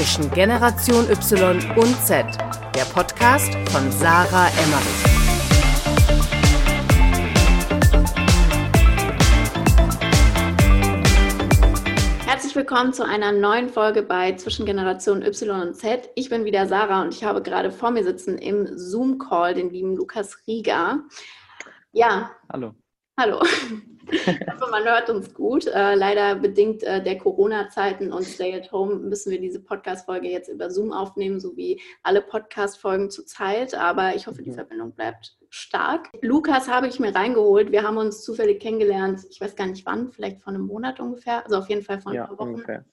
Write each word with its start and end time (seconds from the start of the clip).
zwischen 0.00 0.30
Generation 0.30 1.10
Y 1.10 1.60
und 1.76 1.94
Z, 2.06 2.24
der 2.74 2.84
Podcast 2.94 3.52
von 3.70 3.92
Sarah 3.92 4.48
Emmerich. 4.48 5.04
Herzlich 12.26 12.56
willkommen 12.56 12.94
zu 12.94 13.04
einer 13.04 13.32
neuen 13.32 13.68
Folge 13.68 14.00
bei 14.00 14.34
Zwischen 14.36 14.64
Generation 14.64 15.20
Y 15.20 15.60
und 15.60 15.74
Z. 15.74 16.08
Ich 16.14 16.30
bin 16.30 16.46
wieder 16.46 16.66
Sarah 16.66 17.02
und 17.02 17.12
ich 17.12 17.22
habe 17.22 17.42
gerade 17.42 17.70
vor 17.70 17.90
mir 17.90 18.02
sitzen 18.02 18.38
im 18.38 18.78
Zoom-Call 18.78 19.52
den 19.52 19.68
lieben 19.68 19.96
Lukas 19.96 20.38
Rieger. 20.46 21.00
Ja. 21.92 22.30
Hallo. 22.50 22.72
Hallo. 23.20 23.38
Ich 24.12 24.26
hoffe, 24.26 24.68
man 24.72 24.82
hört 24.82 25.08
uns 25.08 25.32
gut. 25.34 25.68
Äh, 25.68 25.94
leider 25.94 26.34
bedingt 26.34 26.82
äh, 26.82 27.00
der 27.00 27.16
Corona-Zeiten 27.16 28.12
und 28.12 28.24
Stay 28.24 28.52
at 28.56 28.72
Home 28.72 28.96
müssen 28.96 29.30
wir 29.30 29.40
diese 29.40 29.60
Podcast-Folge 29.60 30.26
jetzt 30.26 30.48
über 30.48 30.68
Zoom 30.68 30.90
aufnehmen, 30.90 31.38
so 31.38 31.56
wie 31.56 31.80
alle 32.02 32.20
Podcast-Folgen 32.20 33.08
zurzeit. 33.10 33.72
Aber 33.74 34.16
ich 34.16 34.26
hoffe, 34.26 34.42
die 34.42 34.50
mhm. 34.50 34.54
Verbindung 34.54 34.92
bleibt 34.96 35.36
stark. 35.48 36.08
Lukas 36.22 36.68
habe 36.68 36.88
ich 36.88 36.98
mir 36.98 37.14
reingeholt. 37.14 37.70
Wir 37.70 37.84
haben 37.84 37.98
uns 37.98 38.24
zufällig 38.24 38.58
kennengelernt. 38.58 39.20
Ich 39.30 39.40
weiß 39.40 39.54
gar 39.54 39.68
nicht 39.68 39.86
wann, 39.86 40.10
vielleicht 40.10 40.40
vor 40.40 40.52
einem 40.52 40.66
Monat 40.66 40.98
ungefähr. 40.98 41.44
Also 41.44 41.58
auf 41.58 41.68
jeden 41.68 41.82
Fall 41.82 42.00
vor 42.00 42.10
ein 42.10 42.16
ja, 42.16 42.26
paar 42.26 42.38
Wochen. 42.38 42.54
Ungefähr. 42.54 42.84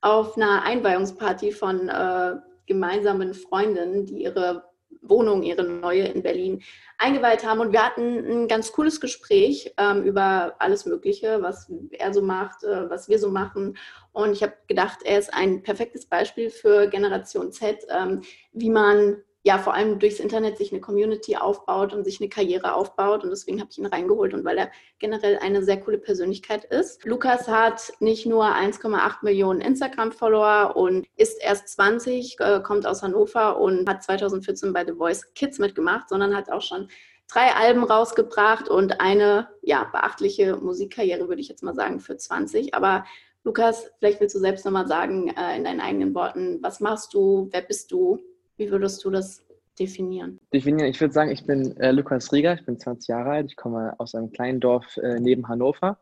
Auf 0.00 0.36
einer 0.36 0.62
Einweihungsparty 0.62 1.50
von 1.50 1.88
äh, 1.88 2.36
gemeinsamen 2.66 3.34
Freundinnen, 3.34 4.06
die 4.06 4.22
ihre 4.22 4.62
Wohnung, 5.02 5.42
ihre 5.42 5.64
neue 5.64 6.04
in 6.04 6.22
Berlin 6.22 6.62
eingeweiht 6.98 7.44
haben. 7.44 7.60
Und 7.60 7.72
wir 7.72 7.84
hatten 7.84 8.18
ein 8.18 8.48
ganz 8.48 8.72
cooles 8.72 9.00
Gespräch 9.00 9.74
ähm, 9.76 10.04
über 10.04 10.54
alles 10.58 10.86
Mögliche, 10.86 11.42
was 11.42 11.70
er 11.90 12.14
so 12.14 12.22
macht, 12.22 12.64
äh, 12.64 12.88
was 12.88 13.08
wir 13.08 13.18
so 13.18 13.30
machen. 13.30 13.76
Und 14.12 14.32
ich 14.32 14.42
habe 14.42 14.54
gedacht, 14.68 15.00
er 15.04 15.18
ist 15.18 15.34
ein 15.34 15.62
perfektes 15.62 16.06
Beispiel 16.06 16.50
für 16.50 16.86
Generation 16.86 17.52
Z, 17.52 17.78
ähm, 17.90 18.22
wie 18.52 18.70
man 18.70 19.22
ja 19.44 19.58
vor 19.58 19.74
allem 19.74 19.98
durchs 19.98 20.20
Internet 20.20 20.56
sich 20.56 20.72
eine 20.72 20.80
Community 20.80 21.36
aufbaut 21.36 21.92
und 21.92 22.04
sich 22.04 22.20
eine 22.20 22.28
Karriere 22.28 22.74
aufbaut. 22.74 23.24
Und 23.24 23.30
deswegen 23.30 23.60
habe 23.60 23.70
ich 23.70 23.78
ihn 23.78 23.86
reingeholt 23.86 24.34
und 24.34 24.44
weil 24.44 24.58
er 24.58 24.70
generell 24.98 25.38
eine 25.38 25.64
sehr 25.64 25.80
coole 25.80 25.98
Persönlichkeit 25.98 26.64
ist. 26.64 27.04
Lukas 27.04 27.48
hat 27.48 27.92
nicht 27.98 28.24
nur 28.24 28.44
1,8 28.44 29.16
Millionen 29.22 29.60
Instagram-Follower 29.60 30.76
und 30.76 31.06
ist 31.16 31.42
erst 31.42 31.68
20, 31.70 32.36
äh, 32.38 32.60
kommt 32.62 32.86
aus 32.86 33.02
Hannover 33.02 33.58
und 33.58 33.88
hat 33.88 34.04
2014 34.04 34.72
bei 34.72 34.84
The 34.84 34.92
Voice 34.92 35.34
Kids 35.34 35.58
mitgemacht, 35.58 36.08
sondern 36.08 36.36
hat 36.36 36.50
auch 36.50 36.62
schon 36.62 36.88
drei 37.32 37.52
Alben 37.54 37.82
rausgebracht 37.82 38.68
und 38.68 39.00
eine 39.00 39.48
ja, 39.62 39.84
beachtliche 39.90 40.56
Musikkarriere, 40.56 41.28
würde 41.28 41.40
ich 41.40 41.48
jetzt 41.48 41.62
mal 41.62 41.74
sagen, 41.74 41.98
für 41.98 42.16
20. 42.16 42.74
Aber 42.74 43.04
Lukas, 43.42 43.90
vielleicht 43.98 44.20
willst 44.20 44.36
du 44.36 44.38
selbst 44.38 44.64
nochmal 44.64 44.86
sagen, 44.86 45.28
äh, 45.28 45.56
in 45.56 45.64
deinen 45.64 45.80
eigenen 45.80 46.14
Worten, 46.14 46.58
was 46.62 46.78
machst 46.78 47.12
du, 47.14 47.48
wer 47.50 47.62
bist 47.62 47.90
du, 47.90 48.20
wie 48.56 48.70
würdest 48.70 49.04
du 49.04 49.10
das 49.10 49.44
definieren? 49.78 50.40
Definieren, 50.52 50.90
ich 50.90 51.00
würde 51.00 51.14
sagen, 51.14 51.30
ich 51.30 51.46
bin 51.46 51.76
äh, 51.78 51.92
Lukas 51.92 52.32
Rieger, 52.32 52.54
ich 52.54 52.64
bin 52.64 52.78
20 52.78 53.08
Jahre 53.08 53.30
alt, 53.30 53.46
ich 53.50 53.56
komme 53.56 53.94
aus 53.98 54.14
einem 54.14 54.30
kleinen 54.32 54.60
Dorf 54.60 54.96
äh, 54.98 55.18
neben 55.18 55.48
Hannover 55.48 55.98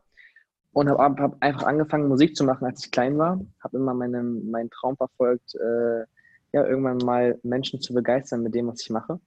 und 0.73 0.89
habe 0.89 1.21
hab 1.21 1.41
einfach 1.41 1.63
angefangen, 1.63 2.07
Musik 2.07 2.35
zu 2.35 2.43
machen, 2.43 2.65
als 2.65 2.85
ich 2.85 2.91
klein 2.91 3.17
war. 3.17 3.41
Habe 3.61 3.77
immer 3.77 3.93
meinen, 3.93 4.49
meinen 4.51 4.69
Traum 4.69 4.95
verfolgt, 4.97 5.55
äh, 5.55 6.01
ja, 6.53 6.65
irgendwann 6.65 6.97
mal 6.97 7.39
Menschen 7.43 7.81
zu 7.81 7.93
begeistern 7.93 8.43
mit 8.43 8.55
dem, 8.55 8.67
was 8.67 8.81
ich 8.81 8.89
mache. 8.89 9.19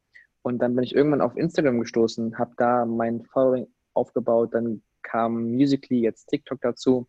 Und 0.43 0.59
dann 0.59 0.75
bin 0.75 0.85
ich 0.85 0.95
irgendwann 0.95 1.23
auf 1.23 1.37
Instagram 1.37 1.81
gestoßen, 1.81 2.39
habe 2.39 2.53
da 2.57 2.85
mein 2.85 3.25
Following 3.25 3.67
aufgebaut, 3.95 4.53
dann 4.53 4.83
kam 5.03 5.53
Musically, 5.53 6.01
jetzt 6.01 6.27
TikTok 6.27 6.61
dazu, 6.61 7.07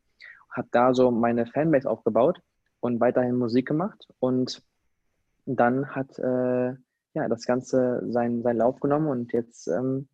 habe 0.51 0.67
da 0.71 0.93
so 0.93 1.11
meine 1.11 1.45
Fanbase 1.45 1.89
aufgebaut 1.89 2.39
und 2.79 2.99
weiterhin 3.01 3.35
Musik 3.35 3.67
gemacht 3.67 4.07
und 4.19 4.61
dann 5.45 5.95
hat 5.95 6.17
äh, 6.19 6.73
ja, 7.13 7.29
das 7.29 7.45
Ganze 7.45 8.01
seinen, 8.11 8.43
seinen 8.43 8.57
Lauf 8.57 8.79
genommen 8.79 9.07
und 9.07 9.33
jetzt 9.33 9.67
ähm, 9.67 10.09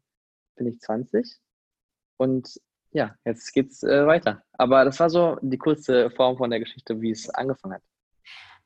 bin 0.55 0.67
ich 0.67 0.79
20 0.79 1.39
und 2.17 2.59
ja, 2.91 3.15
jetzt 3.25 3.53
geht's 3.53 3.83
äh, 3.83 4.05
weiter. 4.05 4.43
Aber 4.53 4.83
das 4.85 4.99
war 4.99 5.09
so 5.09 5.37
die 5.41 5.57
kurze 5.57 6.11
Form 6.11 6.37
von 6.37 6.49
der 6.49 6.59
Geschichte, 6.59 6.99
wie 7.01 7.11
es 7.11 7.29
angefangen 7.29 7.75
hat. 7.75 7.83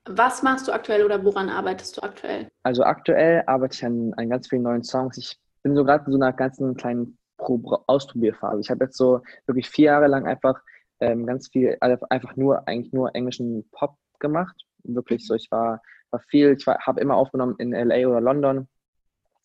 Was 0.07 0.43
machst 0.43 0.67
du 0.67 0.71
aktuell 0.71 1.03
oder 1.03 1.23
woran 1.23 1.49
arbeitest 1.49 1.97
du 1.97 2.03
aktuell? 2.03 2.49
Also 2.63 2.83
aktuell 2.83 3.43
arbeite 3.47 3.75
ich 3.75 3.85
an, 3.85 4.13
an 4.17 4.29
ganz 4.29 4.47
vielen 4.47 4.63
neuen 4.63 4.83
Songs. 4.83 5.17
Ich 5.17 5.39
bin 5.63 5.75
so 5.75 5.83
gerade 5.83 6.05
in 6.05 6.11
so 6.11 6.19
einer 6.19 6.33
ganzen 6.33 6.75
kleinen 6.75 7.17
Ausprobierphase. 7.37 8.61
Ich 8.61 8.69
habe 8.69 8.85
jetzt 8.85 8.97
so 8.97 9.21
wirklich 9.45 9.69
vier 9.69 9.85
Jahre 9.85 10.07
lang 10.07 10.27
einfach 10.27 10.61
ähm, 10.99 11.25
ganz 11.25 11.49
viel, 11.49 11.77
also 11.81 12.05
einfach 12.09 12.35
nur, 12.35 12.67
eigentlich 12.67 12.93
nur 12.93 13.15
englischen 13.15 13.67
Pop 13.71 13.97
gemacht. 14.19 14.55
Wirklich 14.83 15.25
so, 15.25 15.33
ich 15.33 15.49
war 15.49 15.81
war 16.15 16.23
viel, 16.29 16.55
ich 16.57 16.65
habe 16.65 17.01
immer 17.01 17.15
aufgenommen 17.15 17.55
in 17.59 17.71
LA 17.71 18.07
oder 18.07 18.21
London, 18.21 18.67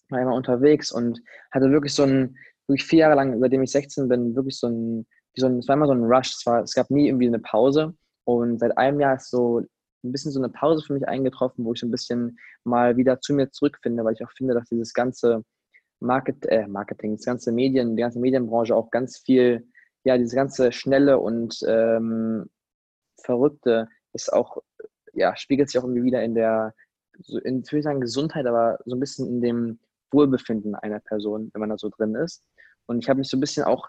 war 0.08 0.20
immer 0.20 0.34
unterwegs 0.34 0.92
und 0.92 1.20
hatte 1.50 1.70
wirklich 1.70 1.94
so 1.94 2.04
ein, 2.04 2.36
wirklich 2.66 2.86
vier 2.86 3.00
Jahre 3.00 3.16
lang, 3.16 3.40
seitdem 3.40 3.62
ich 3.62 3.72
16 3.72 4.08
bin, 4.08 4.36
wirklich 4.36 4.58
so 4.58 4.68
ein, 4.68 5.06
so 5.36 5.46
ein 5.46 5.58
es 5.58 5.68
war 5.68 5.76
immer 5.76 5.86
so 5.86 5.92
ein 5.92 6.04
Rush, 6.04 6.34
es, 6.34 6.46
war, 6.46 6.62
es 6.62 6.74
gab 6.74 6.90
nie 6.90 7.08
irgendwie 7.08 7.26
eine 7.26 7.38
Pause. 7.38 7.94
Und 8.24 8.60
seit 8.60 8.76
einem 8.78 9.00
Jahr 9.00 9.16
ist 9.16 9.30
so 9.30 9.60
ein 10.04 10.12
bisschen 10.12 10.32
so 10.32 10.40
eine 10.40 10.48
Pause 10.48 10.84
für 10.86 10.94
mich 10.94 11.06
eingetroffen, 11.06 11.64
wo 11.64 11.72
ich 11.72 11.82
ein 11.82 11.90
bisschen 11.90 12.38
mal 12.64 12.96
wieder 12.96 13.20
zu 13.20 13.34
mir 13.34 13.50
zurückfinde, 13.50 14.04
weil 14.04 14.14
ich 14.14 14.24
auch 14.24 14.32
finde, 14.32 14.54
dass 14.54 14.68
dieses 14.68 14.94
ganze 14.94 15.44
Market, 16.00 16.46
äh, 16.46 16.66
Marketing, 16.66 17.16
das 17.16 17.24
ganze 17.24 17.52
Medien, 17.52 17.96
die 17.96 18.02
ganze 18.02 18.20
Medienbranche 18.20 18.74
auch 18.74 18.90
ganz 18.90 19.18
viel, 19.18 19.66
ja, 20.04 20.16
diese 20.16 20.36
ganze 20.36 20.72
schnelle 20.72 21.18
und 21.18 21.58
ähm, 21.66 22.46
verrückte 23.22 23.88
ist 24.12 24.32
auch 24.32 24.62
ja, 25.12 25.36
spiegelt 25.36 25.68
sich 25.68 25.78
auch 25.78 25.84
irgendwie 25.84 26.04
wieder 26.04 26.22
in 26.22 26.34
der, 26.34 26.74
in, 27.44 27.62
ich 27.64 27.72
will 27.72 27.82
sagen 27.82 28.00
Gesundheit, 28.00 28.46
aber 28.46 28.78
so 28.84 28.96
ein 28.96 29.00
bisschen 29.00 29.28
in 29.28 29.40
dem 29.40 29.78
Wohlbefinden 30.10 30.74
einer 30.74 31.00
Person, 31.00 31.50
wenn 31.52 31.60
man 31.60 31.70
da 31.70 31.78
so 31.78 31.88
drin 31.88 32.14
ist. 32.14 32.44
Und 32.86 32.98
ich 32.98 33.08
habe 33.08 33.18
mich 33.18 33.28
so 33.28 33.36
ein 33.36 33.40
bisschen 33.40 33.64
auch 33.64 33.88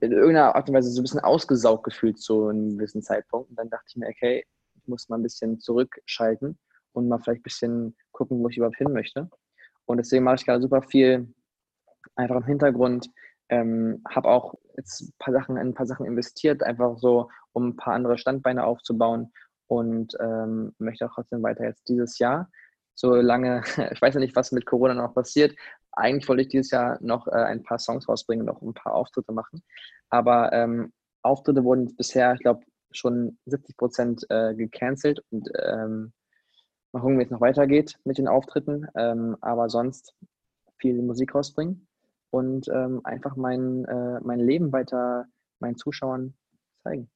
in 0.00 0.12
irgendeiner 0.12 0.56
Art 0.56 0.68
und 0.68 0.74
Weise 0.74 0.90
so 0.90 1.00
ein 1.00 1.04
bisschen 1.04 1.20
ausgesaugt 1.20 1.84
gefühlt 1.84 2.18
zu 2.18 2.48
einem 2.48 2.76
gewissen 2.76 3.02
Zeitpunkt. 3.02 3.50
Und 3.50 3.56
dann 3.56 3.70
dachte 3.70 3.84
ich 3.88 3.96
mir, 3.96 4.08
okay, 4.08 4.44
ich 4.74 4.88
muss 4.88 5.08
mal 5.08 5.16
ein 5.16 5.22
bisschen 5.22 5.60
zurückschalten 5.60 6.58
und 6.92 7.08
mal 7.08 7.18
vielleicht 7.18 7.40
ein 7.40 7.44
bisschen 7.44 7.96
gucken, 8.10 8.42
wo 8.42 8.48
ich 8.48 8.56
überhaupt 8.56 8.78
hin 8.78 8.92
möchte. 8.92 9.30
Und 9.86 9.98
deswegen 9.98 10.24
mache 10.24 10.36
ich 10.36 10.44
gerade 10.44 10.60
super 10.60 10.82
viel 10.82 11.32
einfach 12.16 12.36
im 12.36 12.44
Hintergrund. 12.44 13.08
Ähm, 13.48 14.02
habe 14.08 14.28
auch 14.28 14.54
jetzt 14.76 15.02
ein 15.02 15.12
paar 15.18 15.34
Sachen, 15.34 15.56
in 15.56 15.68
ein 15.68 15.74
paar 15.74 15.86
Sachen 15.86 16.06
investiert, 16.06 16.62
einfach 16.62 16.98
so, 16.98 17.28
um 17.52 17.68
ein 17.68 17.76
paar 17.76 17.94
andere 17.94 18.18
Standbeine 18.18 18.64
aufzubauen 18.64 19.32
und 19.72 20.14
ähm, 20.20 20.74
möchte 20.76 21.06
auch 21.06 21.14
trotzdem 21.14 21.42
weiter 21.42 21.64
jetzt 21.64 21.88
dieses 21.88 22.18
Jahr. 22.18 22.50
Solange, 22.94 23.62
ich 23.92 24.02
weiß 24.02 24.12
ja 24.12 24.20
nicht, 24.20 24.36
was 24.36 24.52
mit 24.52 24.66
Corona 24.66 24.92
noch 24.92 25.14
passiert. 25.14 25.56
Eigentlich 25.92 26.28
wollte 26.28 26.42
ich 26.42 26.48
dieses 26.48 26.70
Jahr 26.70 26.98
noch 27.00 27.26
äh, 27.26 27.30
ein 27.30 27.62
paar 27.62 27.78
Songs 27.78 28.06
rausbringen, 28.06 28.44
noch 28.44 28.60
ein 28.60 28.74
paar 28.74 28.94
Auftritte 28.94 29.32
machen. 29.32 29.62
Aber 30.10 30.52
ähm, 30.52 30.92
Auftritte 31.22 31.64
wurden 31.64 31.96
bisher, 31.96 32.34
ich 32.34 32.40
glaube, 32.40 32.60
schon 32.90 33.38
70 33.46 33.78
Prozent 33.78 34.26
äh, 34.28 34.54
gecancelt 34.54 35.24
und 35.30 35.48
ähm, 35.64 36.12
mal 36.92 37.00
gucken, 37.00 37.18
wie 37.18 37.24
es 37.24 37.30
noch 37.30 37.40
weitergeht 37.40 37.98
mit 38.04 38.18
den 38.18 38.28
Auftritten. 38.28 38.86
Ähm, 38.94 39.38
aber 39.40 39.70
sonst 39.70 40.14
viel 40.76 41.00
Musik 41.00 41.34
rausbringen 41.34 41.88
und 42.28 42.68
ähm, 42.68 43.00
einfach 43.04 43.36
mein, 43.36 43.86
äh, 43.86 44.20
mein 44.20 44.40
Leben 44.40 44.70
weiter 44.70 45.24
meinen 45.60 45.78
Zuschauern 45.78 46.34
zeigen. 46.82 47.10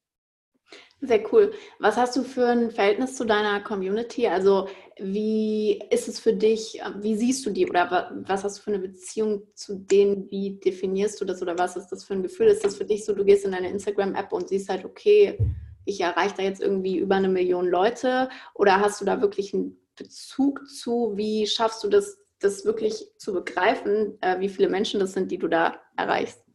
Sehr 1.03 1.22
cool. 1.32 1.53
Was 1.78 1.97
hast 1.97 2.16
du 2.16 2.22
für 2.22 2.47
ein 2.47 2.71
Verhältnis 2.71 3.16
zu 3.16 3.25
deiner 3.25 3.60
Community? 3.60 4.27
Also 4.27 4.66
wie 4.99 5.78
ist 5.91 6.09
es 6.09 6.19
für 6.19 6.32
dich, 6.32 6.81
wie 7.00 7.16
siehst 7.16 7.44
du 7.44 7.50
die 7.50 7.69
oder 7.69 8.10
was 8.27 8.44
hast 8.44 8.59
du 8.59 8.62
für 8.62 8.71
eine 8.71 8.78
Beziehung 8.78 9.43
zu 9.54 9.77
denen? 9.77 10.31
Wie 10.31 10.59
definierst 10.59 11.21
du 11.21 11.27
das 11.27 11.43
oder 11.43 11.59
was 11.59 11.77
ist 11.77 11.88
das 11.88 12.04
für 12.04 12.15
ein 12.15 12.22
Gefühl? 12.22 12.47
Ist 12.47 12.65
das 12.65 12.77
für 12.77 12.87
dich 12.87 13.04
so, 13.04 13.15
du 13.15 13.25
gehst 13.25 13.44
in 13.44 13.53
deine 13.53 13.69
Instagram-App 13.69 14.32
und 14.32 14.49
siehst 14.49 14.71
halt, 14.71 14.87
okay, 14.87 15.38
ich 15.84 16.00
erreiche 16.00 16.37
da 16.38 16.43
jetzt 16.43 16.62
irgendwie 16.62 16.97
über 16.97 17.16
eine 17.16 17.28
Million 17.28 17.69
Leute 17.69 18.30
oder 18.54 18.80
hast 18.80 19.01
du 19.01 19.04
da 19.04 19.21
wirklich 19.21 19.53
einen 19.53 19.78
Bezug 19.97 20.66
zu? 20.66 21.12
Wie 21.15 21.47
schaffst 21.47 21.84
du 21.84 21.89
das, 21.89 22.19
das 22.41 22.65
wirklich 22.65 23.07
zu 23.19 23.34
begreifen, 23.34 24.16
äh, 24.22 24.41
wie 24.41 24.48
viele 24.48 24.71
Menschen 24.71 24.98
das 24.98 25.12
sind, 25.12 25.30
die 25.30 25.39
du 25.39 25.48
da 25.48 25.78
erreichst? 25.97 26.46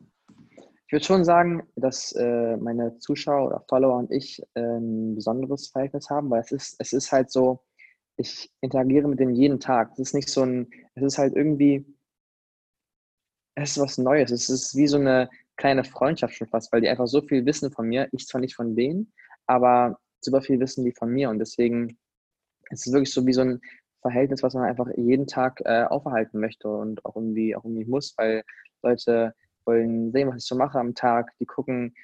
Ich 0.91 0.93
würde 0.93 1.05
schon 1.05 1.23
sagen, 1.23 1.63
dass 1.77 2.11
äh, 2.17 2.57
meine 2.57 2.97
Zuschauer 2.97 3.47
oder 3.47 3.65
Follower 3.69 3.95
und 3.95 4.11
ich 4.11 4.43
äh, 4.55 4.59
ein 4.59 5.15
besonderes 5.15 5.69
Verhältnis 5.69 6.09
haben, 6.09 6.29
weil 6.29 6.41
es 6.41 6.51
ist, 6.51 6.75
es 6.79 6.91
ist 6.91 7.13
halt 7.13 7.31
so, 7.31 7.61
ich 8.17 8.51
interagiere 8.59 9.07
mit 9.07 9.17
denen 9.17 9.33
jeden 9.33 9.61
Tag. 9.61 9.91
Es 9.93 9.99
ist 9.99 10.13
nicht 10.13 10.27
so 10.27 10.41
ein, 10.41 10.69
es 10.95 11.03
ist 11.03 11.17
halt 11.17 11.33
irgendwie, 11.33 11.85
es 13.55 13.77
ist 13.77 13.81
was 13.81 13.99
Neues. 13.99 14.31
Es 14.31 14.49
ist 14.49 14.75
wie 14.75 14.85
so 14.85 14.97
eine 14.97 15.29
kleine 15.55 15.85
Freundschaft 15.85 16.35
schon 16.35 16.49
fast, 16.49 16.73
weil 16.73 16.81
die 16.81 16.89
einfach 16.89 17.07
so 17.07 17.21
viel 17.21 17.45
wissen 17.45 17.71
von 17.71 17.87
mir. 17.87 18.09
Ich 18.11 18.27
zwar 18.27 18.41
nicht 18.41 18.55
von 18.55 18.75
denen, 18.75 19.13
aber 19.47 19.97
super 20.19 20.41
viel 20.41 20.59
wissen 20.59 20.83
die 20.83 20.91
von 20.91 21.09
mir 21.09 21.29
und 21.29 21.39
deswegen 21.39 21.97
ist 22.69 22.85
es 22.85 22.91
wirklich 22.91 23.13
so 23.13 23.25
wie 23.25 23.31
so 23.31 23.43
ein 23.43 23.61
Verhältnis, 24.01 24.43
was 24.43 24.55
man 24.55 24.65
einfach 24.65 24.89
jeden 24.97 25.25
Tag 25.25 25.61
äh, 25.63 25.85
aufhalten 25.85 26.41
möchte 26.41 26.67
und 26.67 27.05
auch 27.05 27.15
irgendwie, 27.15 27.55
auch 27.55 27.63
irgendwie 27.63 27.85
muss, 27.85 28.13
weil 28.17 28.43
Leute 28.83 29.33
wollen 29.71 30.11
sehen, 30.11 30.29
was 30.29 30.43
ich 30.43 30.47
so 30.47 30.55
mache 30.55 30.79
am 30.79 30.93
Tag. 30.93 31.31
Die 31.39 31.45
gucken 31.45 31.95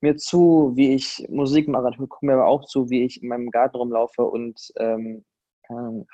mir 0.00 0.16
zu, 0.16 0.72
wie 0.74 0.94
ich 0.94 1.26
Musik 1.30 1.68
mache. 1.68 1.88
Ich 1.90 1.98
gucke 1.98 2.26
mir 2.26 2.34
aber 2.34 2.46
auch 2.46 2.66
zu, 2.66 2.90
wie 2.90 3.04
ich 3.04 3.22
in 3.22 3.28
meinem 3.28 3.50
Garten 3.50 3.76
rumlaufe 3.76 4.24
und 4.24 4.72
ähm, 4.76 5.24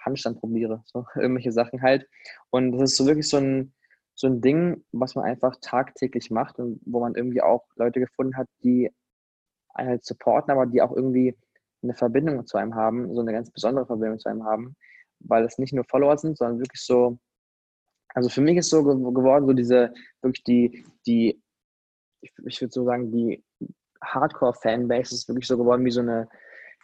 Handstand 0.04 0.38
probiere. 0.38 0.82
So 0.86 1.04
irgendwelche 1.16 1.52
Sachen 1.52 1.82
halt. 1.82 2.08
Und 2.50 2.72
das 2.72 2.92
ist 2.92 2.96
so 2.96 3.06
wirklich 3.06 3.28
so 3.28 3.38
ein, 3.38 3.72
so 4.14 4.26
ein 4.26 4.40
Ding, 4.40 4.84
was 4.92 5.14
man 5.14 5.24
einfach 5.24 5.56
tagtäglich 5.60 6.30
macht 6.30 6.58
und 6.58 6.80
wo 6.84 7.00
man 7.00 7.14
irgendwie 7.14 7.42
auch 7.42 7.64
Leute 7.76 8.00
gefunden 8.00 8.36
hat, 8.36 8.48
die 8.62 8.90
einen 9.74 9.88
halt 9.88 10.04
supporten, 10.04 10.52
aber 10.52 10.66
die 10.66 10.82
auch 10.82 10.94
irgendwie 10.94 11.36
eine 11.82 11.94
Verbindung 11.94 12.46
zu 12.46 12.58
einem 12.58 12.74
haben, 12.74 13.14
so 13.14 13.22
eine 13.22 13.32
ganz 13.32 13.50
besondere 13.50 13.86
Verbindung 13.86 14.18
zu 14.18 14.28
einem 14.28 14.44
haben, 14.44 14.76
weil 15.20 15.44
es 15.44 15.58
nicht 15.58 15.72
nur 15.72 15.84
Follower 15.84 16.18
sind, 16.18 16.36
sondern 16.36 16.58
wirklich 16.58 16.82
so, 16.82 17.18
also 18.14 18.28
für 18.28 18.40
mich 18.40 18.56
ist 18.56 18.70
so 18.70 18.82
geworden, 18.82 19.46
so 19.46 19.52
diese, 19.52 19.92
wirklich 20.22 20.44
die, 20.44 20.84
die, 21.06 21.40
ich, 22.20 22.32
ich 22.44 22.60
würde 22.60 22.72
so 22.72 22.84
sagen, 22.84 23.12
die 23.12 23.42
Hardcore-Fanbase 24.02 25.14
ist 25.14 25.28
wirklich 25.28 25.46
so 25.46 25.56
geworden 25.56 25.84
wie 25.84 25.90
so 25.90 26.00
eine 26.00 26.28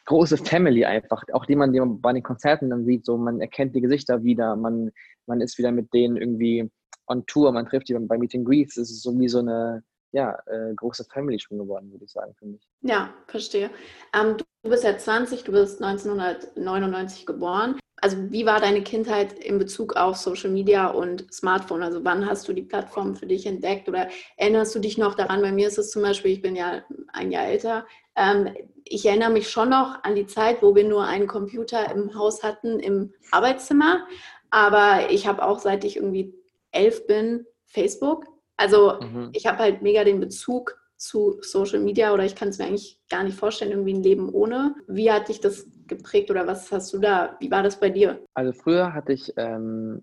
große 0.07 0.37
Family 0.37 0.85
einfach, 0.85 1.23
auch 1.33 1.47
die 1.47 1.57
man, 1.57 1.73
die 1.73 1.81
man 1.81 2.01
bei 2.01 2.13
den 2.13 2.23
Konzerten 2.23 2.71
dann 2.71 2.85
sieht, 2.85 3.05
so 3.05 3.17
man 3.17 3.41
erkennt 3.41 3.75
die 3.75 3.81
Gesichter 3.81 4.23
wieder, 4.23 4.55
man, 4.57 4.93
man 5.27 5.41
ist 5.41 5.59
wieder 5.59 5.73
mit 5.73 5.93
denen 5.93 6.17
irgendwie 6.17 6.71
on 7.09 7.27
Tour, 7.27 7.53
man 7.53 7.67
trifft 7.67 7.89
die 7.89 7.95
bei 7.95 8.19
Meeting 8.19 8.45
Greets, 8.45 8.77
es 8.77 8.91
ist 8.91 9.03
so 9.03 9.19
wie 9.19 9.29
so 9.29 9.41
eine, 9.41 9.83
ja, 10.13 10.39
äh, 10.47 10.75
große 10.75 11.05
Family 11.05 11.39
schon 11.39 11.59
geworden, 11.59 11.91
würde 11.91 12.05
ich 12.05 12.13
sagen, 12.13 12.35
für 12.39 12.47
mich. 12.47 12.63
Ja, 12.83 13.13
verstehe. 13.27 13.71
Ähm, 14.15 14.37
du 14.39 14.71
bist 14.71 14.85
ja 14.85 14.97
20, 14.97 15.45
du 15.45 15.53
bist 15.53 15.83
1999 15.83 17.27
geboren. 17.27 17.79
Also 18.03 18.17
wie 18.31 18.45
war 18.45 18.61
deine 18.61 18.83
Kindheit 18.83 19.33
in 19.33 19.59
Bezug 19.59 19.97
auf 19.97 20.17
Social 20.17 20.51
Media 20.51 20.89
und 20.89 21.33
Smartphone? 21.33 21.83
Also 21.83 22.05
wann 22.05 22.29
hast 22.29 22.47
du 22.47 22.53
die 22.53 22.63
Plattform 22.63 23.17
für 23.17 23.27
dich 23.27 23.47
entdeckt 23.47 23.89
oder 23.89 24.09
erinnerst 24.37 24.75
du 24.75 24.79
dich 24.79 24.99
noch 24.99 25.15
daran? 25.15 25.41
Bei 25.41 25.51
mir 25.51 25.69
ist 25.69 25.79
es 25.79 25.91
zum 25.91 26.03
Beispiel, 26.03 26.33
ich 26.33 26.43
bin 26.43 26.57
ja 26.57 26.83
ein 27.13 27.31
Jahr 27.31 27.47
älter, 27.47 27.87
ähm, 28.15 28.55
ich 28.85 29.05
erinnere 29.05 29.31
mich 29.31 29.51
schon 29.51 29.71
noch 29.71 30.03
an 30.05 30.15
die 30.15 30.27
Zeit, 30.27 30.63
wo 30.63 30.75
wir 30.75 30.85
nur 30.85 31.05
einen 31.05 31.27
Computer 31.27 31.91
im 31.91 32.15
Haus 32.15 32.43
hatten, 32.43 32.79
im 32.79 33.13
Arbeitszimmer. 33.31 34.07
Aber 34.51 35.11
ich 35.11 35.27
habe 35.27 35.43
auch, 35.43 35.59
seit 35.59 35.85
ich 35.85 35.97
irgendwie 35.97 36.33
elf 36.71 37.07
bin, 37.07 37.47
Facebook. 37.65 38.27
Also 38.57 38.99
mhm. 39.01 39.31
ich 39.33 39.47
habe 39.47 39.59
halt 39.59 39.83
mega 39.83 40.05
den 40.05 40.21
Bezug 40.21 40.79
zu 40.97 41.39
Social 41.43 41.81
Media 41.81 42.15
oder 42.15 42.25
ich 42.25 42.37
kann 42.37 42.49
es 42.49 42.59
mir 42.59 42.67
eigentlich 42.67 42.99
gar 43.11 43.23
nicht 43.23 43.37
vorstellen, 43.37 43.73
irgendwie 43.73 43.95
ein 43.95 44.03
Leben 44.03 44.33
ohne. 44.33 44.75
Wie 44.87 45.11
hat 45.11 45.29
dich 45.29 45.41
das 45.41 45.67
geprägt 45.87 46.31
oder 46.31 46.47
was 46.47 46.71
hast 46.73 46.93
du 46.93 46.99
da? 46.99 47.37
Wie 47.41 47.51
war 47.51 47.63
das 47.63 47.79
bei 47.79 47.91
dir? 47.91 48.25
Also 48.35 48.53
früher 48.53 48.93
hatte 48.93 49.13
ich 49.13 49.33
ähm, 49.37 50.03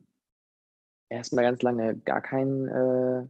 erstmal 1.10 1.46
ganz 1.46 1.62
lange 1.62 1.98
gar 1.98 2.22
kein 2.22 2.68
äh, 2.68 3.28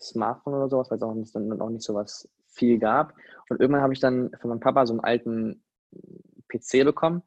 Smartphone 0.00 0.54
oder 0.54 0.68
sowas, 0.68 0.90
weil 0.90 0.98
es 0.98 1.02
auch 1.02 1.14
nicht, 1.14 1.34
auch 1.36 1.70
nicht 1.70 1.82
so 1.82 1.94
was 1.94 2.28
viel 2.48 2.78
gab. 2.78 3.14
Und 3.48 3.60
irgendwann 3.60 3.82
habe 3.82 3.92
ich 3.92 4.00
dann 4.00 4.30
von 4.40 4.50
meinem 4.50 4.60
Papa 4.60 4.86
so 4.86 4.92
einen 4.92 5.00
alten 5.00 5.62
PC 6.48 6.84
bekommen, 6.84 7.22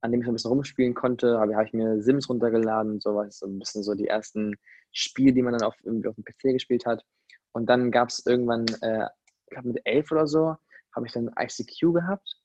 an 0.00 0.12
dem 0.12 0.22
ich 0.22 0.26
ein 0.26 0.32
bisschen 0.32 0.50
rumspielen 0.50 0.94
konnte. 0.94 1.38
Aber 1.38 1.54
habe 1.54 1.66
ich 1.66 1.72
mir 1.72 2.02
Sims 2.02 2.28
runtergeladen 2.28 2.92
und 2.92 3.02
sowas. 3.02 3.38
So 3.38 3.46
ein 3.46 3.58
bisschen 3.58 3.82
so 3.82 3.94
die 3.94 4.08
ersten 4.08 4.56
Spiele, 4.92 5.32
die 5.32 5.42
man 5.42 5.52
dann 5.52 5.62
auf, 5.62 5.74
auf 5.74 6.14
dem 6.14 6.24
PC 6.24 6.52
gespielt 6.52 6.86
hat. 6.86 7.04
Und 7.52 7.66
dann 7.66 7.90
gab 7.90 8.08
es 8.08 8.24
irgendwann, 8.26 8.66
äh, 8.80 9.06
ich 9.44 9.50
glaube 9.50 9.68
mit 9.68 9.80
elf 9.84 10.10
oder 10.10 10.26
so, 10.26 10.56
habe 10.94 11.06
ich 11.06 11.12
dann 11.12 11.30
ICQ 11.38 11.92
gehabt. 11.92 12.40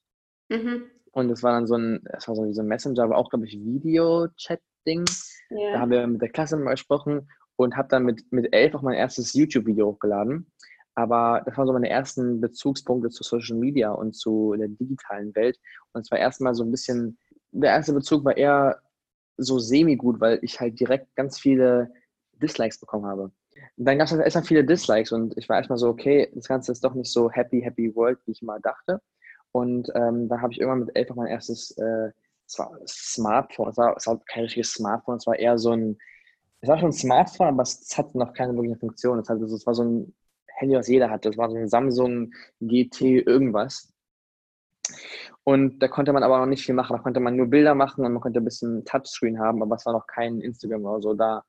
Mhm. 0.49 0.89
Und 1.17 1.31
es 1.31 1.41
war 1.41 1.53
dann 1.53 1.65
so 1.65 1.73
ein, 1.75 2.05
es 2.15 2.27
war 2.27 2.35
so 2.35 2.43
ein 2.43 2.67
Messenger, 2.67 3.01
aber 3.01 3.17
auch, 3.17 3.31
glaube 3.31 3.47
ich, 3.47 3.59
Video-Chat-Ding. 3.59 5.03
Yeah. 5.49 5.71
Da 5.71 5.79
haben 5.79 5.89
wir 5.89 6.05
mit 6.05 6.21
der 6.21 6.29
Klasse 6.29 6.57
mal 6.57 6.73
gesprochen 6.75 7.27
und 7.55 7.75
habe 7.75 7.87
dann 7.87 8.03
mit, 8.03 8.31
mit 8.31 8.53
elf 8.53 8.75
auch 8.75 8.83
mein 8.83 8.93
erstes 8.93 9.33
YouTube-Video 9.33 9.87
hochgeladen. 9.87 10.51
Aber 10.93 11.41
das 11.43 11.57
waren 11.57 11.65
so 11.65 11.73
meine 11.73 11.89
ersten 11.89 12.39
Bezugspunkte 12.39 13.09
zu 13.09 13.23
Social 13.23 13.57
Media 13.57 13.89
und 13.89 14.15
zu 14.15 14.53
der 14.59 14.67
digitalen 14.67 15.33
Welt. 15.33 15.59
Und 15.91 16.01
es 16.01 16.11
war 16.11 16.19
erstmal 16.19 16.53
so 16.53 16.63
ein 16.63 16.69
bisschen, 16.69 17.17
der 17.49 17.71
erste 17.71 17.93
Bezug 17.93 18.23
war 18.23 18.37
eher 18.37 18.79
so 19.37 19.57
semi-gut, 19.57 20.21
weil 20.21 20.37
ich 20.43 20.59
halt 20.59 20.79
direkt 20.79 21.15
ganz 21.15 21.39
viele 21.39 21.91
Dislikes 22.33 22.79
bekommen 22.79 23.07
habe. 23.07 23.23
Und 23.23 23.85
dann 23.87 23.97
gab 23.97 24.05
es 24.05 24.11
halt 24.11 24.21
erstmal 24.21 24.45
viele 24.45 24.63
Dislikes 24.63 25.11
und 25.11 25.35
ich 25.35 25.49
war 25.49 25.57
erstmal 25.57 25.79
so, 25.79 25.89
okay, 25.89 26.31
das 26.35 26.47
Ganze 26.47 26.71
ist 26.71 26.83
doch 26.83 26.93
nicht 26.93 27.11
so 27.11 27.31
happy, 27.31 27.61
happy 27.61 27.95
world, 27.95 28.19
wie 28.27 28.33
ich 28.33 28.43
mal 28.43 28.61
dachte. 28.61 29.01
Und 29.57 29.89
ähm, 29.95 30.29
dann 30.29 30.39
habe 30.39 30.53
ich 30.53 30.59
irgendwann 30.59 30.81
mit 30.81 30.95
elf 30.95 31.09
mein 31.15 31.25
erstes 31.25 31.75
äh, 31.79 32.11
Smartphone. 32.47 33.69
Es 33.69 33.77
war, 33.77 33.97
es 33.97 34.05
war 34.05 34.21
kein 34.27 34.43
richtiges 34.43 34.73
Smartphone, 34.73 35.17
es 35.17 35.25
war 35.25 35.39
eher 35.39 35.57
so 35.57 35.71
ein, 35.71 35.97
es 36.61 36.69
war 36.69 36.77
schon 36.77 36.89
ein 36.89 36.93
Smartphone, 36.93 37.47
aber 37.47 37.63
es 37.63 37.97
hatte 37.97 38.19
noch 38.19 38.33
keine 38.33 38.53
wirkliche 38.53 38.77
Funktion. 38.77 39.17
Es, 39.17 39.29
hatte, 39.29 39.45
es 39.45 39.65
war 39.65 39.73
so 39.73 39.83
ein 39.83 40.13
Handy, 40.57 40.75
was 40.75 40.87
jeder 40.87 41.09
hatte. 41.09 41.29
Das 41.29 41.39
war 41.39 41.49
so 41.49 41.55
ein 41.55 41.67
Samsung 41.67 42.31
GT 42.59 43.25
irgendwas. 43.25 43.91
Und 45.43 45.79
da 45.79 45.87
konnte 45.87 46.13
man 46.13 46.21
aber 46.21 46.37
noch 46.37 46.45
nicht 46.45 46.63
viel 46.63 46.75
machen. 46.75 46.95
Da 46.95 47.01
konnte 47.01 47.19
man 47.19 47.35
nur 47.35 47.47
Bilder 47.47 47.73
machen 47.73 48.05
und 48.05 48.13
man 48.13 48.21
konnte 48.21 48.39
ein 48.39 48.45
bisschen 48.45 48.85
Touchscreen 48.85 49.39
haben, 49.39 49.63
aber 49.63 49.75
es 49.75 49.87
war 49.87 49.93
noch 49.93 50.05
kein 50.05 50.39
Instagram 50.39 50.85
oder 50.85 51.01
so 51.01 51.13
da. 51.15 51.43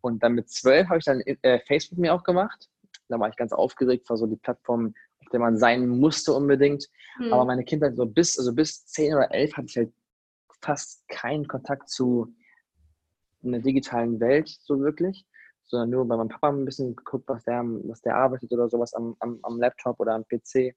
Und 0.00 0.24
dann 0.24 0.32
mit 0.32 0.50
zwölf 0.50 0.88
habe 0.88 0.98
ich 0.98 1.04
dann 1.04 1.20
äh, 1.20 1.60
Facebook 1.68 1.98
mir 2.00 2.14
auch 2.14 2.24
gemacht. 2.24 2.68
Da 3.08 3.20
war 3.20 3.28
ich 3.28 3.36
ganz 3.36 3.52
aufgeregt, 3.52 4.10
war 4.10 4.16
so 4.16 4.26
die 4.26 4.36
Plattform, 4.36 4.92
der 5.32 5.40
man 5.40 5.58
sein 5.58 5.88
musste 5.88 6.32
unbedingt. 6.32 6.88
Mhm. 7.18 7.32
Aber 7.32 7.44
meine 7.44 7.64
Kindheit, 7.64 7.96
so 7.96 8.06
bis, 8.06 8.38
also 8.38 8.52
bis 8.52 8.86
zehn 8.86 9.14
oder 9.14 9.32
elf 9.32 9.56
hatte 9.56 9.66
ich 9.68 9.76
halt 9.76 9.92
fast 10.60 11.06
keinen 11.08 11.46
Kontakt 11.46 11.88
zu 11.88 12.34
einer 13.42 13.58
digitalen 13.58 14.20
Welt, 14.20 14.48
so 14.48 14.80
wirklich 14.80 15.26
sondern 15.66 15.90
nur 15.90 16.06
bei 16.06 16.16
meinem 16.16 16.28
Papa 16.28 16.50
ein 16.50 16.64
bisschen 16.64 16.94
geguckt, 16.94 17.28
was 17.28 17.44
der, 17.44 17.62
was 17.84 18.00
der 18.02 18.16
arbeitet 18.16 18.52
oder 18.52 18.68
sowas 18.68 18.94
am, 18.94 19.16
am, 19.20 19.38
am 19.42 19.58
Laptop 19.58 19.98
oder 19.98 20.14
am 20.14 20.24
PC. 20.24 20.74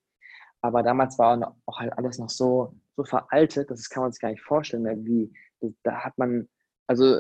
Aber 0.62 0.82
damals 0.82 1.20
war 1.20 1.56
auch 1.66 1.80
halt 1.80 1.94
alles 1.98 2.18
noch 2.18 2.30
so, 2.30 2.74
so 2.96 3.04
veraltet, 3.04 3.70
das 3.70 3.90
kann 3.90 4.04
man 4.04 4.12
sich 4.12 4.22
gar 4.22 4.32
nicht 4.32 4.42
vorstellen, 4.42 5.06
wie 5.06 5.32
da 5.84 6.04
hat 6.04 6.18
man, 6.18 6.48
also 6.88 7.20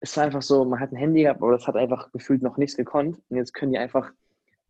es 0.00 0.16
war 0.16 0.24
einfach 0.24 0.42
so, 0.42 0.64
man 0.64 0.80
hat 0.80 0.92
ein 0.92 0.96
Handy 0.96 1.22
gehabt, 1.22 1.40
aber 1.40 1.52
das 1.52 1.66
hat 1.66 1.76
einfach 1.76 2.12
gefühlt 2.12 2.42
noch 2.42 2.58
nichts 2.58 2.76
gekonnt. 2.76 3.22
Und 3.28 3.36
jetzt 3.36 3.54
können 3.54 3.72
die 3.72 3.78
einfach 3.78 4.12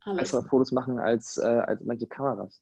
alles. 0.07 0.19
bessere 0.21 0.43
Fotos 0.45 0.73
machen 0.73 0.99
als, 0.99 1.37
äh, 1.37 1.47
als 1.47 1.83
manche 1.85 2.07
Kameras. 2.07 2.61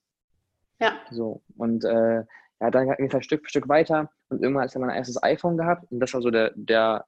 Ja. 0.80 0.94
So. 1.10 1.42
Und 1.56 1.84
äh, 1.84 2.24
ja, 2.60 2.70
dann 2.70 2.88
ging 2.96 3.06
es 3.06 3.14
halt 3.14 3.24
Stück 3.24 3.44
für 3.44 3.50
Stück 3.50 3.68
weiter 3.68 4.10
und 4.28 4.42
irgendwann 4.42 4.64
hat 4.64 4.74
dann 4.74 4.82
mein 4.82 4.96
erstes 4.96 5.22
iPhone 5.22 5.56
gehabt 5.56 5.90
und 5.90 6.00
das 6.00 6.12
war 6.14 6.22
so 6.22 6.30
der, 6.30 6.52
der 6.54 7.04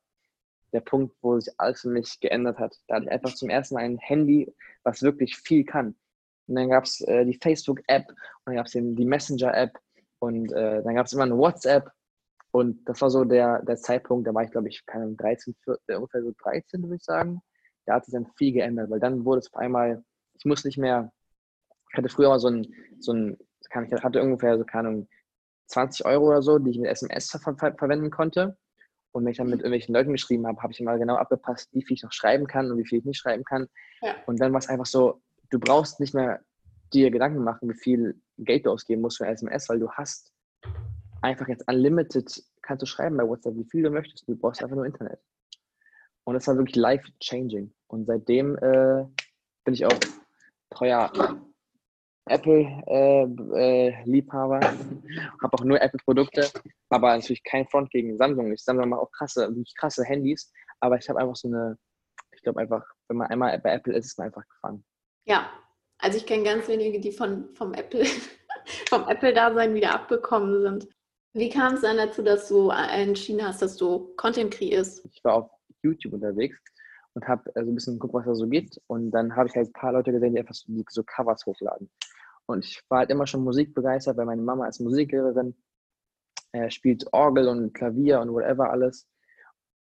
der 0.73 0.81
Punkt, 0.81 1.17
wo 1.23 1.39
sich 1.39 1.53
alles 1.59 1.81
für 1.81 1.89
mich 1.89 2.21
geändert 2.21 2.59
hat. 2.59 2.77
Da 2.87 2.97
hatte 2.97 3.07
ich 3.07 3.13
einfach 3.13 3.35
zum 3.35 3.49
ersten 3.49 3.75
Mal 3.75 3.85
ein 3.85 3.99
Handy, 3.99 4.53
was 4.83 5.03
wirklich 5.03 5.37
viel 5.37 5.65
kann. 5.65 5.97
Und 6.47 6.55
dann 6.55 6.69
gab 6.69 6.85
es 6.85 7.01
äh, 7.03 7.25
die 7.25 7.39
Facebook-App 7.43 8.09
und 8.09 8.17
dann 8.45 8.57
gab 8.57 8.67
es 8.67 8.73
die 8.73 8.81
Messenger-App 8.83 9.79
und 10.19 10.53
äh, 10.53 10.83
dann 10.83 10.95
gab 10.95 11.07
es 11.07 11.13
immer 11.13 11.25
eine 11.25 11.37
WhatsApp. 11.37 11.91
Und 12.53 12.85
das 12.89 13.01
war 13.01 13.11
so 13.11 13.25
der, 13.25 13.63
der 13.63 13.77
Zeitpunkt, 13.77 14.27
da 14.27 14.35
war 14.35 14.43
ich, 14.43 14.51
glaube 14.51 14.69
ich, 14.69 14.85
keine 14.87 15.15
13, 15.15 15.55
14, 15.65 15.83
äh, 15.89 15.97
ungefähr 15.97 16.23
so 16.23 16.33
13, 16.43 16.83
würde 16.83 16.97
ich 16.97 17.05
sagen. 17.05 17.41
Da 17.85 17.95
hat 17.95 18.05
sich 18.05 18.13
dann 18.13 18.27
viel 18.37 18.53
geändert, 18.53 18.91
weil 18.91 19.01
dann 19.01 19.25
wurde 19.25 19.41
es 19.41 19.53
auf 19.53 19.59
einmal, 19.59 20.05
ich 20.39 20.45
muss 20.45 20.65
nicht 20.65 20.79
mehr, 20.79 21.13
ich 21.91 21.99
hatte 21.99 22.09
früher 22.09 22.29
mal 22.29 22.39
so 22.39 22.49
ein, 22.49 22.67
so 22.99 23.13
ein 23.13 23.39
ich 23.61 24.03
hatte 24.03 24.23
ungefähr 24.23 24.57
so, 24.59 24.65
keine 24.65 24.89
Ahnung, 24.89 25.09
20 25.69 26.07
Euro 26.07 26.29
oder 26.29 26.43
so, 26.43 26.59
die 26.59 26.71
ich 26.71 26.79
mit 26.79 26.91
SMS 26.91 27.31
ver 27.31 27.41
ver 27.41 27.75
verwenden 27.77 28.11
konnte. 28.11 28.57
Und 29.13 29.25
wenn 29.25 29.33
ich 29.33 29.39
dann 29.39 29.49
mit 29.49 29.61
irgendwelchen 29.61 29.95
Leuten 29.95 30.13
geschrieben 30.13 30.47
habe, 30.47 30.63
habe 30.63 30.73
ich 30.73 30.81
immer 30.81 30.99
genau 30.99 31.17
abgepasst, 31.17 31.73
wie 31.73 31.83
viel 31.83 31.97
ich 31.97 32.03
noch 32.03 32.13
schreiben 32.13 32.47
kann 32.47 32.71
und 32.71 32.79
wie 32.79 32.87
viel 32.87 32.99
ich 32.99 33.05
nicht 33.05 33.19
schreiben 33.19 33.45
kann. 33.45 33.67
Ja. 34.03 34.15
Und 34.27 34.41
dann 34.41 34.53
war 34.53 34.59
es 34.59 34.69
einfach 34.69 34.87
so, 34.87 35.23
du 35.51 35.59
brauchst 35.59 36.01
nicht 36.01 36.15
mehr 36.15 36.41
dir 36.93 37.11
Gedanken 37.11 37.43
machen, 37.43 37.69
wie 37.69 37.79
viel 37.79 38.21
Geld 38.39 38.67
du 38.67 38.71
ausgeben 38.71 39.03
musst 39.03 39.19
für 39.19 39.27
SMS, 39.27 39.69
weil 39.69 39.81
du 39.81 39.91
hast 39.91 40.33
einfach 41.23 41.49
jetzt 41.49 41.67
unlimited, 41.67 42.45
kannst 42.63 42.83
du 42.83 42.87
schreiben 42.87 43.17
bei 43.17 43.27
WhatsApp, 43.27 43.57
wie 43.57 43.65
viel 43.65 43.83
du 43.83 43.91
möchtest. 43.91 44.29
Du 44.29 44.37
brauchst 44.37 44.63
einfach 44.63 44.77
nur 44.77 44.87
Internet. 44.87 45.21
Und 46.25 46.35
das 46.35 46.47
war 46.47 46.57
wirklich 46.57 46.77
life-changing. 46.77 47.73
Und 47.87 48.07
seitdem 48.07 48.57
äh, 48.59 49.05
bin 49.65 49.75
ich 49.75 49.87
auch 49.87 49.99
treuer 50.77 51.11
Apple-Liebhaber, 52.29 54.61
äh, 54.61 54.65
äh, 54.65 54.69
habe 55.43 55.55
auch 55.55 55.65
nur 55.65 55.81
Apple-Produkte, 55.81 56.51
aber 56.91 57.17
natürlich 57.17 57.45
kein 57.45 57.69
Front 57.69 57.91
gegen 57.91 58.17
Samsung. 58.17 58.53
Ich 58.53 58.65
Samsung 58.65 58.89
macht 58.89 59.01
auch 59.01 59.13
krasse, 59.13 59.49
wirklich 59.49 59.77
krasse 59.77 60.03
Handys, 60.05 60.53
aber 60.81 60.99
ich 60.99 61.09
habe 61.09 61.21
einfach 61.21 61.37
so 61.37 61.47
eine, 61.49 61.79
ich 62.33 62.43
glaube 62.43 62.59
einfach, 62.61 62.85
wenn 63.09 63.19
man 63.19 63.29
einmal 63.29 63.57
bei 63.61 63.73
Apple 63.73 63.95
ist, 63.95 64.07
ist 64.07 64.19
man 64.19 64.27
einfach 64.27 64.43
gefangen. 64.49 64.85
Ja, 65.25 65.49
also 65.99 66.19
ich 66.19 66.27
kenne 66.27 66.43
ganz 66.43 66.67
wenige, 66.69 66.99
die 66.99 67.13
von, 67.13 67.55
vom 67.55 67.75
Apple, 67.75 68.05
vom 68.89 69.09
Apple-Dasein 69.09 69.73
wieder 69.75 69.95
abgekommen 69.95 70.63
sind. 70.63 70.89
Wie 71.33 71.49
kam 71.49 71.75
es 71.75 71.83
dann 71.83 71.99
dazu, 71.99 72.23
dass 72.23 72.49
du 72.49 72.71
entschieden 72.71 73.47
hast, 73.47 73.63
dass 73.63 73.77
du 73.77 74.13
Content 74.17 74.53
kreierst? 74.53 75.07
Ich 75.13 75.23
war 75.23 75.35
auf 75.35 75.49
YouTube 75.83 76.15
unterwegs 76.15 76.59
und 77.17 77.27
habe 77.27 77.51
äh, 77.57 77.65
so 77.65 77.71
ein 77.71 77.75
bisschen 77.75 77.95
geguckt, 77.95 78.15
was 78.15 78.27
da 78.27 78.35
so 78.35 78.47
geht. 78.47 78.79
Und 78.89 79.11
dann 79.11 79.35
habe 79.35 79.49
ich 79.49 79.57
halt 79.57 79.69
ein 79.69 79.73
paar 79.73 79.93
Leute 79.93 80.13
gesehen, 80.13 80.35
die 80.35 80.39
einfach 80.39 80.55
so, 80.55 80.67
die 80.69 80.85
so 80.91 81.03
Covers 81.03 81.47
hochladen. 81.47 81.91
Und 82.45 82.65
ich 82.65 82.83
war 82.91 82.99
halt 83.01 83.11
immer 83.11 83.27
schon 83.27 83.43
musikbegeistert, 83.43 84.19
weil 84.19 84.27
meine 84.27 84.43
Mama 84.43 84.67
als 84.67 84.81
Musiklehrerin 84.81 85.57
äh, 86.53 86.71
spielt 86.71 87.11
Orgel 87.13 87.49
und 87.49 87.73
Klavier 87.73 88.21
und 88.21 88.33
whatever 88.33 88.71
alles. 88.71 89.09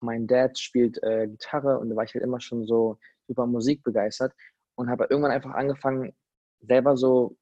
Mein 0.01 0.27
Dad 0.27 0.59
spielt 0.59 1.03
äh, 1.03 1.27
Gitarre 1.27 1.79
und 1.79 1.89
da 1.89 1.97
war 1.97 2.05
ich 2.05 2.13
halt 2.13 2.23
immer 2.23 2.41
schon 2.41 2.67
so 2.67 2.99
super 3.27 3.47
musikbegeistert 3.47 4.35
und 4.75 4.91
habe 4.91 5.05
halt 5.05 5.11
irgendwann 5.11 5.33
einfach 5.33 5.55
angefangen, 5.55 6.13
selber 6.61 6.99
so 6.99 7.39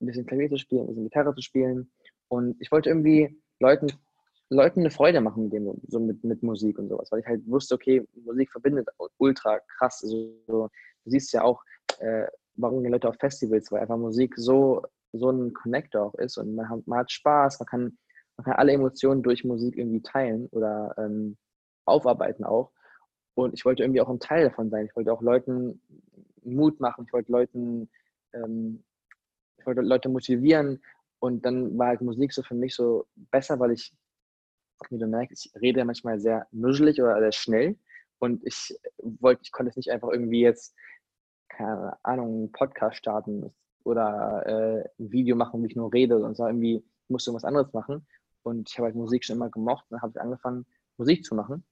ein 0.00 0.06
bisschen 0.06 0.24
Klavier 0.24 0.48
zu 0.48 0.56
spielen, 0.56 0.82
ein 0.82 0.86
bisschen 0.86 1.04
Gitarre 1.04 1.34
zu 1.34 1.42
spielen. 1.42 1.92
Und 2.28 2.56
ich 2.60 2.72
wollte 2.72 2.88
irgendwie 2.88 3.38
Leuten, 3.60 3.88
Leuten 4.48 4.80
eine 4.80 4.90
Freude 4.90 5.20
machen 5.20 5.44
mit 5.44 5.52
dem, 5.52 5.80
so 5.88 5.98
mit, 5.98 6.22
mit 6.22 6.42
Musik 6.42 6.78
und 6.78 6.88
sowas, 6.88 7.10
weil 7.10 7.20
ich 7.20 7.26
halt 7.26 7.46
wusste, 7.48 7.74
okay, 7.74 8.06
Musik 8.24 8.50
verbindet 8.50 8.88
ultra 9.18 9.58
krass. 9.76 10.02
Also, 10.04 10.34
so, 10.46 10.68
du 11.04 11.10
siehst 11.10 11.32
ja 11.32 11.42
auch, 11.42 11.62
äh, 11.98 12.26
warum 12.54 12.84
die 12.84 12.90
Leute 12.90 13.08
auf 13.08 13.16
Festivals, 13.16 13.70
weil 13.72 13.80
einfach 13.80 13.96
Musik 13.96 14.34
so, 14.36 14.82
so 15.12 15.30
ein 15.30 15.52
Connector 15.52 16.02
auch 16.02 16.14
ist 16.14 16.36
und 16.38 16.54
man 16.54 16.68
hat, 16.68 16.86
man 16.86 17.00
hat 17.00 17.10
Spaß, 17.10 17.58
man 17.60 17.66
kann, 17.66 17.98
man 18.36 18.44
kann 18.44 18.54
alle 18.54 18.72
Emotionen 18.72 19.22
durch 19.22 19.44
Musik 19.44 19.76
irgendwie 19.76 20.02
teilen 20.02 20.46
oder 20.52 20.94
ähm, 20.98 21.36
aufarbeiten 21.84 22.44
auch. 22.44 22.70
Und 23.34 23.52
ich 23.54 23.64
wollte 23.64 23.82
irgendwie 23.82 24.00
auch 24.00 24.08
ein 24.08 24.20
Teil 24.20 24.44
davon 24.44 24.70
sein. 24.70 24.86
Ich 24.86 24.96
wollte 24.96 25.12
auch 25.12 25.22
Leuten 25.22 25.80
Mut 26.42 26.80
machen, 26.80 27.04
ich 27.06 27.12
wollte 27.12 27.32
Leuten, 27.32 27.90
ähm, 28.32 28.82
ich 29.58 29.66
wollte 29.66 29.82
Leute 29.82 30.08
motivieren. 30.08 30.82
Und 31.18 31.44
dann 31.44 31.76
war 31.76 31.88
halt 31.88 32.00
Musik 32.00 32.32
so 32.32 32.42
für 32.42 32.54
mich 32.54 32.74
so 32.74 33.06
besser, 33.14 33.58
weil 33.58 33.72
ich, 33.72 33.92
wie 34.90 34.98
du 34.98 35.06
merkst, 35.06 35.46
ich 35.46 35.60
rede 35.60 35.84
manchmal 35.84 36.20
sehr 36.20 36.46
nuschelig 36.52 37.00
oder 37.00 37.18
sehr 37.20 37.32
schnell. 37.32 37.78
Und 38.18 38.46
ich 38.46 38.78
wollte, 38.98 39.42
ich 39.44 39.52
konnte 39.52 39.70
es 39.70 39.76
nicht 39.76 39.90
einfach 39.90 40.08
irgendwie 40.10 40.40
jetzt, 40.40 40.74
keine 41.48 41.96
Ahnung, 42.02 42.26
einen 42.26 42.52
Podcast 42.52 42.96
starten 42.96 43.54
oder 43.84 44.42
äh, 44.46 44.88
ein 44.98 45.12
Video 45.12 45.36
machen, 45.36 45.60
wo 45.60 45.66
ich 45.66 45.76
nur 45.76 45.92
rede, 45.92 46.18
sondern 46.18 46.48
irgendwie 46.48 46.84
musste 47.08 47.30
irgendwas 47.30 47.44
anderes 47.44 47.72
machen. 47.72 48.06
Und 48.42 48.70
ich 48.70 48.78
habe 48.78 48.86
halt 48.86 48.96
Musik 48.96 49.24
schon 49.24 49.36
immer 49.36 49.50
gemocht. 49.50 49.86
Dann 49.90 50.00
habe 50.02 50.12
ich 50.14 50.20
angefangen, 50.20 50.66
Musik 50.96 51.24
zu 51.24 51.34
machen 51.34 51.64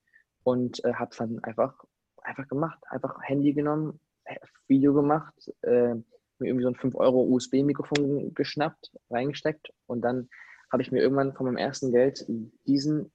und 0.42 0.84
äh, 0.84 0.92
habe 0.94 1.10
es 1.10 1.16
dann 1.16 1.38
einfach, 1.44 1.74
einfach 2.22 2.46
gemacht. 2.48 2.78
Einfach 2.88 3.16
Handy 3.22 3.52
genommen, 3.52 4.00
äh, 4.24 4.36
Video 4.68 4.94
gemacht, 4.94 5.52
äh, 5.62 5.94
mir 6.38 6.48
irgendwie 6.48 6.64
so 6.64 6.68
ein 6.68 6.74
5 6.74 6.94
Euro 6.96 7.22
USB-Mikrofon 7.22 8.34
geschnappt, 8.34 8.92
reingesteckt 9.10 9.72
und 9.86 10.02
dann 10.02 10.28
habe 10.74 10.82
ich 10.82 10.90
mir 10.90 11.02
irgendwann 11.02 11.32
von 11.34 11.46
meinem 11.46 11.56
ersten 11.56 11.92
Geld 11.92 12.26
diesen 12.66 13.12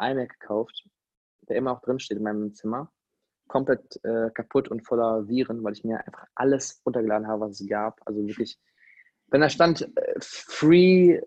iMac 0.00 0.40
gekauft, 0.40 0.88
der 1.46 1.56
immer 1.56 1.72
auch 1.72 1.82
drin 1.82 2.00
steht 2.00 2.16
in 2.16 2.22
meinem 2.22 2.54
Zimmer. 2.54 2.90
Komplett 3.48 4.02
äh, 4.02 4.30
kaputt 4.30 4.68
und 4.68 4.80
voller 4.80 5.28
Viren, 5.28 5.62
weil 5.62 5.74
ich 5.74 5.84
mir 5.84 5.98
einfach 5.98 6.26
alles 6.34 6.80
runtergeladen 6.86 7.28
habe, 7.28 7.42
was 7.42 7.60
es 7.60 7.68
gab. 7.68 8.00
Also 8.06 8.26
wirklich, 8.26 8.58
wenn 9.26 9.42
da 9.42 9.50
stand 9.50 9.82
äh, 9.94 10.14
Free, 10.20 11.20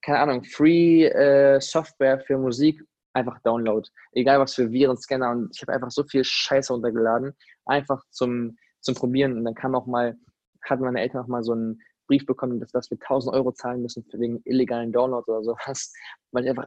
keine 0.00 0.20
Ahnung, 0.20 0.44
Free 0.44 1.06
äh, 1.06 1.60
Software 1.60 2.20
für 2.20 2.38
Musik, 2.38 2.80
einfach 3.14 3.40
Download. 3.40 3.88
Egal 4.12 4.38
was 4.38 4.54
für 4.54 4.70
Viren, 4.70 4.96
Scanner 4.96 5.32
und 5.32 5.50
ich 5.52 5.60
habe 5.62 5.72
einfach 5.72 5.90
so 5.90 6.04
viel 6.04 6.22
Scheiße 6.22 6.72
runtergeladen, 6.72 7.36
einfach 7.64 8.04
zum, 8.10 8.56
zum 8.78 8.94
Probieren. 8.94 9.38
Und 9.38 9.44
dann 9.44 9.56
kam 9.56 9.74
auch 9.74 9.86
mal, 9.86 10.16
hatten 10.62 10.84
meine 10.84 11.00
Eltern 11.00 11.24
auch 11.24 11.26
mal 11.26 11.42
so 11.42 11.50
einen 11.50 11.80
Brief 12.10 12.26
bekommen, 12.26 12.58
dass, 12.58 12.72
dass 12.72 12.90
wir 12.90 12.98
1000 12.98 13.34
Euro 13.34 13.52
zahlen 13.52 13.82
müssen 13.82 14.04
für 14.04 14.18
wegen 14.18 14.42
illegalen 14.44 14.92
Downloads 14.92 15.28
oder 15.28 15.44
sowas, 15.44 15.92
weil 16.32 16.44
ich 16.44 16.50
einfach, 16.50 16.66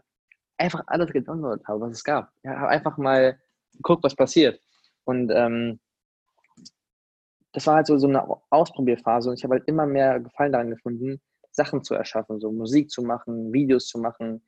einfach 0.57 0.83
alles 0.87 1.11
gedownloadet 1.11 1.67
habe, 1.67 1.81
was 1.81 1.91
es 1.91 2.03
gab. 2.03 2.31
Ich 2.43 2.49
habe 2.49 2.69
einfach 2.69 2.97
mal 2.97 3.37
geguckt, 3.73 4.03
was 4.03 4.15
passiert. 4.15 4.61
Und 5.03 5.31
ähm, 5.35 5.79
das 7.51 7.67
war 7.67 7.75
halt 7.75 7.87
so, 7.87 7.97
so 7.97 8.07
eine 8.07 8.25
Ausprobierphase 8.49 9.29
und 9.29 9.37
ich 9.37 9.43
habe 9.43 9.55
halt 9.55 9.67
immer 9.67 9.85
mehr 9.85 10.19
Gefallen 10.19 10.53
daran 10.53 10.69
gefunden, 10.69 11.21
Sachen 11.51 11.83
zu 11.83 11.93
erschaffen, 11.93 12.39
so 12.39 12.51
Musik 12.51 12.89
zu 12.89 13.03
machen, 13.03 13.51
Videos 13.51 13.87
zu 13.87 13.99
machen, 13.99 14.41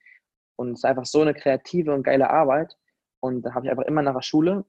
und 0.55 0.71
es 0.71 0.79
ist 0.79 0.85
einfach 0.85 1.05
so 1.05 1.21
eine 1.21 1.33
kreative 1.33 1.93
und 1.93 2.03
geile 2.03 2.29
Arbeit. 2.29 2.77
Und 3.19 3.43
da 3.43 3.53
habe 3.53 3.65
ich 3.65 3.71
einfach 3.71 3.85
immer 3.85 4.01
nach 4.01 4.13
der 4.13 4.21
Schule 4.21 4.65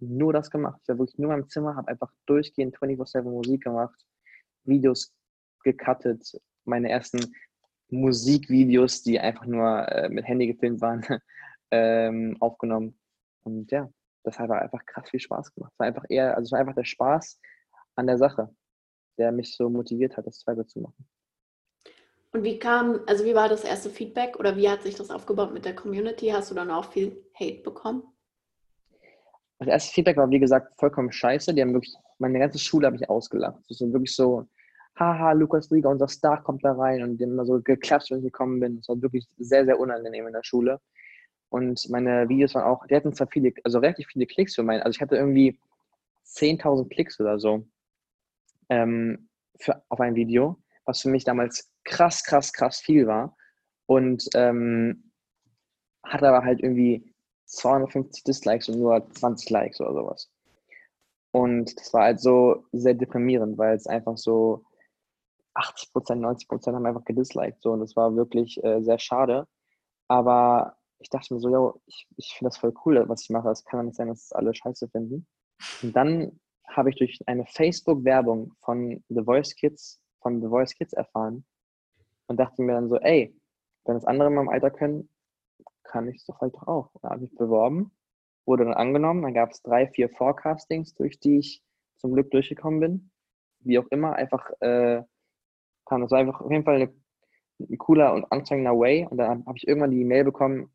nur 0.00 0.32
das 0.32 0.50
gemacht. 0.50 0.80
Ich 0.82 0.88
war 0.88 0.98
wirklich 0.98 1.18
nur 1.18 1.30
meinem 1.30 1.48
Zimmer, 1.48 1.76
habe 1.76 1.88
einfach 1.88 2.12
durchgehend 2.26 2.76
24-7 2.76 3.22
Musik 3.22 3.64
gemacht, 3.64 4.06
Videos 4.64 5.12
gecuttet, 5.62 6.40
meine 6.64 6.90
ersten 6.90 7.34
Musikvideos, 7.90 9.02
die 9.02 9.18
einfach 9.18 9.46
nur 9.46 9.88
äh, 9.88 10.08
mit 10.08 10.26
Handy 10.26 10.46
gefilmt 10.46 10.80
waren, 10.80 11.04
ähm, 11.70 12.36
aufgenommen. 12.40 12.98
Und 13.44 13.70
ja, 13.70 13.90
das 14.24 14.38
hat 14.38 14.50
einfach 14.50 14.84
krass 14.84 15.08
viel 15.08 15.20
Spaß 15.20 15.54
gemacht. 15.54 15.72
Es 15.72 15.78
war 15.78 15.86
einfach 15.86 16.04
eher, 16.08 16.36
also 16.36 16.48
es 16.48 16.52
war 16.52 16.60
einfach 16.60 16.74
der 16.74 16.84
Spaß 16.84 17.40
an 17.96 18.06
der 18.06 18.18
Sache, 18.18 18.54
der 19.18 19.32
mich 19.32 19.56
so 19.56 19.68
motiviert 19.70 20.16
hat, 20.16 20.26
das 20.26 20.46
weiterzumachen. 20.46 21.08
Und 22.32 22.44
wie 22.44 22.58
kam, 22.58 23.00
also 23.06 23.24
wie 23.24 23.34
war 23.34 23.48
das 23.48 23.64
erste 23.64 23.88
Feedback 23.88 24.38
oder 24.38 24.56
wie 24.56 24.68
hat 24.68 24.82
sich 24.82 24.94
das 24.94 25.10
aufgebaut 25.10 25.54
mit 25.54 25.64
der 25.64 25.74
Community? 25.74 26.28
Hast 26.28 26.50
du 26.50 26.54
dann 26.54 26.70
auch 26.70 26.92
viel 26.92 27.24
Hate 27.34 27.62
bekommen? 27.62 28.02
Das 29.58 29.68
erste 29.68 29.94
Feedback 29.94 30.16
war, 30.18 30.30
wie 30.30 30.38
gesagt, 30.38 30.78
vollkommen 30.78 31.10
scheiße. 31.10 31.54
Die 31.54 31.62
haben 31.62 31.72
wirklich, 31.72 31.94
meine 32.18 32.38
ganze 32.38 32.58
Schule 32.58 32.86
habe 32.86 32.96
ich 32.96 33.08
ausgelacht. 33.08 33.60
Das 33.68 33.80
ist 33.80 33.92
wirklich 33.92 34.14
so, 34.14 34.46
haha, 34.98 35.32
Lukas 35.32 35.70
Rieger, 35.70 35.90
unser 35.90 36.08
Star 36.08 36.42
kommt 36.42 36.64
da 36.64 36.72
rein 36.72 37.02
und 37.02 37.18
die 37.18 37.24
immer 37.24 37.44
so 37.44 37.60
geklatscht, 37.62 38.10
wenn 38.10 38.18
ich 38.18 38.24
gekommen 38.24 38.60
bin. 38.60 38.76
Das 38.76 38.88
war 38.88 39.00
wirklich 39.00 39.26
sehr, 39.38 39.64
sehr 39.64 39.78
unangenehm 39.78 40.26
in 40.26 40.32
der 40.32 40.42
Schule. 40.42 40.80
Und 41.50 41.88
meine 41.88 42.28
Videos 42.28 42.54
waren 42.54 42.64
auch, 42.64 42.86
die 42.86 42.94
hatten 42.94 43.12
zwar 43.12 43.28
viele, 43.28 43.52
also 43.64 43.78
relativ 43.78 44.08
viele 44.08 44.26
Klicks 44.26 44.54
für 44.54 44.62
meinen, 44.62 44.82
also 44.82 44.96
ich 44.96 45.00
hatte 45.00 45.16
irgendwie 45.16 45.58
10.000 46.26 46.88
Klicks 46.90 47.18
oder 47.20 47.38
so 47.38 47.66
ähm, 48.68 49.28
für, 49.58 49.82
auf 49.88 50.00
ein 50.00 50.14
Video, 50.14 50.58
was 50.84 51.00
für 51.00 51.08
mich 51.08 51.24
damals 51.24 51.70
krass, 51.84 52.22
krass, 52.22 52.52
krass 52.52 52.80
viel 52.80 53.06
war. 53.06 53.36
Und 53.86 54.28
ähm, 54.34 55.10
hat 56.04 56.22
aber 56.22 56.44
halt 56.44 56.60
irgendwie 56.60 57.14
250 57.46 58.24
Dislikes 58.24 58.68
und 58.68 58.78
nur 58.78 59.08
20 59.12 59.48
Likes 59.50 59.80
oder 59.80 59.94
sowas. 59.94 60.30
Und 61.30 61.78
das 61.78 61.92
war 61.92 62.04
halt 62.04 62.20
so 62.20 62.64
sehr 62.72 62.94
deprimierend, 62.94 63.56
weil 63.58 63.74
es 63.76 63.86
einfach 63.86 64.18
so 64.18 64.64
80 65.54 65.92
Prozent, 65.92 66.20
90 66.20 66.48
Prozent 66.48 66.76
haben 66.76 66.86
einfach 66.86 67.04
gedisliked. 67.04 67.60
So, 67.62 67.72
und 67.72 67.80
das 67.80 67.96
war 67.96 68.14
wirklich 68.16 68.62
äh, 68.62 68.82
sehr 68.82 68.98
schade. 68.98 69.46
Aber 70.08 70.76
ich 71.00 71.10
dachte 71.10 71.34
mir 71.34 71.40
so, 71.40 71.48
yo, 71.50 71.80
ich, 71.86 72.06
ich 72.16 72.34
finde 72.36 72.50
das 72.50 72.58
voll 72.58 72.74
cool, 72.84 73.04
was 73.08 73.22
ich 73.22 73.30
mache. 73.30 73.50
Es 73.50 73.64
kann 73.64 73.80
doch 73.80 73.84
nicht 73.84 73.96
sein, 73.96 74.08
dass 74.08 74.24
es 74.24 74.32
alle 74.32 74.54
scheiße 74.54 74.88
finden. 74.88 75.26
Und 75.82 75.94
dann 75.94 76.40
habe 76.66 76.90
ich 76.90 76.96
durch 76.96 77.18
eine 77.26 77.46
Facebook-Werbung 77.46 78.52
von 78.60 79.02
The 79.08 79.24
Voice 79.24 79.54
Kids, 79.54 80.00
von 80.20 80.40
The 80.40 80.48
Voice 80.48 80.74
Kids 80.74 80.92
erfahren, 80.92 81.44
und 82.26 82.38
dachte 82.38 82.62
mir 82.62 82.74
dann 82.74 82.88
so, 82.88 82.96
ey, 82.96 83.34
wenn 83.84 83.94
das 83.94 84.04
andere 84.04 84.28
in 84.28 84.34
meinem 84.34 84.50
Alter 84.50 84.70
können, 84.70 85.08
kann 85.82 86.08
ich 86.08 86.16
es 86.16 86.26
doch 86.26 86.40
halt 86.40 86.54
auch. 86.66 86.90
Dann 87.00 87.12
habe 87.12 87.24
ich 87.24 87.34
beworben, 87.34 87.90
wurde 88.44 88.64
dann 88.64 88.74
angenommen, 88.74 89.22
dann 89.22 89.34
gab 89.34 89.50
es 89.50 89.62
drei, 89.62 89.88
vier 89.88 90.10
Forecastings, 90.10 90.94
durch 90.94 91.18
die 91.18 91.38
ich 91.38 91.62
zum 91.96 92.12
Glück 92.12 92.30
durchgekommen 92.30 92.80
bin. 92.80 93.10
Wie 93.60 93.78
auch 93.78 93.86
immer, 93.90 94.14
einfach 94.14 94.50
äh, 94.60 95.02
kam 95.88 96.02
das 96.02 96.10
war 96.10 96.18
einfach 96.18 96.40
auf 96.40 96.50
jeden 96.50 96.64
Fall 96.64 96.92
ein 97.60 97.78
cooler 97.78 98.14
und 98.14 98.30
anstrengender 98.30 98.78
Way. 98.78 99.06
Und 99.10 99.18
dann 99.18 99.44
habe 99.46 99.56
ich 99.56 99.66
irgendwann 99.66 99.90
die 99.90 100.00
E-Mail 100.00 100.24
bekommen, 100.24 100.72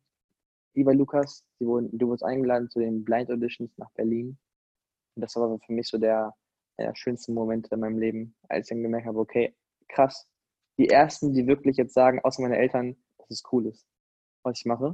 lieber 0.74 0.94
Lukas, 0.94 1.44
wurden, 1.60 1.96
du 1.96 2.08
wurdest 2.08 2.24
eingeladen 2.24 2.68
zu 2.68 2.80
den 2.80 3.04
Blind 3.04 3.30
Auditions 3.30 3.70
nach 3.78 3.90
Berlin. 3.92 4.38
Und 5.16 5.22
das 5.22 5.36
war 5.36 5.58
für 5.58 5.72
mich 5.72 5.88
so 5.88 5.98
der, 5.98 6.34
der 6.78 6.94
schönste 6.94 7.32
Moment 7.32 7.68
in 7.68 7.80
meinem 7.80 7.98
Leben, 7.98 8.34
als 8.48 8.66
ich 8.66 8.74
dann 8.74 8.82
gemerkt 8.82 9.06
habe, 9.06 9.18
okay, 9.18 9.54
krass, 9.88 10.28
die 10.78 10.88
ersten, 10.88 11.32
die 11.32 11.46
wirklich 11.46 11.76
jetzt 11.76 11.94
sagen, 11.94 12.20
außer 12.22 12.42
meine 12.42 12.58
Eltern, 12.58 12.96
dass 13.18 13.30
es 13.30 13.42
cool 13.52 13.66
ist, 13.66 13.86
was 14.42 14.58
ich 14.58 14.66
mache. 14.66 14.88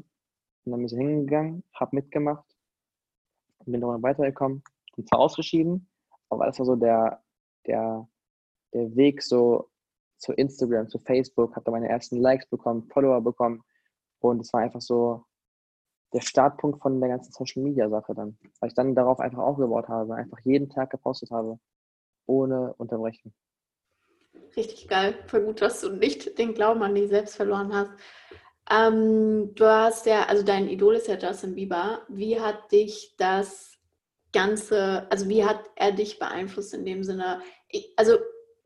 Und 0.64 0.72
dann 0.72 0.80
bin 0.80 0.86
ich 0.86 0.92
hingegangen, 0.92 1.64
habe 1.72 1.96
mitgemacht 1.96 2.44
bin 3.66 3.80
dann 3.80 4.02
weitergekommen. 4.02 4.62
Bin 4.96 5.06
zwar 5.06 5.20
ausgeschieden, 5.20 5.88
aber 6.28 6.46
das 6.46 6.58
war 6.58 6.66
so 6.66 6.76
der, 6.76 7.22
der, 7.66 8.08
der 8.72 8.96
Weg 8.96 9.22
so 9.22 9.70
zu 10.20 10.32
Instagram, 10.32 10.88
zu 10.88 10.98
Facebook, 10.98 11.56
habe 11.56 11.64
da 11.64 11.70
meine 11.72 11.88
ersten 11.88 12.20
Likes 12.20 12.46
bekommen, 12.46 12.88
Follower 12.92 13.20
bekommen 13.20 13.62
und 14.20 14.40
es 14.40 14.52
war 14.52 14.60
einfach 14.60 14.80
so 14.80 15.24
der 16.12 16.20
Startpunkt 16.20 16.80
von 16.82 17.00
der 17.00 17.08
ganzen 17.08 17.32
Social 17.32 17.62
Media 17.62 17.88
Sache 17.88 18.14
dann, 18.14 18.36
weil 18.60 18.68
ich 18.68 18.74
dann 18.74 18.94
darauf 18.94 19.20
einfach 19.20 19.42
aufgebaut 19.42 19.88
habe, 19.88 20.14
einfach 20.14 20.38
jeden 20.44 20.68
Tag 20.68 20.90
gepostet 20.90 21.30
habe, 21.30 21.58
ohne 22.26 22.74
Unterbrechen. 22.74 23.32
Richtig 24.56 24.88
geil. 24.88 25.14
Voll 25.26 25.44
gut, 25.44 25.62
dass 25.62 25.80
du 25.80 25.90
nicht 25.90 26.38
den 26.38 26.54
Glauben 26.54 26.82
an 26.82 26.94
dich 26.94 27.08
selbst 27.08 27.36
verloren 27.36 27.72
hast. 27.72 27.92
Ähm, 28.68 29.54
du 29.54 29.64
hast 29.64 30.06
ja, 30.06 30.24
also 30.26 30.42
dein 30.42 30.68
Idol 30.68 30.96
ist 30.96 31.08
ja 31.08 31.16
Justin 31.16 31.54
Bieber. 31.54 32.02
Wie 32.08 32.40
hat 32.40 32.70
dich 32.72 33.14
das 33.16 33.78
Ganze, 34.32 35.10
also 35.10 35.28
wie 35.28 35.44
hat 35.44 35.60
er 35.76 35.92
dich 35.92 36.18
beeinflusst 36.18 36.74
in 36.74 36.84
dem 36.84 37.02
Sinne? 37.04 37.40
Ich, 37.68 37.92
also 37.96 38.18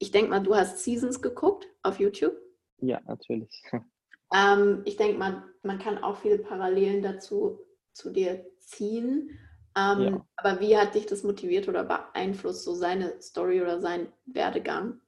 ich 0.05 0.11
denke 0.11 0.29
mal, 0.29 0.43
du 0.43 0.55
hast 0.55 0.85
Seasons 0.85 1.23
geguckt 1.23 1.67
auf 1.83 1.99
YouTube. 1.99 2.37
Ja, 2.79 3.01
natürlich. 3.07 3.63
Ähm, 4.35 4.83
ich 4.85 4.97
denke 4.97 5.17
mal, 5.17 5.45
man 5.63 5.79
kann 5.79 6.03
auch 6.03 6.17
viele 6.17 6.39
Parallelen 6.39 7.03
dazu 7.03 7.61
zu 7.93 8.11
dir 8.11 8.45
ziehen. 8.59 9.31
Ähm, 9.77 10.01
ja. 10.01 10.27
Aber 10.37 10.61
wie 10.61 10.77
hat 10.77 10.97
dich 10.97 11.07
das 11.07 11.23
motiviert 11.23 11.69
oder 11.69 11.85
beeinflusst, 11.85 12.65
so 12.65 12.75
seine 12.75 13.23
Story 13.23 13.63
oder 13.63 13.81
sein 13.81 14.09
Werdegang? 14.27 15.01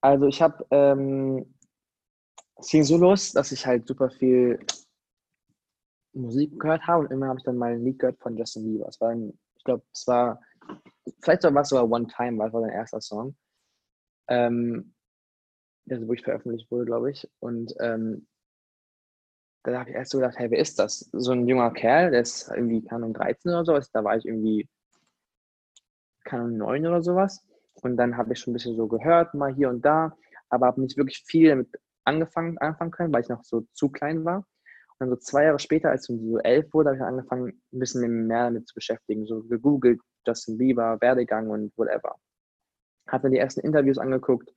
Also 0.00 0.26
ich 0.26 0.40
habe, 0.40 0.64
ähm, 0.70 1.54
es 2.56 2.68
ging 2.68 2.82
so 2.82 2.96
los, 2.96 3.32
dass 3.32 3.52
ich 3.52 3.66
halt 3.66 3.86
super 3.86 4.08
viel 4.08 4.58
Musik 6.14 6.58
gehört 6.58 6.86
habe 6.86 7.04
und 7.04 7.10
immer 7.10 7.28
habe 7.28 7.40
ich 7.40 7.44
dann 7.44 7.58
mal 7.58 7.72
ein 7.72 7.84
Lied 7.84 7.98
gehört 7.98 8.18
von 8.20 8.38
Justin 8.38 8.64
Bieber. 8.64 8.88
Es 8.88 8.98
war, 9.02 9.10
ein, 9.10 9.38
ich 9.56 9.64
glaube, 9.64 9.82
es 9.92 10.06
war, 10.06 10.40
vielleicht 11.22 11.42
war 11.42 11.60
es 11.62 11.68
sogar 11.68 11.90
One 11.90 12.06
Time, 12.06 12.38
weil 12.38 12.48
es 12.48 12.54
war 12.54 12.62
sein 12.62 12.70
erster 12.70 13.00
Song. 13.02 13.36
Ähm, 14.28 14.94
also 15.90 16.06
wo 16.08 16.12
ich 16.12 16.22
veröffentlicht 16.22 16.70
wurde, 16.70 16.84
glaube 16.84 17.10
ich. 17.10 17.28
Und 17.40 17.74
ähm, 17.80 18.26
da 19.64 19.78
habe 19.78 19.90
ich 19.90 19.96
erst 19.96 20.10
so 20.10 20.18
gedacht, 20.18 20.38
hey, 20.38 20.50
wer 20.50 20.58
ist 20.58 20.78
das? 20.78 21.08
So 21.12 21.32
ein 21.32 21.46
junger 21.46 21.72
Kerl, 21.72 22.10
der 22.10 22.22
ist 22.22 22.48
irgendwie, 22.48 22.82
keine 22.82 23.04
Ahnung, 23.04 23.14
13 23.14 23.52
oder 23.52 23.64
so. 23.64 23.88
Da 23.92 24.04
war 24.04 24.16
ich 24.16 24.26
irgendwie, 24.26 24.68
keine 26.24 26.44
Ahnung, 26.44 26.58
9 26.58 26.86
oder 26.86 27.02
sowas. 27.02 27.44
Und 27.74 27.96
dann 27.96 28.16
habe 28.16 28.32
ich 28.32 28.40
schon 28.40 28.52
ein 28.52 28.54
bisschen 28.54 28.76
so 28.76 28.88
gehört, 28.88 29.34
mal 29.34 29.54
hier 29.54 29.68
und 29.68 29.84
da, 29.84 30.16
aber 30.50 30.66
habe 30.66 30.80
nicht 30.80 30.96
wirklich 30.96 31.22
viel 31.26 31.48
damit 31.48 31.68
angefangen, 32.04 32.58
anfangen 32.58 32.90
können, 32.90 33.12
weil 33.12 33.22
ich 33.22 33.28
noch 33.28 33.44
so 33.44 33.66
zu 33.72 33.88
klein 33.88 34.24
war. 34.24 34.38
Und 34.38 35.00
dann 35.00 35.10
so 35.10 35.16
zwei 35.16 35.44
Jahre 35.44 35.58
später, 35.58 35.90
als 35.90 36.08
ich 36.08 36.20
so 36.20 36.38
elf 36.38 36.72
wurde, 36.74 36.90
habe 36.90 36.98
ich 36.98 37.02
angefangen, 37.02 37.62
ein 37.72 37.78
bisschen 37.78 38.26
mehr 38.26 38.44
damit 38.44 38.68
zu 38.68 38.74
beschäftigen. 38.74 39.26
So 39.26 39.42
gegoogelt, 39.44 40.00
Justin 40.26 40.58
Bieber, 40.58 41.00
Werdegang 41.00 41.50
und 41.50 41.72
whatever. 41.76 42.16
Habe 43.08 43.24
dann 43.24 43.32
die 43.32 43.38
ersten 43.38 43.60
Interviews 43.60 43.98
angeguckt 43.98 44.52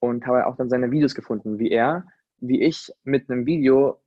und 0.00 0.26
habe 0.26 0.46
auch 0.46 0.56
dann 0.56 0.68
seine 0.68 0.90
Videos 0.90 1.14
gefunden, 1.14 1.58
wie 1.58 1.70
er, 1.70 2.06
wie 2.38 2.62
ich 2.62 2.92
mit 3.04 3.30
einem 3.30 3.46
Video 3.46 4.00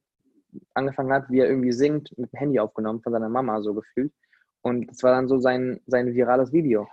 angefangen 0.73 1.13
hat, 1.13 1.29
wie 1.29 1.39
er 1.39 1.49
irgendwie 1.49 1.71
singt, 1.71 2.15
mit 2.17 2.31
dem 2.31 2.37
Handy 2.37 2.59
aufgenommen 2.59 3.01
von 3.01 3.13
seiner 3.13 3.29
Mama 3.29 3.61
so 3.61 3.73
gefühlt. 3.73 4.13
Und 4.61 4.89
das 4.89 5.03
war 5.03 5.11
dann 5.11 5.27
so 5.27 5.39
sein, 5.39 5.79
sein 5.85 6.13
virales 6.13 6.51
Video. 6.51 6.87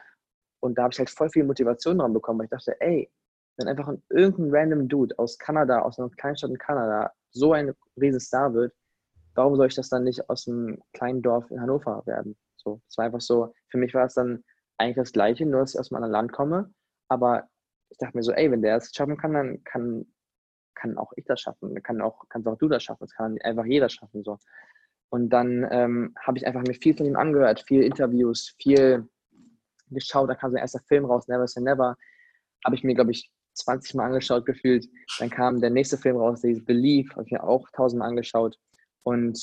Und 0.61 0.79
da 0.79 0.85
habe 0.85 0.93
ich 0.93 0.99
halt 0.99 1.11
voll 1.11 1.29
viel 1.31 1.45
Motivation 1.45 1.99
dran 1.99 2.13
bekommen, 2.13 2.39
weil 2.39 2.47
ich 2.47 2.51
dachte, 2.51 2.81
ey, 2.81 3.11
wenn 3.57 3.69
einfach 3.69 3.89
ein, 3.89 4.03
irgendein 4.11 4.51
random 4.51 4.89
Dude 4.89 5.19
aus 5.19 5.39
Kanada, 5.39 5.81
aus 5.81 5.99
einer 5.99 6.11
Kleinstadt 6.11 6.51
in 6.51 6.59
Kanada, 6.59 7.13
so 7.31 7.53
ein 7.53 7.73
Riesenstar 8.01 8.53
wird, 8.55 8.73
warum 9.35 9.57
soll 9.57 9.67
ich 9.67 9.75
das 9.75 9.89
dann 9.89 10.05
nicht 10.05 10.29
aus 10.29 10.49
einem 10.49 10.79
kleinen 10.93 11.23
Dorf 11.23 11.51
in 11.51 11.61
Hannover 11.61 12.03
werden? 12.07 12.37
So, 12.57 12.81
es 12.89 12.97
war 12.97 13.07
einfach 13.07 13.21
so, 13.21 13.53
für 13.69 13.79
mich 13.79 13.95
war 13.95 14.07
es 14.07 14.15
dann 14.15 14.43
eigentlich 14.79 14.97
das 14.97 15.13
Gleiche, 15.13 15.47
nur 15.47 15.61
dass 15.61 15.75
ich 15.75 15.81
aus 15.81 15.91
einem 15.91 16.03
anderen 16.03 16.13
Land 16.13 16.33
komme. 16.33 16.73
Aber 17.09 17.49
ich 17.91 17.99
dachte 17.99 18.17
mir 18.17 18.23
so, 18.23 18.33
ey, 18.33 18.51
wenn 18.51 18.63
der 18.63 18.77
es 18.77 18.93
schaffen 18.95 19.17
kann, 19.17 19.35
dann 19.35 19.65
kann, 19.65 20.07
kann 20.75 20.99
auch 20.99 21.13
ich 21.17 21.25
das 21.25 21.41
schaffen. 21.41 21.83
Kann 21.83 22.01
auch, 22.01 22.25
kannst 22.29 22.49
auch 22.49 22.59
du 22.59 22.69
das 22.69 22.83
schaffen. 22.83 23.05
Das 23.05 23.15
kann 23.15 23.39
einfach 23.43 23.65
jeder 23.65 23.89
schaffen. 23.89 24.25
So. 24.25 24.39
Und 25.11 25.31
dann 25.31 25.67
ähm, 25.71 26.15
habe 26.21 26.39
ich 26.39 26.47
einfach 26.47 26.63
mir 26.63 26.75
viel 26.75 26.97
von 26.97 27.07
ihm 27.07 27.17
angehört, 27.17 27.61
viel 27.67 27.83
Interviews, 27.83 28.55
viel 28.59 29.09
geschaut. 29.91 30.29
Da 30.29 30.35
kam 30.35 30.51
sein 30.51 30.61
erster 30.61 30.81
Film 30.81 31.05
raus, 31.05 31.29
Never 31.29 31.47
Say 31.47 31.63
Never. 31.63 31.97
Habe 32.65 32.75
ich 32.75 32.83
mir, 32.83 32.95
glaube 32.95 33.13
ich, 33.13 33.31
20 33.55 33.95
Mal 33.95 34.07
angeschaut 34.07 34.47
gefühlt. 34.47 34.89
Dann 35.19 35.31
kam 35.31 35.61
der 35.61 35.71
nächste 35.71 35.97
Film 35.97 36.17
raus, 36.17 36.41
der 36.41 36.51
hieß 36.51 36.65
Believe, 36.65 37.11
habe 37.13 37.25
ich 37.25 37.33
mir 37.33 37.45
auch 37.45 37.69
tausendmal 37.71 38.09
angeschaut. 38.09 38.59
Und 39.05 39.39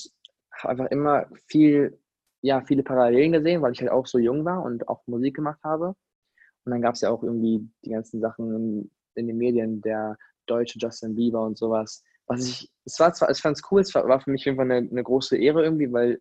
habe 0.54 0.72
einfach 0.72 0.88
immer 0.88 1.28
viel, 1.48 2.00
ja, 2.42 2.62
viele 2.62 2.84
Parallelen 2.84 3.32
gesehen, 3.32 3.62
weil 3.62 3.74
ich 3.74 3.82
halt 3.82 3.92
auch 3.92 4.08
so 4.08 4.18
jung 4.18 4.44
war 4.46 4.64
und 4.64 4.88
auch 4.88 5.06
Musik 5.08 5.36
gemacht 5.36 5.60
habe. 5.64 5.96
Und 6.64 6.72
dann 6.72 6.82
gab 6.82 6.96
es 6.96 7.02
ja 7.02 7.10
auch 7.10 7.24
irgendwie 7.24 7.68
die 7.86 7.92
ganzen 7.92 8.20
Sachen 8.20 8.56
in, 8.56 8.92
in, 9.16 9.28
den 9.28 9.38
Medien, 9.38 9.82
der 9.82 10.18
deutsche 10.46 10.80
Justin 10.80 11.16
Bieber 11.16 11.42
und 11.42 11.58
sowas. 11.58 12.04
Was 12.28 12.46
ich, 12.46 12.72
es 12.86 13.00
war 13.00 13.14
zwar, 13.14 13.30
ich 13.30 13.40
fand 13.40 13.58
es 13.58 13.64
cool, 13.72 13.82
es 13.82 13.94
war, 13.94 14.08
war 14.08 14.22
für 14.22 14.32
mich 14.32 14.48
einfach 14.48 14.64
eine, 14.64 14.78
eine 14.78 15.04
große 15.04 15.38
Ehre 15.38 15.64
irgendwie, 15.64 15.92
weil 15.92 16.20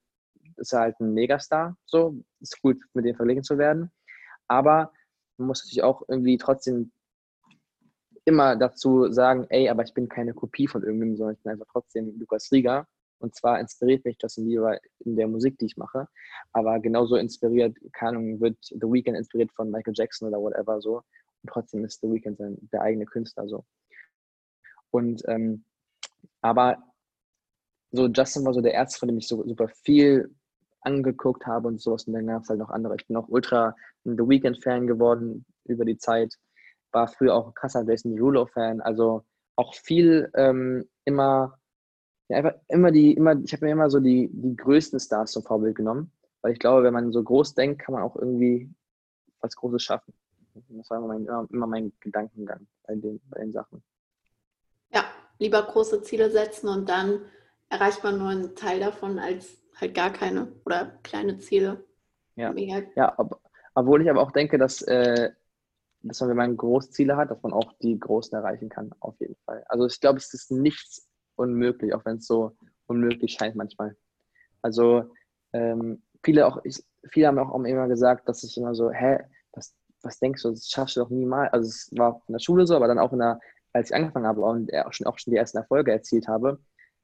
es 0.57 0.73
halt 0.73 0.99
ein 1.01 1.15
Megastar, 1.15 1.77
so, 1.87 2.23
ist 2.41 2.61
gut, 2.61 2.79
mit 2.95 3.05
dem 3.05 3.17
verglichen 3.17 3.45
zu 3.45 3.59
werden. 3.59 3.91
Aber 4.49 4.93
man 5.39 5.49
muss 5.49 5.65
natürlich 5.65 5.83
auch 5.83 6.03
irgendwie 6.09 6.37
trotzdem 6.37 6.93
immer 8.25 8.57
dazu 8.57 9.11
sagen, 9.11 9.47
ey, 9.49 9.69
aber 9.69 9.83
ich 9.83 9.95
bin 9.95 10.09
keine 10.09 10.35
Kopie 10.35 10.67
von 10.67 10.83
irgendjemandem, 10.83 11.17
sondern 11.17 11.35
ich 11.37 11.43
bin 11.43 11.53
einfach 11.53 11.67
trotzdem 11.71 12.19
Lukas 12.19 12.51
Rieger. 12.53 12.87
Und 13.21 13.35
zwar 13.35 13.61
inspiriert 13.61 14.05
mich 14.05 14.17
Justin 14.21 14.47
Bieber 14.47 14.79
in 15.01 15.17
der 15.17 15.29
Musik, 15.29 15.59
die 15.59 15.67
ich 15.67 15.77
mache. 15.77 16.09
Aber 16.53 16.81
genauso 16.81 17.17
inspiriert, 17.17 17.77
keine 17.93 18.19
Ahnung, 18.19 18.41
wird 18.41 18.57
The 18.63 18.87
Weeknd 18.87 19.17
inspiriert 19.17 19.53
von 19.53 19.71
Michael 19.71 19.95
Jackson 19.95 20.29
oder 20.29 20.41
whatever 20.41 20.81
so. 20.81 21.03
Und 21.43 21.51
trotzdem 21.51 21.85
ist 21.85 22.01
The 22.01 22.11
Weeknd 22.11 22.39
sein, 22.39 22.57
der 22.73 22.83
eigene 22.83 23.07
Künstler 23.07 23.47
so. 23.47 23.65
Und, 24.91 25.23
ähm, 25.29 25.65
aber 26.41 26.79
so 27.93 28.07
Justin 28.09 28.45
war 28.45 28.55
so 28.55 28.61
der 28.61 28.73
Erste, 28.73 28.99
von 28.99 29.09
dem 29.09 29.19
ich 29.19 29.29
so 29.29 29.47
super 29.47 29.69
viel 29.69 30.35
angeguckt 30.83 31.47
habe 31.47 31.69
und 31.69 31.81
sowas. 31.81 32.05
Und 32.05 32.15
dann 32.15 32.27
gab 32.27 32.43
es 32.43 32.49
halt 32.49 32.59
noch 32.59 32.71
andere. 32.71 32.97
Ich 32.97 33.07
bin 33.07 33.17
auch 33.17 33.29
ultra 33.29 33.75
The 34.05 34.17
Weeknd-Fan 34.17 34.87
geworden 34.87 35.45
über 35.65 35.85
die 35.85 35.99
Zeit. 35.99 36.35
War 36.93 37.09
früher 37.09 37.35
auch 37.35 37.49
ein 37.49 37.55
krasser 37.55 37.85
Jason 37.87 38.17
Derulo-Fan. 38.17 38.81
Also 38.81 39.25
auch 39.57 39.75
viel 39.75 40.31
ähm, 40.35 40.89
immer, 41.05 41.59
ja, 42.31 42.37
einfach 42.37 42.55
immer 42.69 42.93
die, 42.93 43.13
immer, 43.13 43.39
ich 43.43 43.53
habe 43.53 43.67
mir 43.67 43.73
immer 43.73 43.91
so 43.91 43.99
die, 43.99 44.31
die 44.33 44.57
größten 44.57 45.01
Stars 45.01 45.33
zum 45.33 45.43
Vorbild 45.43 45.75
genommen. 45.75 46.13
Weil 46.43 46.53
ich 46.53 46.61
glaube, 46.61 46.85
wenn 46.85 46.95
man 46.95 47.13
so 47.13 47.23
groß 47.23 47.55
denkt, 47.55 47.83
kann 47.83 47.93
man 47.93 48.05
auch 48.05 48.17
irgendwie 48.17 48.73
was 49.41 49.57
Großes 49.57 49.83
schaffen. 49.83 50.15
Das 50.69 50.89
war 50.91 50.99
immer 50.99 51.09
mein, 51.09 51.27
immer, 51.27 51.47
immer 51.51 51.67
mein 51.67 51.93
Gedankengang 52.01 52.67
bei 52.87 52.95
den, 52.95 53.21
bei 53.31 53.41
den 53.41 53.53
Sachen. 53.53 53.83
Ja, 54.93 55.05
lieber 55.39 55.61
große 55.63 56.03
Ziele 56.03 56.31
setzen 56.31 56.69
und 56.69 56.89
dann 56.89 57.21
erreicht 57.69 58.05
man 58.05 58.19
nur 58.19 58.29
einen 58.29 58.55
Teil 58.55 58.79
davon 58.79 59.19
als 59.19 59.59
halt 59.81 59.95
gar 59.95 60.11
keine 60.13 60.53
oder 60.65 60.99
kleine 61.03 61.39
Ziele. 61.39 61.85
Ja, 62.37 62.53
Mega. 62.53 62.83
ja 62.95 63.13
ob, 63.19 63.41
obwohl 63.75 64.03
ich 64.03 64.11
aber 64.11 64.23
auch 64.23 64.33
denke, 64.33 64.57
dass, 64.57 64.83
äh, 64.83 65.31
dass 66.03 66.21
man, 66.21 66.31
wenn 66.31 66.37
man 66.37 66.57
große 66.57 66.91
Ziele 66.91 67.17
hat, 67.17 67.31
dass 67.31 67.43
man 67.43 67.53
auch 67.53 67.73
die 67.81 67.99
großen 67.99 68.39
erreichen 68.39 68.69
kann, 68.69 68.93
auf 69.01 69.19
jeden 69.19 69.37
Fall. 69.45 69.65
Also 69.69 69.87
ich 69.87 70.01
glaube, 70.01 70.19
es 70.19 70.33
ist 70.33 70.53
nichts 70.53 71.10
unmöglich, 71.41 71.95
auch 71.95 72.05
wenn 72.05 72.17
es 72.17 72.27
so 72.27 72.57
unmöglich 72.87 73.33
scheint 73.33 73.57
manchmal. 73.57 73.97
Also 74.63 75.11
ähm, 75.53 76.03
viele 76.23 76.47
auch, 76.47 76.59
ich, 76.65 76.83
viele 77.11 77.27
haben 77.27 77.39
auch 77.39 77.55
immer 77.55 77.89
gesagt, 77.89 78.29
dass 78.29 78.43
ich 78.45 78.57
immer 78.57 78.75
so, 78.75 78.91
hä, 78.91 79.19
was, 79.53 79.75
was 80.03 80.19
denkst 80.19 80.43
du, 80.43 80.51
das 80.51 80.69
schaffst 80.69 80.97
du 80.97 81.01
doch 81.01 81.11
niemals. 81.11 81.53
Also 81.53 81.69
es 81.69 81.91
war 81.97 82.23
in 82.29 82.33
der 82.33 82.41
Schule 82.41 82.67
so, 82.67 82.77
aber 82.77 82.89
dann 82.89 82.99
auch 82.99 83.13
in 83.13 83.19
der, 83.19 83.41
als 83.73 83.91
ich 83.91 83.97
angefangen 83.97 84.27
habe 84.27 84.41
und 84.43 84.73
auch 84.75 84.93
schon, 84.93 85.07
auch 85.07 85.19
schon 85.19 85.33
die 85.33 85.39
ersten 85.39 85.59
Erfolge 85.59 85.93
erzielt 85.93 86.29
habe, 86.29 86.59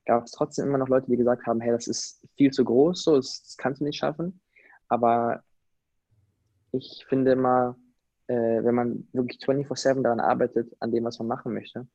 gab 0.05 0.25
es 0.25 0.33
trotzdem 0.33 0.67
immer 0.67 0.79
noch 0.79 0.89
Leute, 0.89 1.11
die 1.11 1.17
gesagt 1.17 1.47
haben, 1.47 1.61
hey, 1.61 1.73
das 1.73 1.89
ist 1.89 2.25
viel 2.37 2.51
zu 2.51 2.65
groß, 2.65 3.03
so, 3.03 3.17
das, 3.17 3.43
das 3.43 3.57
kannst 3.57 3.81
du 3.81 3.85
nicht 3.85 3.99
schaffen. 3.99 4.41
Aber 4.89 5.43
ich 6.73 7.05
finde 7.09 7.33
immer, 7.33 7.77
äh, 8.29 8.63
wenn 8.63 8.75
man 8.75 9.09
wirklich 9.13 9.39
24-7 9.45 10.03
daran 10.03 10.21
arbeitet, 10.21 10.75
an 10.81 10.93
dem, 10.93 11.05
was 11.05 11.19
man 11.19 11.29
machen 11.29 11.55
möchte, 11.55 11.87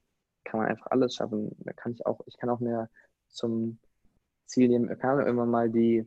kann 0.44 0.60
man 0.60 0.70
einfach 0.70 0.88
alles 0.92 1.16
schaffen. 1.16 1.56
Da 1.60 1.74
kann 1.74 1.94
ich 1.94 2.06
auch, 2.06 2.22
ich 2.26 2.38
kann 2.38 2.50
auch 2.50 2.60
mehr 2.60 2.90
zum 3.28 3.80
Ziel 4.46 4.68
nehmen, 4.68 4.88
kann 5.00 5.20
irgendwann 5.20 5.50
mal 5.50 5.70
die, 5.70 6.06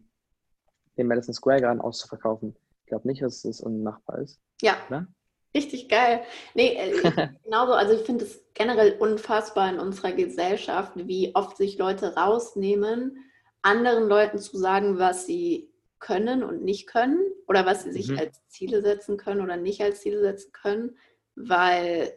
den 0.97 1.07
Madison 1.07 1.35
Square 1.35 1.61
Garden 1.61 1.81
auszuverkaufen. 1.81 2.57
Ich 2.81 2.87
glaube 2.87 3.09
nicht, 3.09 3.23
dass 3.23 3.45
es 3.45 3.61
unmachbar 3.61 4.19
ist. 4.19 4.39
Ja. 4.61 4.77
Oder? 4.89 5.07
Richtig 5.55 5.89
geil. 5.89 6.23
Nee, 6.55 6.75
äh, 6.75 7.29
genauso. 7.45 7.73
Also 7.73 7.95
ich 7.95 8.03
finde 8.03 8.25
es 8.25 8.45
generell 8.55 8.99
unfassbar 8.99 9.71
in 9.71 9.79
unserer 9.79 10.13
Gesellschaft, 10.13 10.93
wie 10.97 11.35
oft 11.35 11.57
sich 11.57 11.79
Leute 11.79 12.15
rausnehmen, 12.17 13.25
anderen 13.63 14.09
Leuten 14.09 14.39
zu 14.39 14.59
sagen, 14.59 14.99
was 14.99 15.27
sie 15.27 15.73
können 16.01 16.43
und 16.43 16.63
nicht 16.63 16.87
können 16.87 17.19
oder 17.47 17.65
was 17.65 17.85
sie 17.85 17.93
sich 17.93 18.09
mhm. 18.09 18.19
als 18.19 18.47
Ziele 18.49 18.83
setzen 18.83 19.17
können 19.17 19.41
oder 19.41 19.57
nicht 19.57 19.81
als 19.81 20.01
Ziele 20.01 20.21
setzen 20.21 20.53
können, 20.53 20.99
weil 21.35 22.13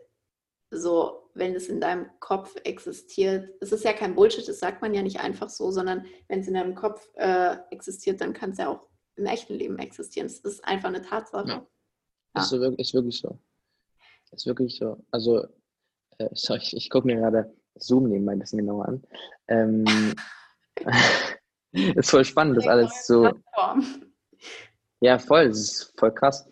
so, 0.72 1.27
wenn 1.38 1.56
es 1.56 1.68
in 1.68 1.82
deinem 1.82 2.08
Kopf 2.20 2.56
existiert, 2.64 3.50
es 3.62 3.72
ist 3.72 3.84
ja 3.84 3.94
kein 3.94 4.16
Bullshit, 4.16 4.48
das 4.48 4.60
sagt 4.60 4.82
man 4.82 4.94
ja 4.94 5.02
nicht 5.02 5.20
einfach 5.20 5.50
so, 5.50 5.72
sondern 5.72 6.06
wenn 6.28 6.42
es 6.42 6.48
in 6.48 6.54
deinem 6.54 6.76
Kopf 6.76 7.10
äh, 7.16 7.58
existiert, 7.72 8.22
dann 8.22 8.34
kann 8.34 8.52
es 8.52 8.58
ja 8.58 8.70
auch 8.70 8.88
im 9.16 9.26
echten 9.26 9.56
Leben 9.56 9.80
existieren. 9.80 10.28
Es 10.28 10.40
ist 10.40 10.64
einfach 10.64 10.90
eine 10.90 11.02
Tatsache. 11.02 11.48
Ja. 11.48 11.68
Ja. 12.36 12.42
Ist, 12.42 12.52
wirklich, 12.52 12.80
ist 12.80 12.94
wirklich 12.94 13.20
so. 13.20 13.40
Ist 14.32 14.46
wirklich 14.46 14.78
so. 14.78 15.04
Also, 15.12 15.48
äh, 16.18 16.30
sorry, 16.34 16.60
ich, 16.62 16.76
ich 16.76 16.90
gucke 16.90 17.08
mir 17.08 17.18
gerade 17.18 17.54
Zoom 17.76 18.10
nebenbei 18.10 18.34
ein 18.34 18.40
bisschen 18.40 18.60
genauer 18.60 18.88
an. 18.88 19.04
Ähm, 19.48 19.86
ist 21.96 22.10
voll 22.10 22.26
spannend, 22.26 22.58
das 22.58 22.68
alles 22.68 23.08
so. 23.08 23.32
Ja, 25.00 25.20
voll, 25.20 25.50
das 25.50 25.58
ist 25.58 25.94
voll 25.98 26.14
krass. 26.14 26.50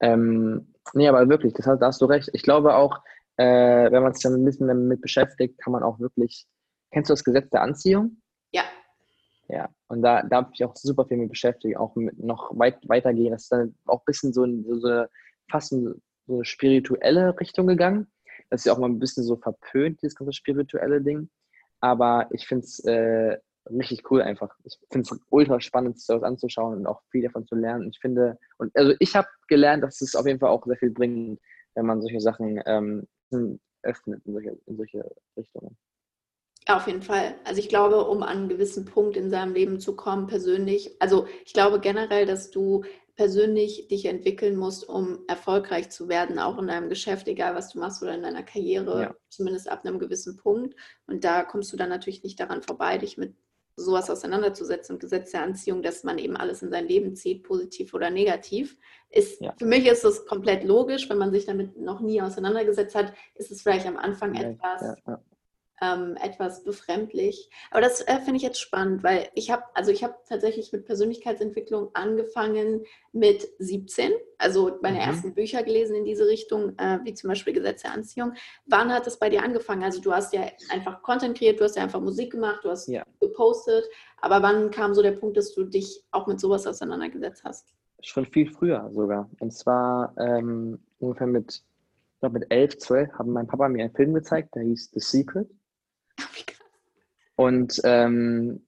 Ähm, 0.00 0.74
nee, 0.92 1.08
aber 1.08 1.28
wirklich, 1.28 1.54
das, 1.54 1.64
da 1.64 1.86
hast 1.86 2.00
du 2.00 2.06
recht. 2.06 2.28
Ich 2.32 2.42
glaube 2.42 2.74
auch, 2.74 3.00
äh, 3.36 3.90
wenn 3.90 4.02
man 4.02 4.14
sich 4.14 4.22
dann 4.22 4.34
ein 4.34 4.44
bisschen 4.44 4.68
damit 4.68 5.00
beschäftigt, 5.00 5.58
kann 5.62 5.72
man 5.72 5.82
auch 5.82 5.98
wirklich. 5.98 6.46
Kennst 6.92 7.10
du 7.10 7.12
das 7.12 7.24
Gesetz 7.24 7.50
der 7.50 7.62
Anziehung? 7.62 8.22
Ja. 8.52 8.62
Ja, 9.48 9.68
und 9.88 10.02
da, 10.02 10.22
da 10.22 10.36
habe 10.36 10.50
ich 10.54 10.64
auch 10.64 10.74
super 10.74 11.06
viel 11.06 11.18
mit 11.18 11.28
beschäftigt, 11.28 11.76
auch 11.76 11.94
mit 11.94 12.18
noch 12.18 12.50
weit 12.58 12.78
weitergehen. 12.88 13.32
Das 13.32 13.44
ist 13.44 13.52
dann 13.52 13.76
auch 13.86 14.00
ein 14.00 14.06
bisschen 14.06 14.32
so, 14.32 14.44
so, 14.44 14.78
so 14.78 15.04
fast 15.50 15.72
in 15.72 16.00
so 16.26 16.34
eine 16.34 16.44
spirituelle 16.44 17.38
Richtung 17.38 17.66
gegangen. 17.66 18.08
Das 18.50 18.60
ist 18.60 18.64
ja 18.66 18.72
auch 18.72 18.78
mal 18.78 18.88
ein 18.88 18.98
bisschen 18.98 19.24
so 19.24 19.36
verpönt, 19.36 20.02
dieses 20.02 20.16
ganze 20.16 20.32
spirituelle 20.32 21.00
Ding. 21.00 21.28
Aber 21.80 22.28
ich 22.32 22.46
finde 22.46 22.64
es 22.64 22.80
äh, 22.84 23.38
richtig 23.70 24.10
cool 24.10 24.22
einfach. 24.22 24.54
Ich 24.64 24.78
finde 24.90 25.08
es 25.10 25.20
ultra 25.30 25.60
spannend, 25.60 25.98
sich 25.98 26.06
das 26.06 26.22
anzuschauen 26.22 26.78
und 26.78 26.86
auch 26.86 27.02
viel 27.10 27.22
davon 27.22 27.46
zu 27.46 27.54
lernen. 27.54 27.90
Ich 27.90 27.98
finde, 28.00 28.38
und 28.58 28.76
also 28.76 28.94
ich 28.98 29.14
habe 29.14 29.28
gelernt, 29.48 29.82
dass 29.82 30.00
es 30.00 30.14
auf 30.14 30.26
jeden 30.26 30.40
Fall 30.40 30.50
auch 30.50 30.64
sehr 30.66 30.76
viel 30.76 30.90
bringt, 30.90 31.40
wenn 31.74 31.86
man 31.86 32.00
solche 32.00 32.20
Sachen 32.20 32.60
ähm, 32.66 33.06
öffnet 33.82 34.22
in 34.24 34.32
solche, 34.32 34.58
in 34.66 34.76
solche 34.76 35.10
Richtungen. 35.36 35.76
Ja, 36.68 36.76
auf 36.76 36.86
jeden 36.86 37.02
Fall. 37.02 37.36
Also 37.44 37.60
ich 37.60 37.68
glaube, 37.68 38.04
um 38.04 38.22
an 38.22 38.38
einen 38.38 38.48
gewissen 38.48 38.84
Punkt 38.84 39.16
in 39.16 39.30
seinem 39.30 39.54
Leben 39.54 39.78
zu 39.78 39.94
kommen, 39.94 40.26
persönlich, 40.26 41.00
also 41.00 41.28
ich 41.44 41.52
glaube 41.52 41.78
generell, 41.78 42.26
dass 42.26 42.50
du 42.50 42.84
persönlich 43.14 43.88
dich 43.88 44.04
entwickeln 44.06 44.56
musst, 44.56 44.88
um 44.88 45.20
erfolgreich 45.26 45.90
zu 45.90 46.08
werden, 46.08 46.38
auch 46.38 46.58
in 46.58 46.66
deinem 46.66 46.88
Geschäft, 46.88 47.28
egal 47.28 47.54
was 47.54 47.70
du 47.70 47.78
machst 47.78 48.02
oder 48.02 48.14
in 48.14 48.22
deiner 48.22 48.42
Karriere, 48.42 49.02
ja. 49.02 49.14
zumindest 49.30 49.70
ab 49.70 49.84
einem 49.84 49.98
gewissen 49.98 50.36
Punkt. 50.36 50.74
Und 51.06 51.24
da 51.24 51.42
kommst 51.42 51.72
du 51.72 51.76
dann 51.76 51.88
natürlich 51.88 52.24
nicht 52.24 52.38
daran 52.38 52.62
vorbei, 52.62 52.98
dich 52.98 53.16
mit 53.16 53.34
sowas 53.76 54.08
auseinanderzusetzen 54.08 54.94
und 54.94 55.00
Gesetz 55.00 55.32
der 55.32 55.42
Anziehung, 55.42 55.82
dass 55.82 56.02
man 56.02 56.18
eben 56.18 56.36
alles 56.36 56.62
in 56.62 56.70
sein 56.70 56.86
Leben 56.86 57.14
zieht, 57.14 57.42
positiv 57.42 57.92
oder 57.92 58.10
negativ, 58.10 58.78
ist 59.10 59.40
ja. 59.40 59.54
für 59.58 59.66
mich 59.66 59.86
ist 59.86 60.04
es 60.04 60.26
komplett 60.26 60.64
logisch, 60.64 61.08
wenn 61.10 61.18
man 61.18 61.30
sich 61.30 61.44
damit 61.44 61.76
noch 61.78 62.00
nie 62.00 62.20
auseinandergesetzt 62.22 62.94
hat, 62.94 63.12
ist 63.34 63.50
es 63.50 63.62
vielleicht 63.62 63.86
am 63.86 63.98
Anfang 63.98 64.34
ja, 64.34 64.50
etwas 64.50 64.96
ja, 65.06 65.20
ähm, 65.82 66.16
etwas 66.22 66.64
befremdlich. 66.64 67.50
Aber 67.70 67.80
das 67.80 68.00
äh, 68.02 68.18
finde 68.18 68.36
ich 68.36 68.42
jetzt 68.42 68.60
spannend, 68.60 69.02
weil 69.02 69.28
ich 69.34 69.50
habe, 69.50 69.62
also 69.74 69.90
ich 69.90 70.02
habe 70.02 70.14
tatsächlich 70.28 70.72
mit 70.72 70.86
Persönlichkeitsentwicklung 70.86 71.90
angefangen 71.94 72.84
mit 73.12 73.46
17, 73.58 74.12
also 74.38 74.78
meine 74.82 74.96
mhm. 74.96 75.02
ersten 75.02 75.34
Bücher 75.34 75.62
gelesen 75.62 75.96
in 75.96 76.04
diese 76.04 76.26
Richtung, 76.26 76.78
äh, 76.78 76.98
wie 77.04 77.14
zum 77.14 77.28
Beispiel 77.28 77.52
Gesetz 77.52 77.82
der 77.82 77.92
Anziehung. 77.92 78.32
Wann 78.66 78.92
hat 78.92 79.06
es 79.06 79.18
bei 79.18 79.28
dir 79.28 79.42
angefangen? 79.42 79.82
Also 79.82 80.00
du 80.00 80.12
hast 80.12 80.32
ja 80.32 80.42
einfach 80.70 81.02
Content 81.02 81.36
kreiert, 81.36 81.60
du 81.60 81.64
hast 81.64 81.76
ja 81.76 81.82
einfach 81.82 82.00
Musik 82.00 82.32
gemacht, 82.32 82.60
du 82.62 82.70
hast 82.70 82.88
ja. 82.88 83.04
gepostet, 83.20 83.84
aber 84.20 84.42
wann 84.42 84.70
kam 84.70 84.94
so 84.94 85.02
der 85.02 85.12
Punkt, 85.12 85.36
dass 85.36 85.54
du 85.54 85.64
dich 85.64 86.02
auch 86.10 86.26
mit 86.26 86.40
sowas 86.40 86.66
auseinandergesetzt 86.66 87.44
hast? 87.44 87.74
Schon 88.02 88.26
viel 88.26 88.50
früher 88.50 88.88
sogar. 88.92 89.28
Und 89.40 89.52
zwar 89.52 90.14
ähm, 90.18 90.78
ungefähr 90.98 91.26
mit, 91.26 91.62
ich 92.14 92.20
glaube 92.20 92.38
mit 92.38 92.50
11, 92.50 92.78
12 92.78 93.12
haben 93.14 93.32
mein 93.32 93.46
Papa 93.46 93.68
mir 93.68 93.84
einen 93.84 93.94
Film 93.94 94.14
gezeigt, 94.14 94.54
der 94.54 94.62
hieß 94.62 94.90
The 94.92 95.00
Secret. 95.00 95.48
Und 97.36 97.80
ähm, 97.84 98.66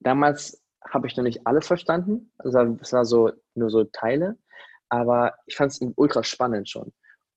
damals 0.00 0.62
habe 0.84 1.06
ich 1.06 1.16
noch 1.16 1.24
nicht 1.24 1.46
alles 1.46 1.66
verstanden. 1.66 2.32
Also 2.38 2.78
es 2.80 2.92
war 2.92 3.04
so 3.04 3.32
nur 3.54 3.70
so 3.70 3.84
Teile, 3.84 4.36
aber 4.88 5.34
ich 5.46 5.56
fand 5.56 5.72
es 5.72 5.80
ultra 5.96 6.22
spannend 6.22 6.68
schon. 6.68 6.92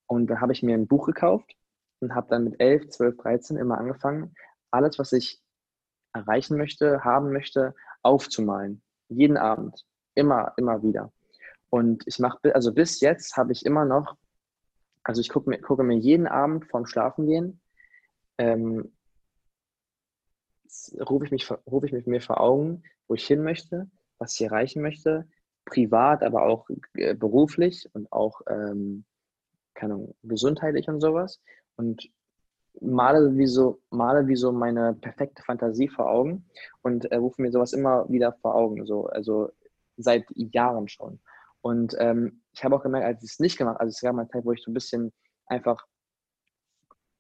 Und 0.07 0.27
dann 0.27 0.41
habe 0.41 0.53
ich 0.53 0.63
mir 0.63 0.75
ein 0.75 0.87
Buch 0.87 1.05
gekauft 1.05 1.55
und 1.99 2.15
habe 2.15 2.27
dann 2.29 2.45
mit 2.45 2.59
11, 2.59 2.89
12, 2.89 3.17
13 3.17 3.57
immer 3.57 3.77
angefangen, 3.77 4.33
alles, 4.71 4.97
was 4.99 5.11
ich 5.11 5.41
erreichen 6.13 6.57
möchte, 6.57 7.03
haben 7.03 7.31
möchte, 7.31 7.73
aufzumalen. 8.01 8.81
Jeden 9.09 9.37
Abend. 9.37 9.85
Immer, 10.15 10.53
immer 10.57 10.83
wieder. 10.83 11.11
Und 11.69 12.03
ich 12.05 12.19
mache, 12.19 12.53
also 12.53 12.73
bis 12.73 12.99
jetzt 12.99 13.37
habe 13.37 13.53
ich 13.53 13.65
immer 13.65 13.85
noch, 13.85 14.17
also 15.03 15.21
ich 15.21 15.29
gucke 15.29 15.49
mir, 15.49 15.59
gucke 15.59 15.83
mir 15.83 15.97
jeden 15.97 16.27
Abend 16.27 16.65
vorm 16.65 16.85
Schlafengehen 16.85 17.61
ähm, 18.37 18.93
rufe 21.09 21.25
ich, 21.25 21.31
mich, 21.31 21.49
rufe 21.67 21.85
ich 21.85 21.93
mich 21.93 22.07
mir 22.07 22.21
vor 22.21 22.39
Augen, 22.39 22.83
wo 23.07 23.15
ich 23.15 23.25
hin 23.25 23.43
möchte, 23.43 23.89
was 24.17 24.35
ich 24.35 24.41
erreichen 24.41 24.81
möchte, 24.81 25.27
privat, 25.65 26.23
aber 26.23 26.43
auch 26.43 26.67
äh, 26.93 27.13
beruflich 27.13 27.89
und 27.93 28.11
auch 28.11 28.41
ähm, 28.47 29.05
keine 29.73 29.95
Ahnung, 29.95 30.15
gesundheitlich 30.23 30.87
und 30.87 31.01
sowas. 31.01 31.41
Und 31.75 32.09
male 32.79 33.35
wie 33.37 33.47
so, 33.47 33.81
male 33.89 34.27
wie 34.27 34.35
so 34.35 34.51
meine 34.51 34.93
perfekte 34.93 35.43
Fantasie 35.43 35.89
vor 35.89 36.09
Augen 36.09 36.45
und 36.81 37.05
äh, 37.11 37.15
rufe 37.15 37.41
mir 37.41 37.51
sowas 37.51 37.73
immer 37.73 38.09
wieder 38.09 38.33
vor 38.41 38.55
Augen, 38.55 38.85
so, 38.85 39.07
also 39.07 39.49
seit 39.97 40.25
Jahren 40.35 40.87
schon. 40.87 41.19
Und 41.61 41.95
ähm, 41.99 42.41
ich 42.53 42.63
habe 42.63 42.75
auch 42.75 42.83
gemerkt, 42.83 43.05
als 43.05 43.23
ich 43.23 43.31
es 43.31 43.39
nicht 43.39 43.57
gemacht 43.57 43.75
habe, 43.75 43.81
also 43.81 43.95
es 43.95 44.01
gab 44.01 44.15
mal 44.15 44.21
eine 44.21 44.29
Zeit, 44.29 44.45
wo 44.45 44.51
ich 44.51 44.63
so 44.63 44.71
ein 44.71 44.73
bisschen 44.73 45.11
einfach 45.45 45.85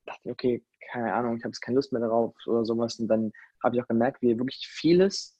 dachte, 0.05 0.29
okay, 0.29 0.63
keine 0.91 1.13
Ahnung, 1.13 1.37
ich 1.37 1.43
habe 1.43 1.49
jetzt 1.49 1.61
keine 1.61 1.75
Lust 1.75 1.91
mehr 1.91 2.01
darauf 2.01 2.33
oder 2.47 2.65
sowas. 2.65 2.99
Und 2.99 3.07
dann 3.07 3.31
habe 3.63 3.75
ich 3.75 3.81
auch 3.81 3.87
gemerkt, 3.87 4.21
wie 4.21 4.37
wirklich 4.37 4.67
vieles 4.67 5.37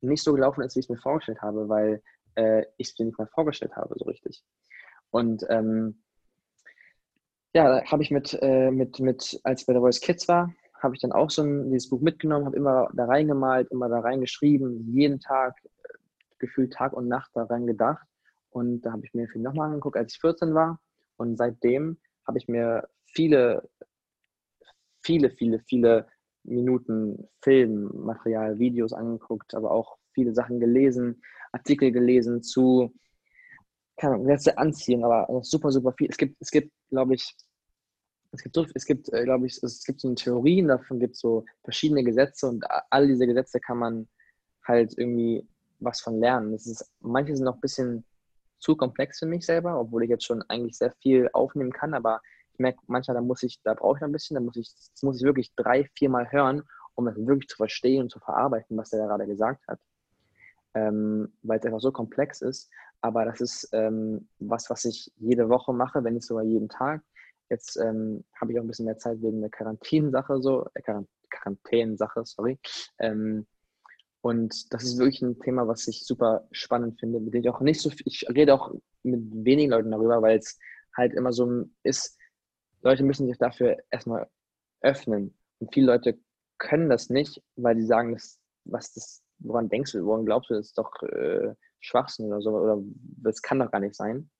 nicht 0.00 0.22
so 0.22 0.32
gelaufen 0.32 0.62
ist, 0.62 0.76
wie 0.76 0.80
ich 0.80 0.86
es 0.86 0.90
mir 0.90 0.98
vorgestellt 0.98 1.40
habe, 1.42 1.68
weil 1.68 2.02
äh, 2.34 2.64
ich 2.76 2.90
es 2.90 2.98
mir 2.98 3.06
nicht 3.06 3.18
mehr 3.18 3.28
vorgestellt 3.28 3.74
habe, 3.76 3.94
so 3.96 4.04
richtig. 4.04 4.44
Und 5.10 5.44
ähm, 5.48 6.02
ja, 7.54 7.84
habe 7.84 8.02
ich 8.02 8.10
mit, 8.10 8.36
äh, 8.42 8.70
mit, 8.70 8.98
mit, 8.98 9.40
als 9.44 9.62
ich 9.62 9.66
bei 9.66 9.72
der 9.72 9.82
Voice 9.82 10.00
Kids 10.00 10.26
war, 10.28 10.52
habe 10.82 10.94
ich 10.94 11.00
dann 11.00 11.12
auch 11.12 11.30
so 11.30 11.42
ein, 11.42 11.70
dieses 11.70 11.88
Buch 11.88 12.00
mitgenommen, 12.00 12.46
habe 12.46 12.56
immer 12.56 12.88
da 12.94 13.06
reingemalt, 13.06 13.70
immer 13.70 13.88
da 13.88 14.00
reingeschrieben, 14.00 14.92
jeden 14.92 15.20
Tag, 15.20 15.54
äh, 15.64 15.94
gefühlt 16.38 16.72
Tag 16.72 16.92
und 16.92 17.08
Nacht 17.08 17.30
daran 17.34 17.66
gedacht. 17.66 18.06
Und 18.50 18.82
da 18.82 18.92
habe 18.92 19.04
ich 19.04 19.14
mir 19.14 19.22
den 19.22 19.30
Film 19.30 19.44
nochmal 19.44 19.68
angeguckt, 19.68 19.96
als 19.96 20.14
ich 20.14 20.20
14 20.20 20.54
war. 20.54 20.80
Und 21.16 21.36
seitdem 21.36 21.98
habe 22.26 22.38
ich 22.38 22.48
mir 22.48 22.88
viele 23.06 23.68
viele, 25.04 25.30
viele, 25.30 25.60
viele 25.60 26.06
Minuten 26.44 27.28
Filmmaterial, 27.42 28.58
Videos 28.58 28.92
angeguckt, 28.92 29.54
aber 29.54 29.70
auch 29.70 29.96
viele 30.12 30.34
Sachen 30.34 30.60
gelesen, 30.60 31.22
Artikel 31.52 31.92
gelesen 31.92 32.42
zu, 32.42 32.92
keine 33.96 34.14
Ahnung, 34.14 34.26
letzte 34.26 34.58
Anziehung, 34.58 35.04
aber 35.04 35.26
super, 35.42 35.70
super 35.70 35.92
viel. 35.92 36.08
Es 36.10 36.16
gibt, 36.16 36.36
es 36.40 36.50
gibt, 36.50 36.72
glaube 36.90 37.14
ich, 37.14 37.34
es 38.32 38.42
gibt, 38.42 38.56
es 38.74 38.84
gibt, 38.84 39.12
äh, 39.12 39.24
glaube 39.24 39.46
ich, 39.46 39.62
es 39.62 39.84
gibt 39.84 40.00
so 40.00 40.08
eine 40.08 40.16
Theorien, 40.16 40.68
davon 40.68 40.98
gibt 40.98 41.14
es 41.14 41.20
so 41.20 41.44
verschiedene 41.62 42.02
Gesetze 42.02 42.48
und 42.48 42.64
all 42.90 43.06
diese 43.06 43.26
Gesetze 43.26 43.60
kann 43.60 43.78
man 43.78 44.08
halt 44.66 44.96
irgendwie 44.98 45.46
was 45.78 46.00
von 46.00 46.18
lernen. 46.18 46.52
Das 46.52 46.66
ist, 46.66 46.90
manche 47.00 47.36
sind 47.36 47.44
noch 47.44 47.54
ein 47.54 47.60
bisschen 47.60 48.04
zu 48.58 48.76
komplex 48.76 49.18
für 49.18 49.26
mich 49.26 49.44
selber, 49.46 49.78
obwohl 49.78 50.04
ich 50.04 50.10
jetzt 50.10 50.24
schon 50.24 50.42
eigentlich 50.48 50.76
sehr 50.76 50.92
viel 51.00 51.28
aufnehmen 51.32 51.72
kann, 51.72 51.94
aber 51.94 52.20
ich 52.54 52.60
merke 52.60 52.78
manchmal, 52.86 53.16
da 53.16 53.20
muss 53.20 53.42
ich, 53.42 53.60
da 53.62 53.74
brauche 53.74 53.98
ich 53.98 54.02
ein 54.04 54.12
bisschen, 54.12 54.36
da 54.36 54.40
muss 54.40 54.56
ich, 54.56 54.72
das 54.72 55.02
muss 55.02 55.16
ich 55.16 55.24
wirklich 55.24 55.52
drei, 55.56 55.90
viermal 55.96 56.30
hören, 56.30 56.62
um 56.94 57.04
das 57.04 57.16
wirklich 57.16 57.48
zu 57.48 57.56
verstehen 57.56 58.02
und 58.02 58.10
zu 58.10 58.20
verarbeiten, 58.20 58.76
was 58.76 58.90
der 58.90 59.00
da 59.00 59.06
gerade 59.06 59.26
gesagt 59.26 59.66
hat. 59.66 59.80
Ähm, 60.74 61.32
weil 61.42 61.58
es 61.58 61.64
einfach 61.64 61.80
so 61.80 61.90
komplex 61.90 62.40
ist. 62.42 62.70
Aber 63.00 63.24
das 63.24 63.40
ist 63.40 63.68
ähm, 63.72 64.28
was, 64.38 64.70
was 64.70 64.84
ich 64.84 65.12
jede 65.16 65.48
Woche 65.48 65.72
mache, 65.72 66.02
wenn 66.04 66.14
nicht 66.14 66.26
sogar 66.26 66.44
jeden 66.44 66.68
Tag. 66.68 67.02
Jetzt 67.50 67.76
ähm, 67.76 68.24
habe 68.40 68.52
ich 68.52 68.58
auch 68.58 68.62
ein 68.62 68.68
bisschen 68.68 68.86
mehr 68.86 68.98
Zeit 68.98 69.20
wegen 69.20 69.40
der 69.40 69.50
Quarantänensache, 69.50 70.40
so, 70.40 70.66
äh, 70.74 70.82
Quarantänensache, 71.30 72.24
sorry. 72.24 72.58
Ähm, 72.98 73.46
und 74.20 74.72
das 74.72 74.84
ist 74.84 74.98
wirklich 74.98 75.22
ein 75.22 75.38
Thema, 75.40 75.68
was 75.68 75.86
ich 75.86 76.04
super 76.04 76.46
spannend 76.52 76.98
finde, 76.98 77.20
mit 77.20 77.34
dem 77.34 77.42
ich 77.42 77.50
auch 77.50 77.60
nicht 77.60 77.80
so 77.80 77.90
viel, 77.90 78.06
ich 78.06 78.26
rede 78.28 78.54
auch 78.54 78.72
mit 79.02 79.20
wenigen 79.44 79.72
Leuten 79.72 79.90
darüber, 79.90 80.22
weil 80.22 80.38
es 80.38 80.58
halt 80.96 81.12
immer 81.12 81.32
so 81.32 81.66
ist, 81.82 82.16
Leute 82.84 83.02
müssen 83.02 83.26
sich 83.26 83.38
dafür 83.38 83.78
erstmal 83.90 84.28
öffnen. 84.80 85.36
Und 85.58 85.72
viele 85.72 85.86
Leute 85.86 86.18
können 86.58 86.88
das 86.88 87.10
nicht, 87.10 87.42
weil 87.56 87.74
die 87.74 87.86
sagen, 87.86 88.12
das, 88.12 88.38
was 88.64 88.92
das, 88.92 89.22
woran 89.38 89.68
denkst 89.68 89.92
du, 89.92 90.04
woran 90.04 90.26
glaubst 90.26 90.50
du, 90.50 90.54
das 90.54 90.66
ist 90.66 90.78
doch 90.78 91.02
äh, 91.02 91.54
Schwachsinn 91.80 92.26
oder 92.26 92.40
so, 92.40 92.50
oder 92.50 92.78
das 93.22 93.42
kann 93.42 93.58
doch 93.58 93.70
gar 93.70 93.80
nicht 93.80 93.94
sein. 93.94 94.30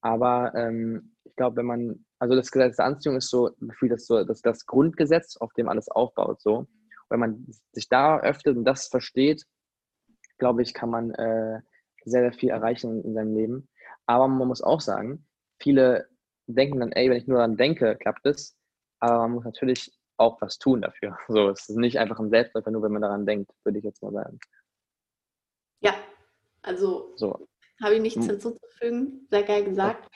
Aber 0.00 0.54
ähm, 0.54 1.16
ich 1.24 1.34
glaube, 1.36 1.56
wenn 1.56 1.66
man, 1.66 2.04
also 2.18 2.34
das 2.34 2.50
Gesetz 2.50 2.76
der 2.76 2.84
Anziehung 2.86 3.16
ist 3.16 3.30
so, 3.30 3.50
gefühlt 3.58 3.92
das 3.92 4.06
so, 4.06 4.22
das, 4.24 4.42
das 4.42 4.66
Grundgesetz, 4.66 5.36
auf 5.36 5.52
dem 5.54 5.68
alles 5.68 5.88
aufbaut, 5.88 6.40
so. 6.40 6.66
Wenn 7.10 7.20
man 7.20 7.46
sich 7.72 7.88
da 7.88 8.18
öffnet 8.20 8.56
und 8.56 8.64
das 8.64 8.88
versteht, 8.88 9.44
glaube 10.38 10.62
ich, 10.62 10.74
kann 10.74 10.90
man 10.90 11.10
äh, 11.12 11.60
sehr, 12.04 12.22
sehr 12.22 12.32
viel 12.32 12.50
erreichen 12.50 13.02
in 13.02 13.14
seinem 13.14 13.34
Leben. 13.34 13.68
Aber 14.06 14.28
man 14.28 14.48
muss 14.48 14.62
auch 14.62 14.80
sagen, 14.80 15.26
viele 15.58 16.06
denken 16.46 16.80
dann, 16.80 16.92
ey, 16.92 17.10
wenn 17.10 17.16
ich 17.16 17.26
nur 17.26 17.38
daran 17.38 17.56
denke, 17.56 17.96
klappt 17.96 18.26
es. 18.26 18.56
Aber 19.00 19.18
man 19.18 19.32
muss 19.32 19.44
natürlich 19.44 19.92
auch 20.16 20.40
was 20.40 20.58
tun 20.58 20.82
dafür. 20.82 21.18
So, 21.28 21.50
es 21.50 21.68
ist 21.68 21.76
nicht 21.76 21.98
einfach 21.98 22.18
ein 22.18 22.30
Selbstläufer, 22.30 22.70
nur 22.70 22.82
wenn 22.82 22.92
man 22.92 23.02
daran 23.02 23.26
denkt, 23.26 23.50
würde 23.64 23.78
ich 23.78 23.84
jetzt 23.84 24.02
mal 24.02 24.12
sagen. 24.12 24.38
Ja, 25.80 25.94
also 26.62 27.12
so. 27.16 27.46
habe 27.82 27.96
ich 27.96 28.00
nichts 28.00 28.20
hm. 28.20 28.30
hinzuzufügen. 28.30 29.26
Sehr 29.30 29.42
geil 29.42 29.64
gesagt. 29.64 30.08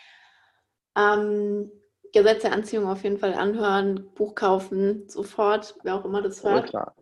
Ähm, 0.96 1.70
Gesetz 2.12 2.42
der 2.42 2.52
Anziehung 2.52 2.86
auf 2.86 3.04
jeden 3.04 3.18
Fall 3.18 3.34
anhören, 3.34 4.10
Buch 4.14 4.34
kaufen, 4.34 5.08
sofort, 5.08 5.76
wer 5.82 5.94
auch 5.94 6.04
immer 6.04 6.22
das 6.22 6.42
hört. 6.42 6.64
Ultra, 6.64 6.94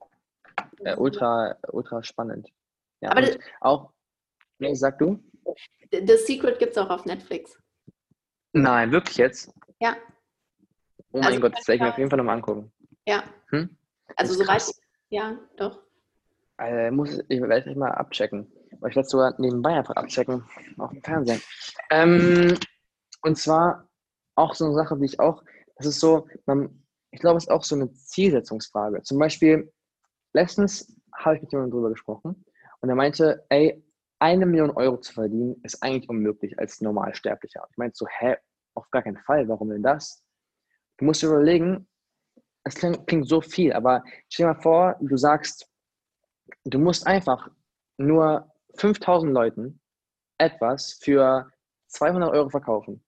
äh, 0.80 0.96
ultra, 0.96 1.56
ultra 1.68 2.02
spannend. 2.02 2.48
Ja, 3.00 3.10
Aber 3.10 3.20
das, 3.20 3.38
auch, 3.60 3.92
nee, 4.58 4.74
sag 4.74 4.98
du? 4.98 5.22
The 5.92 6.16
Secret 6.16 6.58
gibt 6.58 6.72
es 6.72 6.78
auch 6.78 6.90
auf 6.90 7.04
Netflix. 7.04 7.56
Nein, 8.56 8.90
wirklich 8.90 9.18
jetzt? 9.18 9.52
Ja. 9.80 9.96
Oh 11.12 11.18
mein 11.18 11.26
also, 11.26 11.40
Gott, 11.40 11.52
das 11.56 11.68
werde 11.68 11.76
ich 11.76 11.82
mir 11.82 11.88
auf 11.90 11.98
jeden 11.98 12.10
Fall 12.10 12.16
nochmal 12.16 12.36
angucken. 12.36 12.72
Ja. 13.06 13.22
Hm? 13.50 13.76
Also 14.16 14.34
soweit, 14.34 14.64
ja, 15.10 15.38
doch. 15.56 15.82
Also, 16.56 16.94
muss, 16.94 17.18
ich 17.28 17.40
werde 17.40 17.70
es 17.70 17.76
mal 17.76 17.90
abchecken. 17.90 18.50
Aber 18.78 18.88
ich 18.88 18.96
werde 18.96 19.04
es 19.04 19.10
sogar 19.10 19.34
nebenbei 19.38 19.74
einfach 19.74 19.94
abchecken 19.96 20.42
auf 20.78 20.90
dem 20.90 21.02
Fernsehen. 21.02 21.42
Ähm, 21.90 22.58
und 23.22 23.36
zwar 23.36 23.88
auch 24.36 24.54
so 24.54 24.64
eine 24.64 24.74
Sache, 24.74 24.96
die 24.98 25.04
ich 25.04 25.20
auch, 25.20 25.42
das 25.76 25.86
ist 25.86 26.00
so, 26.00 26.26
man, 26.46 26.82
ich 27.10 27.20
glaube, 27.20 27.36
es 27.36 27.44
ist 27.44 27.50
auch 27.50 27.62
so 27.62 27.74
eine 27.74 27.92
Zielsetzungsfrage. 27.92 29.02
Zum 29.02 29.18
Beispiel, 29.18 29.70
letztens 30.32 30.96
habe 31.14 31.36
ich 31.36 31.42
mit 31.42 31.52
jemandem 31.52 31.72
drüber 31.72 31.90
gesprochen 31.90 32.44
und 32.80 32.88
er 32.88 32.94
meinte, 32.94 33.44
ey, 33.50 33.82
eine 34.18 34.46
Million 34.46 34.70
Euro 34.70 34.98
zu 34.98 35.12
verdienen, 35.12 35.60
ist 35.62 35.82
eigentlich 35.82 36.08
unmöglich 36.08 36.58
als 36.58 36.80
Normalsterblicher. 36.80 37.66
Ich 37.70 37.76
meinte 37.76 37.96
so, 37.96 38.06
hä, 38.06 38.36
auf 38.76 38.90
gar 38.90 39.02
keinen 39.02 39.18
Fall, 39.18 39.48
warum 39.48 39.70
denn 39.70 39.82
das? 39.82 40.24
Du 40.98 41.04
musst 41.04 41.22
dir 41.22 41.28
überlegen, 41.28 41.88
es 42.64 42.74
klingt, 42.74 43.06
klingt 43.06 43.28
so 43.28 43.40
viel, 43.40 43.72
aber 43.72 44.02
stell 44.28 44.46
dir 44.46 44.54
mal 44.54 44.60
vor, 44.60 44.96
du 45.00 45.16
sagst, 45.16 45.70
du 46.64 46.78
musst 46.78 47.06
einfach 47.06 47.48
nur 47.98 48.50
5000 48.76 49.32
Leuten 49.32 49.80
etwas 50.38 50.98
für 51.02 51.50
200 51.88 52.32
Euro 52.32 52.48
verkaufen. 52.50 53.02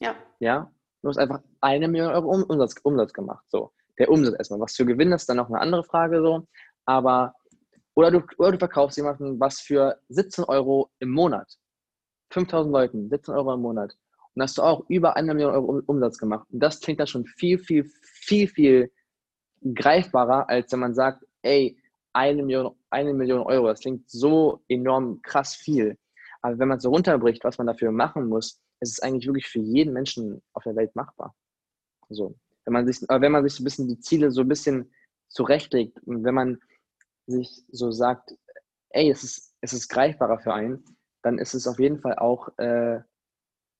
Ja. 0.00 0.14
Ja, 0.38 0.70
du 1.02 1.08
hast 1.08 1.18
einfach 1.18 1.40
eine 1.60 1.88
Million 1.88 2.12
Euro 2.12 2.30
Umsatz, 2.30 2.74
Umsatz 2.82 3.12
gemacht. 3.12 3.44
So, 3.48 3.72
der 3.98 4.10
Umsatz 4.10 4.34
erstmal. 4.38 4.60
Was 4.60 4.76
für 4.76 4.86
Gewinn 4.86 5.12
ist 5.12 5.28
dann 5.28 5.38
noch 5.38 5.48
eine 5.48 5.60
andere 5.60 5.84
Frage 5.84 6.20
so. 6.20 6.46
Aber, 6.84 7.34
oder 7.94 8.10
du, 8.10 8.22
oder 8.38 8.52
du 8.52 8.58
verkaufst 8.58 8.96
jemanden 8.96 9.40
was 9.40 9.60
für 9.60 10.00
17 10.08 10.44
Euro 10.44 10.90
im 11.00 11.10
Monat. 11.10 11.58
5000 12.32 12.72
Leuten, 12.72 13.08
17 13.08 13.34
Euro 13.34 13.54
im 13.54 13.60
Monat. 13.60 13.96
Und 14.36 14.42
hast 14.42 14.58
du 14.58 14.62
auch 14.62 14.84
über 14.88 15.16
eine 15.16 15.32
Million 15.32 15.54
Euro 15.54 15.82
Umsatz 15.86 16.18
gemacht. 16.18 16.46
Und 16.52 16.60
das 16.60 16.80
klingt 16.80 17.00
dann 17.00 17.06
schon 17.06 17.24
viel, 17.24 17.58
viel, 17.58 17.90
viel, 18.02 18.46
viel 18.48 18.92
greifbarer, 19.74 20.48
als 20.50 20.70
wenn 20.72 20.80
man 20.80 20.94
sagt, 20.94 21.24
ey, 21.40 21.78
eine 22.12 22.42
Million, 22.42 22.76
eine 22.90 23.14
Million 23.14 23.40
Euro, 23.40 23.68
das 23.68 23.80
klingt 23.80 24.10
so 24.10 24.62
enorm 24.68 25.22
krass 25.22 25.54
viel. 25.54 25.96
Aber 26.42 26.58
wenn 26.58 26.68
man 26.68 26.80
so 26.80 26.90
runterbricht, 26.90 27.44
was 27.44 27.56
man 27.56 27.66
dafür 27.66 27.90
machen 27.92 28.26
muss, 28.26 28.60
ist 28.80 28.92
es 28.92 29.00
eigentlich 29.00 29.26
wirklich 29.26 29.48
für 29.48 29.60
jeden 29.60 29.94
Menschen 29.94 30.42
auf 30.52 30.64
der 30.64 30.76
Welt 30.76 30.94
machbar. 30.94 31.34
So. 32.10 32.36
Wenn 32.66 32.74
man 32.74 32.86
sich, 32.86 33.00
wenn 33.08 33.32
man 33.32 33.42
sich 33.42 33.54
so 33.54 33.62
ein 33.62 33.64
bisschen 33.64 33.88
die 33.88 34.00
Ziele 34.00 34.30
so 34.30 34.42
ein 34.42 34.48
bisschen 34.48 34.92
zurechtlegt 35.28 35.98
und 36.04 36.24
wenn 36.24 36.34
man 36.34 36.58
sich 37.26 37.64
so 37.70 37.90
sagt, 37.90 38.34
ey, 38.90 39.10
es 39.10 39.24
ist, 39.24 39.54
es 39.62 39.72
ist 39.72 39.88
greifbarer 39.88 40.38
für 40.38 40.52
einen, 40.52 40.84
dann 41.22 41.38
ist 41.38 41.54
es 41.54 41.66
auf 41.66 41.78
jeden 41.78 42.00
Fall 42.00 42.18
auch 42.18 42.48
äh, 42.58 43.00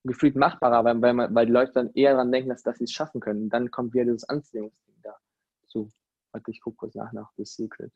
gefühlt 0.06 0.36
machbarer, 0.36 0.84
weil, 0.84 1.00
weil, 1.02 1.14
man, 1.14 1.34
weil 1.34 1.46
die 1.46 1.52
Leute 1.52 1.72
dann 1.72 1.92
eher 1.94 2.12
daran 2.12 2.32
denken, 2.32 2.50
dass, 2.50 2.62
dass 2.62 2.78
sie 2.78 2.84
es 2.84 2.92
schaffen 2.92 3.20
können. 3.20 3.48
Dann 3.48 3.70
kommt 3.70 3.94
wieder 3.94 4.04
dieses 4.04 4.28
Anziehungsding 4.28 4.94
dazu. 5.02 5.90
Warte, 6.32 6.50
ich 6.50 6.60
gucke 6.60 6.76
kurz 6.76 6.94
nach 6.94 7.12
nach 7.12 7.30
The 7.36 7.44
Secret. 7.44 7.92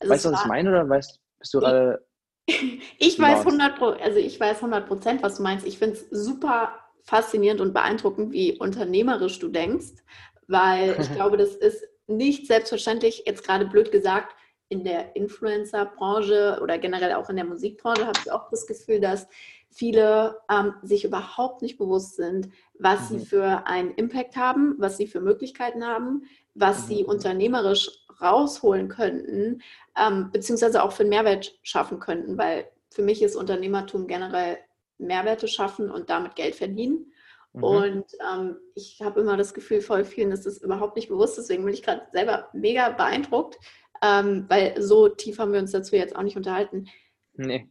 Also 0.00 0.12
weißt 0.12 0.24
du, 0.24 0.32
was 0.32 0.42
ich 0.42 0.48
meine 0.48 0.70
oder 0.70 0.88
weißt, 0.88 1.20
bist 1.38 1.54
du 1.54 1.60
gerade. 1.60 2.06
ich 2.46 3.18
weiß 3.18 3.40
100 3.40 3.80
also 3.80 4.18
ich 4.18 4.38
weiß 4.40 4.56
100 4.56 4.86
Prozent, 4.86 5.22
was 5.22 5.36
du 5.36 5.42
meinst. 5.42 5.66
Ich 5.66 5.78
finde 5.78 5.96
es 5.96 6.08
super 6.10 6.74
faszinierend 7.02 7.60
und 7.60 7.72
beeindruckend, 7.72 8.32
wie 8.32 8.58
unternehmerisch 8.58 9.38
du 9.38 9.48
denkst, 9.48 10.02
weil 10.46 10.96
ich 11.00 11.12
glaube, 11.14 11.36
das 11.36 11.54
ist 11.54 11.86
nicht 12.06 12.46
selbstverständlich, 12.46 13.24
jetzt 13.26 13.44
gerade 13.44 13.66
blöd 13.66 13.92
gesagt, 13.92 14.34
in 14.68 14.84
der 14.84 15.16
Influencer-Branche 15.16 16.60
oder 16.62 16.78
generell 16.78 17.14
auch 17.14 17.28
in 17.28 17.36
der 17.36 17.44
Musikbranche 17.44 18.06
habe 18.06 18.18
ich 18.24 18.30
auch 18.30 18.48
das 18.50 18.66
Gefühl, 18.66 19.00
dass 19.00 19.26
viele 19.70 20.38
ähm, 20.50 20.74
sich 20.82 21.04
überhaupt 21.04 21.62
nicht 21.62 21.78
bewusst 21.78 22.16
sind, 22.16 22.48
was 22.78 23.10
mhm. 23.10 23.18
sie 23.18 23.26
für 23.26 23.66
einen 23.66 23.92
Impact 23.92 24.36
haben, 24.36 24.74
was 24.78 24.96
sie 24.96 25.06
für 25.06 25.20
Möglichkeiten 25.20 25.86
haben, 25.86 26.24
was 26.54 26.82
mhm. 26.82 26.88
sie 26.88 27.04
unternehmerisch 27.04 27.90
rausholen 28.20 28.88
könnten, 28.88 29.62
ähm, 29.96 30.30
beziehungsweise 30.32 30.82
auch 30.82 30.92
für 30.92 31.04
einen 31.04 31.10
Mehrwert 31.10 31.58
schaffen 31.62 32.00
könnten, 32.00 32.36
weil 32.36 32.68
für 32.90 33.02
mich 33.02 33.22
ist 33.22 33.36
Unternehmertum 33.36 34.06
generell 34.06 34.58
Mehrwerte 34.98 35.48
schaffen 35.48 35.90
und 35.90 36.10
damit 36.10 36.36
Geld 36.36 36.54
verdienen. 36.54 37.12
Mhm. 37.52 37.64
Und 37.64 38.04
ähm, 38.32 38.56
ich 38.74 39.00
habe 39.02 39.20
immer 39.20 39.36
das 39.36 39.54
Gefühl, 39.54 39.80
voll 39.80 40.04
vielen 40.04 40.32
ist 40.32 40.46
das 40.46 40.58
überhaupt 40.58 40.96
nicht 40.96 41.08
bewusst. 41.08 41.38
Deswegen 41.38 41.64
bin 41.64 41.74
ich 41.74 41.82
gerade 41.82 42.02
selber 42.12 42.48
mega 42.52 42.90
beeindruckt, 42.90 43.58
ähm, 44.02 44.44
weil 44.48 44.80
so 44.82 45.08
tief 45.08 45.38
haben 45.38 45.52
wir 45.52 45.60
uns 45.60 45.72
dazu 45.72 45.96
jetzt 45.96 46.16
auch 46.16 46.22
nicht 46.22 46.36
unterhalten. 46.36 46.88
Nee, 47.34 47.68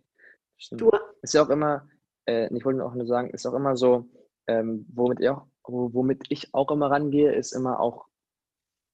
stimmt. 0.60 0.82
Du, 0.82 0.92
ist 1.22 1.34
ja 1.34 1.44
auch 1.44 1.50
immer, 1.50 1.88
äh, 2.28 2.54
ich 2.56 2.64
wollte 2.66 2.86
auch 2.86 2.94
nur 2.94 3.08
sagen, 3.08 3.30
ist 3.32 3.46
auch 3.46 3.54
immer 3.54 3.76
so, 3.76 4.10
ähm, 4.48 4.86
womit, 4.94 5.20
ich 5.22 5.30
auch, 5.30 5.46
womit 5.64 6.24
ich 6.30 6.54
auch 6.54 6.72
immer 6.72 6.92
rangehe, 6.92 7.34
ist 7.34 7.54
immer 7.54 7.80
auch 7.80 8.06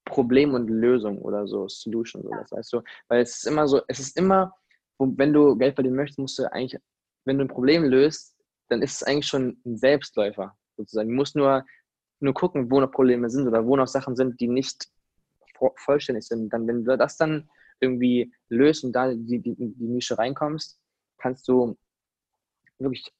Problem 0.04 0.54
und 0.54 0.68
Lösung 0.68 1.20
oder 1.20 1.46
so, 1.46 1.68
Solution, 1.68 2.22
so, 2.22 2.30
das 2.30 2.52
heißt 2.52 2.70
so, 2.70 2.82
weil 3.08 3.22
es 3.22 3.38
ist 3.38 3.46
immer 3.46 3.66
so, 3.66 3.82
es 3.88 3.98
ist 3.98 4.16
immer, 4.16 4.54
wenn 4.98 5.32
du 5.32 5.56
Geld 5.56 5.74
verdienen 5.74 5.96
möchtest, 5.96 6.18
musst 6.18 6.38
du 6.38 6.50
eigentlich, 6.52 6.80
wenn 7.24 7.38
du 7.38 7.44
ein 7.44 7.48
Problem 7.48 7.84
löst, 7.84 8.36
dann 8.68 8.82
ist 8.82 8.94
es 8.94 9.02
eigentlich 9.02 9.26
schon 9.26 9.60
ein 9.64 9.76
Selbstläufer 9.76 10.56
sozusagen. 10.76 11.08
Du 11.08 11.14
musst 11.14 11.36
nur, 11.36 11.64
nur 12.20 12.34
gucken, 12.34 12.70
wo 12.70 12.80
noch 12.80 12.90
Probleme 12.90 13.28
sind 13.30 13.46
oder 13.46 13.66
wo 13.66 13.76
noch 13.76 13.86
Sachen 13.86 14.16
sind, 14.16 14.40
die 14.40 14.48
nicht 14.48 14.88
vollständig 15.76 16.26
sind. 16.26 16.52
Dann, 16.52 16.66
wenn 16.66 16.84
du 16.84 16.96
das 16.96 17.16
dann 17.16 17.48
irgendwie 17.80 18.32
löst 18.48 18.84
und 18.84 18.92
da 18.92 19.12
die, 19.12 19.40
die, 19.40 19.54
die 19.54 19.88
Nische 19.88 20.18
reinkommst, 20.18 20.78
kannst 21.18 21.48
du 21.48 21.76
wirklich 22.78 23.12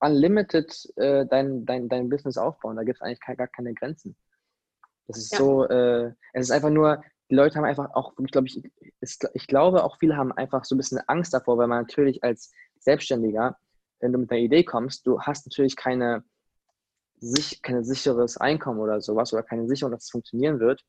unlimited 0.00 0.92
äh, 0.96 1.26
dein, 1.26 1.64
dein, 1.64 1.88
dein 1.88 2.08
Business 2.08 2.36
aufbauen. 2.36 2.76
Da 2.76 2.82
gibt 2.82 2.98
es 2.98 3.02
eigentlich 3.02 3.20
gar 3.20 3.46
keine 3.46 3.74
Grenzen. 3.74 4.16
Das 5.06 5.18
ist 5.18 5.32
ja. 5.32 5.38
so, 5.38 5.68
äh, 5.68 6.12
es 6.32 6.46
ist 6.46 6.50
einfach 6.50 6.70
nur, 6.70 7.02
die 7.30 7.34
Leute 7.34 7.56
haben 7.56 7.64
einfach 7.64 7.94
auch, 7.94 8.12
ich 8.18 8.30
glaube, 8.30 8.48
ich, 8.48 8.62
ich 9.00 9.46
glaube 9.46 9.84
auch 9.84 9.98
viele 9.98 10.16
haben 10.16 10.32
einfach 10.32 10.64
so 10.64 10.74
ein 10.74 10.78
bisschen 10.78 11.00
Angst 11.06 11.32
davor, 11.32 11.58
weil 11.58 11.66
man 11.66 11.82
natürlich 11.82 12.22
als 12.22 12.52
Selbstständiger, 12.78 13.56
wenn 14.00 14.12
du 14.12 14.18
mit 14.18 14.30
einer 14.30 14.40
Idee 14.40 14.64
kommst, 14.64 15.06
du 15.06 15.20
hast 15.20 15.46
natürlich 15.46 15.76
keine, 15.76 16.24
sich, 17.20 17.62
kein 17.62 17.84
sicheres 17.84 18.36
Einkommen 18.36 18.80
oder 18.80 19.00
sowas 19.00 19.32
oder 19.32 19.42
keine 19.42 19.68
Sicherung, 19.68 19.92
dass 19.92 20.04
es 20.04 20.10
funktionieren 20.10 20.58
wird. 20.60 20.84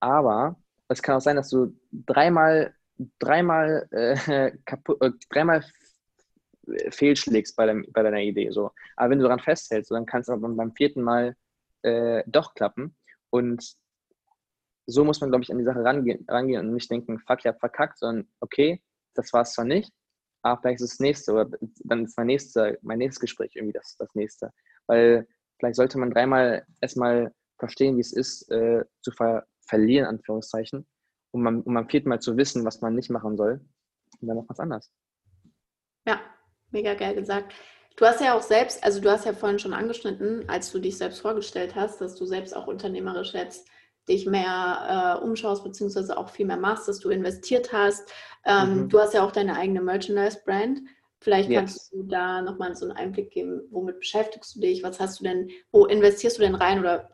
Aber 0.00 0.56
es 0.88 1.02
kann 1.02 1.16
auch 1.16 1.20
sein, 1.20 1.36
dass 1.36 1.50
du 1.50 1.74
dreimal, 1.92 2.74
dreimal, 3.18 3.88
äh, 3.92 4.48
äh, 4.66 5.12
dreimal 5.30 5.64
fehlschlägst 6.90 7.56
bei, 7.56 7.66
dein, 7.66 7.86
bei 7.92 8.02
deiner 8.02 8.20
Idee. 8.20 8.50
So. 8.50 8.72
Aber 8.96 9.10
wenn 9.10 9.18
du 9.18 9.24
daran 9.24 9.40
festhältst, 9.40 9.90
dann 9.90 10.06
kann 10.06 10.20
es 10.20 10.28
aber 10.28 10.48
beim 10.48 10.74
vierten 10.74 11.02
Mal 11.02 11.36
äh, 11.82 12.22
doch 12.26 12.54
klappen. 12.54 12.96
Und 13.30 13.76
so 14.86 15.04
muss 15.04 15.20
man, 15.20 15.30
glaube 15.30 15.44
ich, 15.44 15.50
an 15.50 15.58
die 15.58 15.64
Sache 15.64 15.84
rangehen, 15.84 16.24
rangehen 16.28 16.66
und 16.66 16.74
nicht 16.74 16.90
denken, 16.90 17.18
fuck, 17.20 17.40
ich 17.40 17.46
habe 17.46 17.58
verkackt, 17.58 17.98
sondern 17.98 18.28
okay, 18.40 18.82
das 19.14 19.32
war 19.32 19.42
es 19.42 19.52
zwar 19.52 19.64
nicht, 19.64 19.92
aber 20.42 20.60
vielleicht 20.60 20.80
ist 20.80 20.92
das 20.94 21.00
nächste 21.00 21.32
oder 21.32 21.50
dann 21.84 22.04
ist 22.04 22.16
mein, 22.16 22.26
nächste, 22.26 22.78
mein 22.82 22.98
nächstes 22.98 23.20
Gespräch 23.20 23.54
irgendwie 23.54 23.74
das, 23.74 23.96
das 23.98 24.14
nächste. 24.14 24.52
Weil 24.86 25.26
vielleicht 25.58 25.76
sollte 25.76 25.98
man 25.98 26.10
dreimal 26.10 26.64
erstmal 26.80 27.34
verstehen, 27.58 27.96
wie 27.96 28.00
es 28.00 28.12
ist, 28.12 28.50
äh, 28.50 28.84
zu 29.02 29.10
ver 29.10 29.46
verlieren, 29.66 30.06
Anführungszeichen, 30.06 30.86
um, 31.38 31.44
man, 31.44 31.62
um 31.62 31.76
am 31.76 31.88
vierten 31.88 32.08
Mal 32.08 32.20
zu 32.20 32.36
wissen, 32.36 32.64
was 32.64 32.80
man 32.80 32.94
nicht 32.94 33.10
machen 33.10 33.36
soll. 33.36 33.60
Und 34.20 34.28
dann 34.28 34.36
macht 34.36 34.48
man 34.48 34.54
es 34.54 34.60
anders. 34.60 34.92
Ja, 36.06 36.20
mega 36.70 36.94
geil 36.94 37.14
gesagt. 37.14 37.54
Du 37.96 38.04
hast 38.04 38.20
ja 38.20 38.36
auch 38.36 38.42
selbst, 38.42 38.84
also 38.84 39.00
du 39.00 39.10
hast 39.10 39.26
ja 39.26 39.32
vorhin 39.32 39.58
schon 39.58 39.74
angeschnitten, 39.74 40.48
als 40.48 40.70
du 40.70 40.78
dich 40.78 40.98
selbst 40.98 41.20
vorgestellt 41.20 41.74
hast, 41.74 42.00
dass 42.00 42.14
du 42.14 42.26
selbst 42.26 42.54
auch 42.54 42.66
unternehmerisch 42.66 43.34
jetzt 43.34 43.68
dich 44.08 44.26
mehr 44.26 45.18
äh, 45.20 45.24
umschaust, 45.24 45.64
beziehungsweise 45.64 46.16
auch 46.16 46.30
viel 46.30 46.46
mehr 46.46 46.56
machst, 46.56 46.88
dass 46.88 47.00
du 47.00 47.10
investiert 47.10 47.72
hast. 47.72 48.10
Ähm, 48.44 48.82
mhm. 48.82 48.88
Du 48.88 49.00
hast 49.00 49.14
ja 49.14 49.24
auch 49.24 49.32
deine 49.32 49.56
eigene 49.56 49.82
Merchandise-Brand. 49.82 50.80
Vielleicht 51.20 51.50
yes. 51.50 51.58
kannst 51.58 51.92
du 51.92 52.02
da 52.04 52.40
nochmal 52.40 52.74
so 52.76 52.86
einen 52.86 52.96
Einblick 52.96 53.30
geben, 53.30 53.62
womit 53.70 53.98
beschäftigst 53.98 54.54
du 54.54 54.60
dich, 54.60 54.82
was 54.82 55.00
hast 55.00 55.18
du 55.18 55.24
denn, 55.24 55.50
wo 55.72 55.84
investierst 55.86 56.38
du 56.38 56.42
denn 56.42 56.54
rein 56.54 56.78
oder 56.78 57.10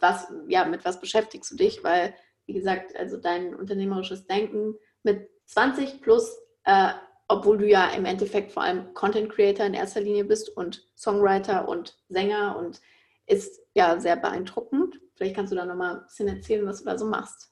was, 0.00 0.32
ja, 0.48 0.64
mit 0.64 0.84
was 0.84 0.98
beschäftigst 0.98 1.52
du 1.52 1.56
dich? 1.56 1.84
Weil, 1.84 2.14
wie 2.52 2.58
gesagt, 2.58 2.94
also 2.96 3.16
dein 3.16 3.54
unternehmerisches 3.54 4.26
Denken 4.26 4.74
mit 5.02 5.30
20 5.46 6.02
plus 6.02 6.36
äh, 6.64 6.90
obwohl 7.32 7.56
du 7.56 7.66
ja 7.66 7.88
im 7.90 8.04
Endeffekt 8.04 8.52
vor 8.52 8.62
allem 8.62 8.92
Content 8.92 9.32
Creator 9.32 9.64
in 9.64 9.72
erster 9.72 10.02
Linie 10.02 10.24
bist 10.24 10.54
und 10.54 10.86
Songwriter 10.96 11.66
und 11.66 11.98
Sänger 12.08 12.56
und 12.58 12.80
ist 13.26 13.58
ja 13.72 13.98
sehr 13.98 14.16
beeindruckend. 14.16 15.00
Vielleicht 15.14 15.36
kannst 15.36 15.50
du 15.50 15.56
da 15.56 15.64
nochmal 15.64 15.96
ein 15.96 16.02
bisschen 16.02 16.28
erzählen, 16.28 16.66
was 16.66 16.80
du 16.80 16.84
da 16.84 16.98
so 16.98 17.06
machst. 17.06 17.50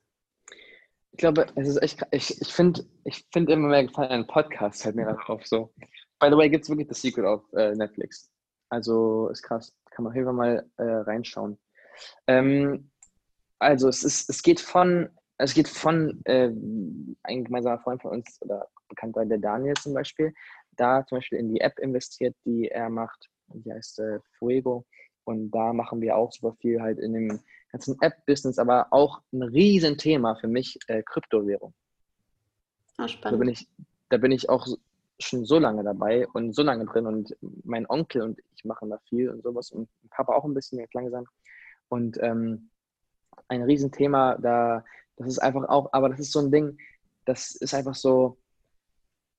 Ich 1.13 1.19
glaube, 1.19 1.47
es 1.55 1.67
ist 1.67 1.83
echt, 1.83 2.03
ich, 2.11 2.41
ich 2.43 2.53
finde 2.53 2.85
ich 3.05 3.27
find 3.33 3.49
immer 3.49 3.69
mehr 3.69 3.85
gefallen 3.85 4.11
an 4.11 4.27
Podcasts, 4.27 4.85
halt 4.85 4.97
mir 4.97 5.07
darauf 5.07 5.47
so. 5.47 5.73
By 6.19 6.29
the 6.31 6.37
way, 6.37 6.51
gibt 6.51 6.65
es 6.65 6.71
wirklich 6.71 6.89
The 6.89 6.95
Secret 6.95 7.25
auf 7.25 7.43
äh, 7.55 7.75
Netflix. 7.75 8.31
Also 8.69 9.29
ist 9.29 9.43
krass, 9.43 9.75
kann 9.91 10.05
man 10.05 10.13
auf 10.13 10.15
jeden 10.15 10.27
Fall 10.27 10.35
mal 10.35 10.71
äh, 10.77 10.83
reinschauen. 10.83 11.59
Ähm, 12.27 12.91
also 13.61 13.89
es 13.89 14.03
ist, 14.03 14.29
es 14.29 14.43
geht 14.43 14.61
von, 14.61 15.09
es 15.39 15.55
geht 15.55 15.69
von 15.69 16.21
äh, 16.25 16.51
ein 17.23 17.45
gemeinsamer 17.45 17.79
Freund 17.79 18.03
von 18.03 18.13
uns 18.13 18.39
oder 18.41 18.67
bekannter 18.89 19.25
der 19.25 19.39
Daniel 19.39 19.75
zum 19.75 19.95
Beispiel, 19.95 20.35
da 20.77 21.07
zum 21.07 21.19
Beispiel 21.19 21.39
in 21.39 21.55
die 21.55 21.61
App 21.61 21.79
investiert, 21.79 22.35
die 22.45 22.69
er 22.69 22.91
macht, 22.91 23.29
die 23.49 23.73
heißt 23.73 24.01
äh, 24.01 24.19
Fuego. 24.39 24.85
Und 25.25 25.51
da 25.51 25.73
machen 25.73 26.01
wir 26.01 26.17
auch 26.17 26.33
super 26.33 26.57
viel 26.61 26.81
halt 26.81 26.99
in 26.99 27.13
dem 27.13 27.41
ganzen 27.71 28.01
App-Business, 28.01 28.59
aber 28.59 28.89
auch 28.91 29.21
ein 29.33 29.43
Riesenthema 29.43 30.35
für 30.37 30.49
mich, 30.49 30.79
äh, 30.89 31.03
Kryptowährung. 31.03 31.75
Ah, 32.97 33.07
spannend. 33.07 33.35
Da 33.35 33.39
bin, 33.39 33.49
ich, 33.49 33.69
da 34.09 34.17
bin 34.17 34.33
ich 34.33 34.49
auch 34.49 34.67
schon 35.21 35.45
so 35.45 35.59
lange 35.59 35.85
dabei 35.85 36.27
und 36.29 36.55
so 36.55 36.63
lange 36.63 36.87
drin 36.87 37.07
und 37.07 37.37
mein 37.65 37.89
Onkel 37.89 38.23
und 38.23 38.41
ich 38.57 38.65
machen 38.65 38.91
da 38.91 38.99
viel 39.09 39.29
und 39.29 39.43
sowas 39.43 39.71
und 39.71 39.89
Papa 40.11 40.35
auch 40.35 40.45
ein 40.45 40.55
bisschen 40.55 40.79
jetzt 40.79 40.95
langsam. 40.95 41.27
Und 41.89 42.19
ähm, 42.23 42.70
ein 43.51 43.63
Riesenthema, 43.63 44.37
da, 44.37 44.85
das 45.17 45.29
ist 45.29 45.39
einfach 45.41 45.69
auch, 45.69 45.93
aber 45.93 46.09
das 46.09 46.21
ist 46.21 46.33
so 46.33 46.39
ein 46.39 46.51
Ding, 46.51 46.79
das 47.25 47.55
ist 47.57 47.75
einfach 47.75 47.95
so, 47.95 48.39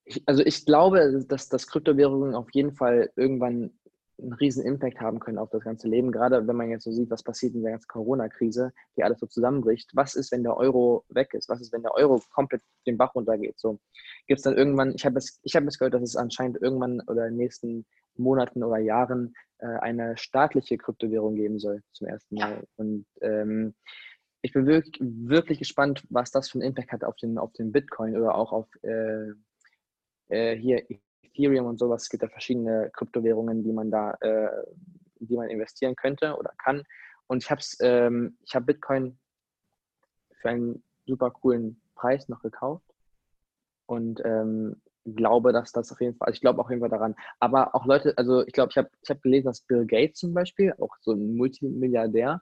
ich, 0.04 0.22
also 0.26 0.42
ich 0.44 0.64
glaube, 0.66 1.24
dass, 1.28 1.48
dass 1.48 1.66
Kryptowährungen 1.66 2.34
auf 2.34 2.50
jeden 2.52 2.72
Fall 2.72 3.10
irgendwann 3.16 3.72
einen 4.20 4.32
riesen 4.34 4.64
Impact 4.64 5.00
haben 5.00 5.18
können 5.18 5.38
auf 5.38 5.50
das 5.50 5.64
ganze 5.64 5.88
Leben. 5.88 6.12
Gerade 6.12 6.46
wenn 6.46 6.56
man 6.56 6.70
jetzt 6.70 6.84
so 6.84 6.92
sieht, 6.92 7.10
was 7.10 7.22
passiert 7.22 7.54
in 7.54 7.62
der 7.62 7.72
ganzen 7.72 7.88
Corona-Krise, 7.88 8.72
die 8.96 9.02
alles 9.02 9.18
so 9.18 9.26
zusammenbricht. 9.26 9.90
Was 9.94 10.14
ist, 10.14 10.30
wenn 10.32 10.42
der 10.42 10.56
Euro 10.56 11.04
weg 11.08 11.34
ist? 11.34 11.48
Was 11.48 11.60
ist, 11.60 11.72
wenn 11.72 11.82
der 11.82 11.94
Euro 11.94 12.20
komplett 12.32 12.62
den 12.86 12.98
Bach 12.98 13.14
runtergeht? 13.14 13.58
So 13.58 13.80
gibt 14.26 14.38
es 14.38 14.44
dann 14.44 14.56
irgendwann, 14.56 14.92
ich 14.94 15.04
habe 15.04 15.18
es, 15.18 15.40
habe 15.54 15.66
es 15.66 15.78
gehört, 15.78 15.94
dass 15.94 16.02
es 16.02 16.16
anscheinend 16.16 16.60
irgendwann 16.60 17.00
oder 17.08 17.26
in 17.26 17.34
den 17.34 17.38
nächsten 17.38 17.86
Monaten 18.16 18.62
oder 18.62 18.78
Jahren 18.78 19.34
äh, 19.58 19.66
eine 19.66 20.16
staatliche 20.16 20.78
Kryptowährung 20.78 21.34
geben 21.34 21.58
soll 21.58 21.82
zum 21.92 22.06
ersten 22.06 22.36
Mal. 22.36 22.64
Und 22.76 23.06
ähm, 23.20 23.74
ich 24.42 24.52
bin 24.52 24.66
wirklich, 24.66 24.98
wirklich 25.00 25.58
gespannt, 25.58 26.04
was 26.10 26.30
das 26.30 26.50
für 26.50 26.58
einen 26.58 26.68
Impact 26.68 26.92
hat 26.92 27.04
auf 27.04 27.16
den, 27.16 27.38
auf 27.38 27.52
den 27.52 27.72
Bitcoin 27.72 28.16
oder 28.16 28.34
auch 28.34 28.52
auf 28.52 28.68
äh, 28.82 29.30
äh, 30.28 30.56
hier 30.56 30.84
Ethereum 31.22 31.66
und 31.66 31.78
sowas. 31.78 32.02
Es 32.02 32.08
gibt 32.08 32.22
ja 32.22 32.28
verschiedene 32.28 32.90
Kryptowährungen, 32.92 33.62
die 33.62 33.72
man 33.72 33.90
da, 33.90 34.14
äh, 34.20 34.48
die 35.20 35.36
man 35.36 35.48
investieren 35.48 35.94
könnte 35.94 36.36
oder 36.36 36.52
kann. 36.58 36.82
Und 37.28 37.42
ich 37.42 37.50
habe 37.50 37.62
ähm, 37.80 38.36
ich 38.44 38.54
habe 38.54 38.66
Bitcoin 38.66 39.18
für 40.40 40.50
einen 40.50 40.82
super 41.06 41.30
coolen 41.30 41.80
Preis 41.94 42.28
noch 42.28 42.42
gekauft 42.42 42.84
und 43.86 44.20
ähm, 44.24 44.82
glaube, 45.04 45.52
dass 45.52 45.72
das 45.72 45.92
auf 45.92 46.00
jeden 46.00 46.16
Fall, 46.16 46.26
also 46.26 46.34
ich 46.36 46.40
glaube 46.40 46.60
auf 46.60 46.70
jeden 46.70 46.80
Fall 46.80 46.90
daran. 46.90 47.14
Aber 47.40 47.74
auch 47.74 47.86
Leute, 47.86 48.14
also 48.16 48.46
ich 48.46 48.52
glaube, 48.52 48.70
ich 48.70 48.76
habe 48.76 48.90
ich 49.02 49.10
hab 49.10 49.22
gelesen, 49.22 49.46
dass 49.46 49.62
Bill 49.62 49.86
Gates 49.86 50.20
zum 50.20 50.34
Beispiel, 50.34 50.74
auch 50.78 50.94
so 51.00 51.12
ein 51.12 51.36
Multimilliardär, 51.36 52.40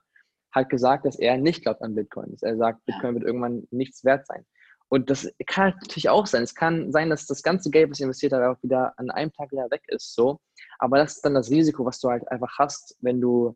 hat 0.51 0.69
gesagt, 0.69 1.05
dass 1.05 1.17
er 1.17 1.37
nicht 1.37 1.63
glaubt 1.63 1.81
an 1.81 1.95
Bitcoin. 1.95 2.31
Dass 2.31 2.43
er 2.43 2.57
sagt, 2.57 2.85
Bitcoin 2.85 3.15
wird 3.15 3.23
irgendwann 3.23 3.67
nichts 3.71 4.03
wert 4.03 4.27
sein. 4.27 4.45
Und 4.89 5.09
das 5.09 5.31
kann 5.47 5.73
natürlich 5.79 6.09
auch 6.09 6.25
sein. 6.25 6.43
Es 6.43 6.53
kann 6.53 6.91
sein, 6.91 7.09
dass 7.09 7.25
das 7.25 7.43
ganze 7.43 7.69
Geld, 7.69 7.89
was 7.89 7.99
ich 7.99 8.03
investiert 8.03 8.33
habe, 8.33 8.49
auch 8.49 8.61
wieder 8.61 8.93
an 8.97 9.09
einem 9.09 9.31
Tag 9.31 9.51
wieder 9.51 9.71
weg 9.71 9.83
ist. 9.87 10.13
So. 10.13 10.41
Aber 10.79 10.97
das 10.97 11.15
ist 11.15 11.25
dann 11.25 11.33
das 11.33 11.49
Risiko, 11.49 11.85
was 11.85 11.99
du 11.99 12.09
halt 12.09 12.29
einfach 12.29 12.57
hast, 12.59 12.97
wenn 12.99 13.21
du 13.21 13.55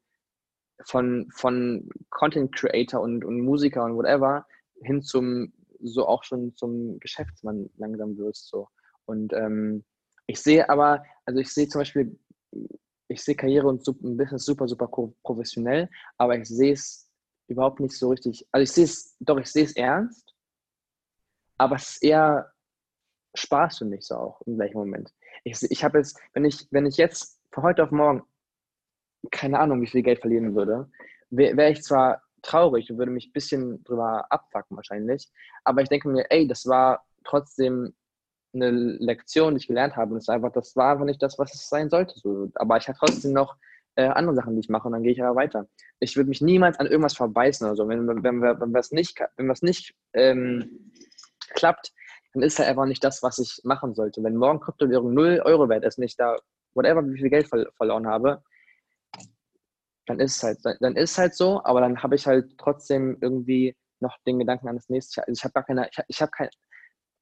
von, 0.86 1.28
von 1.34 1.89
Content 2.10 2.56
Creator 2.56 3.02
und, 3.02 3.26
und 3.26 3.41
Musiker 3.41 3.84
und 3.84 3.98
whatever 3.98 4.46
hin 4.84 5.02
zum, 5.02 5.52
so 5.82 6.08
auch 6.08 6.24
schon 6.24 6.56
zum 6.56 7.00
Geschäftsmann 7.02 7.70
langsam 7.76 8.18
wirst. 8.18 8.48
So. 8.48 8.70
Und 9.06 9.34
ähm, 9.34 9.84
ich 10.28 10.41
sehe 10.41 10.70
aber, 10.70 11.04
also 11.26 11.39
ich 11.39 11.54
sehe 11.54 11.68
zum 11.68 11.82
Beispiel, 11.82 12.20
ich 13.08 13.24
sehe 13.24 13.36
Karriere 13.36 13.68
und 13.68 13.84
Business 13.84 14.46
super, 14.46 14.68
super 14.68 14.88
professionell, 15.24 15.89
aber 16.18 16.38
ich 16.38 16.48
sehe 16.48 16.74
es 16.74 17.10
überhaupt 17.48 17.80
nicht 17.80 17.94
so 17.94 18.10
richtig. 18.10 18.48
Also 18.52 18.63
ich 18.63 18.72
sehe 18.72 18.86
es, 18.86 19.15
doch, 19.20 19.38
ich 19.38 19.48
sehe 19.48 19.65
es 19.65 19.76
ernst, 19.76 20.34
aber 21.58 21.76
es 21.76 21.91
ist 21.91 22.04
eher 22.04 22.52
Spaß 23.36 23.80
für 23.80 23.86
mich 23.86 24.06
so 24.06 24.15
auch 24.15 24.41
im 24.41 24.56
gleichen 24.56 24.78
Moment. 24.78 25.13
Ich, 25.44 25.62
ich 25.62 25.84
habe 25.84 26.00
jetzt, 26.00 26.20
wenn 26.34 26.46
ich, 26.46 26.68
wenn 26.72 26.86
ich 26.86 26.98
jetzt 26.98 27.39
von 27.52 27.63
heute 27.63 27.84
auf 27.84 27.91
morgen 27.91 28.24
keine 29.32 29.60
Ahnung, 29.60 29.82
wie 29.82 29.88
viel 29.88 30.04
Geld 30.04 30.20
verlieren 30.20 30.56
würde, 30.56 30.89
wäre 31.30 31.58
wär 31.58 31.72
ich 31.72 31.84
zwar 31.84 32.22
traurig 32.41 32.91
und 32.91 32.98
würde 32.98 33.12
mich 33.12 33.28
ein 33.28 33.34
bisschen 33.34 33.84
drüber 33.84 34.26
abfacken 34.32 34.78
wahrscheinlich, 34.78 35.32
aber 35.63 35.82
ich 35.82 35.89
denke 35.89 36.10
mir, 36.10 36.30
ey, 36.30 36.48
das 36.48 36.68
war 36.68 37.06
trotzdem 37.24 37.96
eine 38.56 38.72
Lektion, 38.72 39.54
die 39.54 39.60
ich 39.60 39.68
gelernt 39.68 39.96
habe. 39.96 40.13
Und 40.13 40.18
es 40.18 40.30
einfach, 40.30 40.52
das 40.52 40.76
war 40.76 40.94
einfach 40.94 41.06
nicht 41.06 41.22
das, 41.22 41.38
was 41.38 41.54
es 41.54 41.70
sein 41.70 41.89
sollte. 41.89 42.13
So. 42.18 42.50
Aber 42.56 42.78
ich 42.78 42.88
habe 42.88 42.98
trotzdem 42.98 43.34
noch 43.34 43.56
äh, 43.96 44.06
andere 44.06 44.36
Sachen, 44.36 44.56
die 44.56 44.62
ich 44.62 44.70
mache 44.70 44.88
und 44.88 44.94
dann 44.94 45.04
gehe 45.04 45.12
ich 45.12 45.24
aber 45.24 45.36
weiter. 45.36 45.68
Ich 46.00 46.15
würde 46.15 46.30
mich 46.30 46.41
niemals 46.41 46.80
an 46.80 46.88
irgendwas 46.88 47.15
verbeißen 47.15 47.68
oder 47.68 47.76
so. 47.76 47.88
Wenn, 47.88 48.08
wenn, 48.08 48.24
wenn, 48.24 48.41
wenn 48.41 48.74
was 48.74 48.91
nicht, 48.91 49.20
wenn 49.38 49.50
was 49.50 49.62
nicht 49.62 49.96
ähm, 50.13 50.91
klappt, 51.54 51.94
dann 52.34 52.44
ist 52.44 52.60
halt 52.60 52.70
einfach 52.70 52.86
nicht 52.86 53.04
das, 53.04 53.24
was 53.24 53.39
ich 53.39 53.62
machen 53.63 53.96
sollte. 53.96 54.22
Wenn 54.24 54.36
morgen 54.36 54.60
Kryptowährung 54.60 55.13
0 55.13 55.41
Euro 55.46 55.70
wert 55.70 55.86
ist, 55.86 55.98
nicht 55.98 56.20
da, 56.20 56.36
whatever, 56.74 57.06
wie 57.06 57.18
viel 57.18 57.30
Geld 57.30 57.48
ver 57.48 57.68
verloren 57.78 58.08
habe, 58.08 58.44
dann 60.06 60.20
ist 60.20 60.38
es 60.38 60.44
halt, 60.44 60.60
dann 60.82 60.96
ist 60.96 61.18
halt 61.18 61.34
so, 61.34 61.63
aber 61.63 61.82
dann 61.82 62.04
habe 62.04 62.15
ich 62.15 62.28
halt 62.28 62.58
trotzdem 62.58 63.18
irgendwie 63.22 63.76
noch 64.02 64.18
den 64.28 64.39
Gedanken 64.39 64.68
an 64.68 64.76
das 64.76 64.89
nächste. 64.89 65.22
Also 65.22 65.39
ich 65.39 65.44
habe 65.44 65.54
gar 65.54 65.63
keine, 65.63 65.89
ich, 65.89 65.98
ich 66.08 66.22
habe 66.22 66.32
kein, 66.32 66.50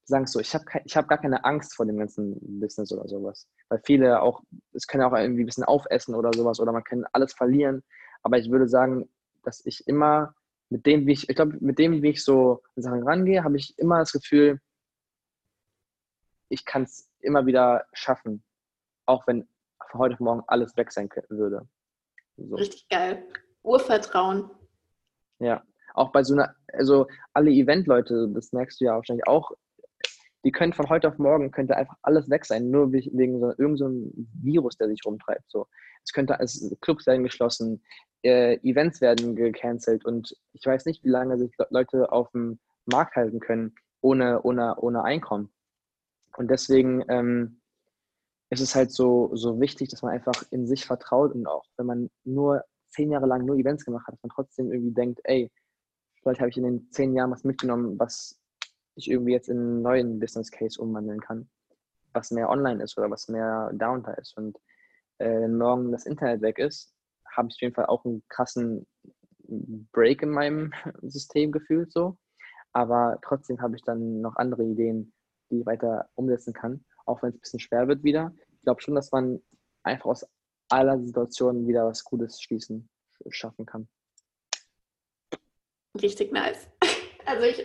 sagen 0.06 0.28
so, 0.28 0.40
ich 0.40 0.54
habe 0.54 0.66
ich 0.86 0.98
hab 0.98 1.08
gar 1.08 1.18
keine 1.18 1.46
Angst 1.46 1.76
vor 1.76 1.86
dem 1.86 1.98
ganzen 1.98 2.38
Business 2.60 2.92
oder 2.92 3.08
sowas. 3.08 3.48
Weil 3.70 3.82
viele 3.86 4.22
auch, 4.22 4.44
es 4.74 4.88
können 4.88 5.04
auch 5.04 5.14
irgendwie 5.14 5.44
ein 5.44 5.46
bisschen 5.46 5.64
aufessen 5.64 6.16
oder 6.16 6.32
sowas 6.34 6.60
oder 6.60 6.72
man 6.72 6.84
kann 6.84 7.06
alles 7.14 7.34
verlieren. 7.34 7.84
Aber 8.22 8.38
ich 8.38 8.52
würde 8.52 8.68
sagen, 8.68 9.10
dass 9.44 9.66
ich 9.66 9.88
immer 9.88 10.34
mit 10.70 10.86
dem, 10.86 11.06
wie 11.06 11.14
ich, 11.14 11.30
ich 11.30 11.36
glaube, 11.36 11.58
mit 11.60 11.80
dem, 11.80 12.02
wie 12.02 12.10
ich 12.10 12.24
so 12.24 12.62
an 12.76 12.84
Sachen 12.84 13.04
rangehe, 13.04 13.44
habe 13.44 13.58
ich 13.58 13.78
immer 13.78 14.00
das 14.00 14.12
Gefühl, 14.12 14.60
ich 16.50 16.66
kann 16.66 16.84
es 16.84 17.10
immer 17.20 17.46
wieder 17.46 17.86
schaffen. 17.94 18.44
Auch 19.06 19.28
wenn 19.28 19.48
von 19.92 20.02
heute 20.02 20.16
auf 20.16 20.20
morgen 20.20 20.44
alles 20.48 20.76
weg 20.76 20.92
sein 20.92 21.10
würde. 21.30 21.68
So. 22.38 22.56
Richtig 22.56 22.88
geil. 22.90 23.24
Urvertrauen. 23.62 24.50
Ja, 25.40 25.64
auch 25.94 26.12
bei 26.12 26.24
so 26.24 26.34
einer, 26.34 26.56
also 26.74 27.08
alle 27.34 27.52
Event-Leute, 27.52 28.30
das 28.34 28.52
merkst 28.52 28.82
du 28.82 28.86
ja 28.86 28.96
wahrscheinlich 28.96 29.28
auch, 29.28 29.52
die 30.44 30.52
können 30.52 30.74
von 30.74 30.90
heute 30.90 31.08
auf 31.08 31.18
morgen, 31.18 31.52
könnte 31.52 31.78
einfach 31.78 31.96
alles 32.02 32.30
weg 32.30 32.46
sein, 32.46 32.70
nur 32.70 32.92
wegen 32.92 33.40
so 33.40 33.48
irgendeinem 33.58 33.78
so 33.78 34.26
Virus, 34.42 34.78
der 34.78 34.90
sich 34.90 35.00
rumtreibt. 35.06 35.50
So. 35.50 35.68
Es 36.04 36.12
könnte, 36.12 36.38
es, 36.40 36.76
Clubs 36.82 37.08
werden 37.08 37.24
geschlossen, 37.24 37.82
äh, 38.24 38.58
Events 38.68 39.00
werden 39.02 39.36
gecancelt 39.36 40.06
und 40.06 40.36
ich 40.54 40.66
weiß 40.66 40.86
nicht, 40.86 41.04
wie 41.04 41.10
lange 41.10 41.38
sich 41.38 41.52
Leute 41.70 42.12
auf 42.12 42.30
dem 42.32 42.60
Markt 42.86 43.16
halten 43.16 43.40
können, 43.40 43.74
ohne, 44.02 44.42
ohne, 44.42 44.76
ohne 44.80 45.04
Einkommen. 45.04 45.50
Und 46.38 46.50
deswegen 46.52 47.04
ähm, 47.08 47.62
ist 48.50 48.62
es 48.62 48.76
halt 48.76 48.92
so, 48.92 49.34
so 49.36 49.60
wichtig, 49.60 49.90
dass 49.90 50.02
man 50.02 50.12
einfach 50.12 50.44
in 50.52 50.68
sich 50.68 50.86
vertraut 50.86 51.34
und 51.34 51.48
auch 51.48 51.64
wenn 51.78 51.86
man 51.86 52.10
nur 52.24 52.64
zehn 52.90 53.12
Jahre 53.12 53.28
lang 53.28 53.46
nur 53.46 53.56
Events 53.56 53.86
gemacht 53.86 54.06
hat, 54.08 54.16
dass 54.16 54.24
man 54.24 54.32
trotzdem 54.36 54.72
irgendwie 54.72 54.94
denkt, 54.94 55.20
ey, 55.24 55.50
vielleicht 56.22 56.40
habe 56.40 56.50
ich 56.50 56.58
in 56.58 56.64
den 56.64 56.92
zehn 56.92 57.16
Jahren 57.16 57.32
was 57.32 57.44
mitgenommen, 57.44 57.98
was 57.98 58.40
ich 58.96 59.10
irgendwie 59.10 59.34
jetzt 59.34 59.50
in 59.50 59.58
einen 59.58 59.82
neuen 59.82 60.20
Business 60.20 60.52
Case 60.52 60.80
umwandeln 60.82 61.20
kann, 61.20 61.50
was 62.14 62.32
mehr 62.32 62.50
online 62.50 62.84
ist 62.84 62.98
oder 62.98 63.10
was 63.10 63.28
mehr 63.28 63.72
Downtime 63.74 64.18
ist. 64.18 64.38
Und 64.38 64.58
äh, 65.18 65.42
wenn 65.42 65.58
morgen 65.58 65.92
das 65.92 66.06
Internet 66.06 66.42
weg 66.42 66.60
ist, 66.60 66.94
habe 67.36 67.48
ich 67.50 67.56
auf 67.56 67.62
jeden 67.62 67.76
Fall 67.76 67.88
auch 67.88 68.06
einen 68.06 68.24
krassen 68.30 68.86
Break 69.92 70.22
in 70.22 70.30
meinem 70.30 70.74
System 71.02 71.52
gefühlt 71.52 71.92
so. 71.92 72.18
Aber 72.72 73.20
trotzdem 73.22 73.62
habe 73.62 73.76
ich 73.76 73.84
dann 73.84 74.22
noch 74.22 74.36
andere 74.36 74.64
Ideen, 74.64 75.14
die 75.50 75.60
ich 75.60 75.66
weiter 75.66 76.10
umsetzen 76.16 76.54
kann, 76.54 76.84
auch 77.06 77.22
wenn 77.22 77.30
es 77.30 77.36
ein 77.36 77.42
bisschen 77.42 77.60
schwer 77.60 77.88
wird 77.88 78.04
wieder. 78.04 78.34
Ich 78.56 78.62
glaube 78.62 78.82
schon, 78.82 78.96
dass 78.96 79.12
man 79.12 79.42
einfach 79.84 80.06
aus 80.06 80.26
aller 80.70 81.00
Situationen 81.00 81.68
wieder 81.68 81.86
was 81.86 82.04
Gutes 82.04 82.42
schließen, 82.42 82.90
schaffen 83.30 83.66
kann. 83.66 83.88
Richtig 86.02 86.32
nice. 86.32 86.68
Also 87.26 87.46
ich, 87.46 87.60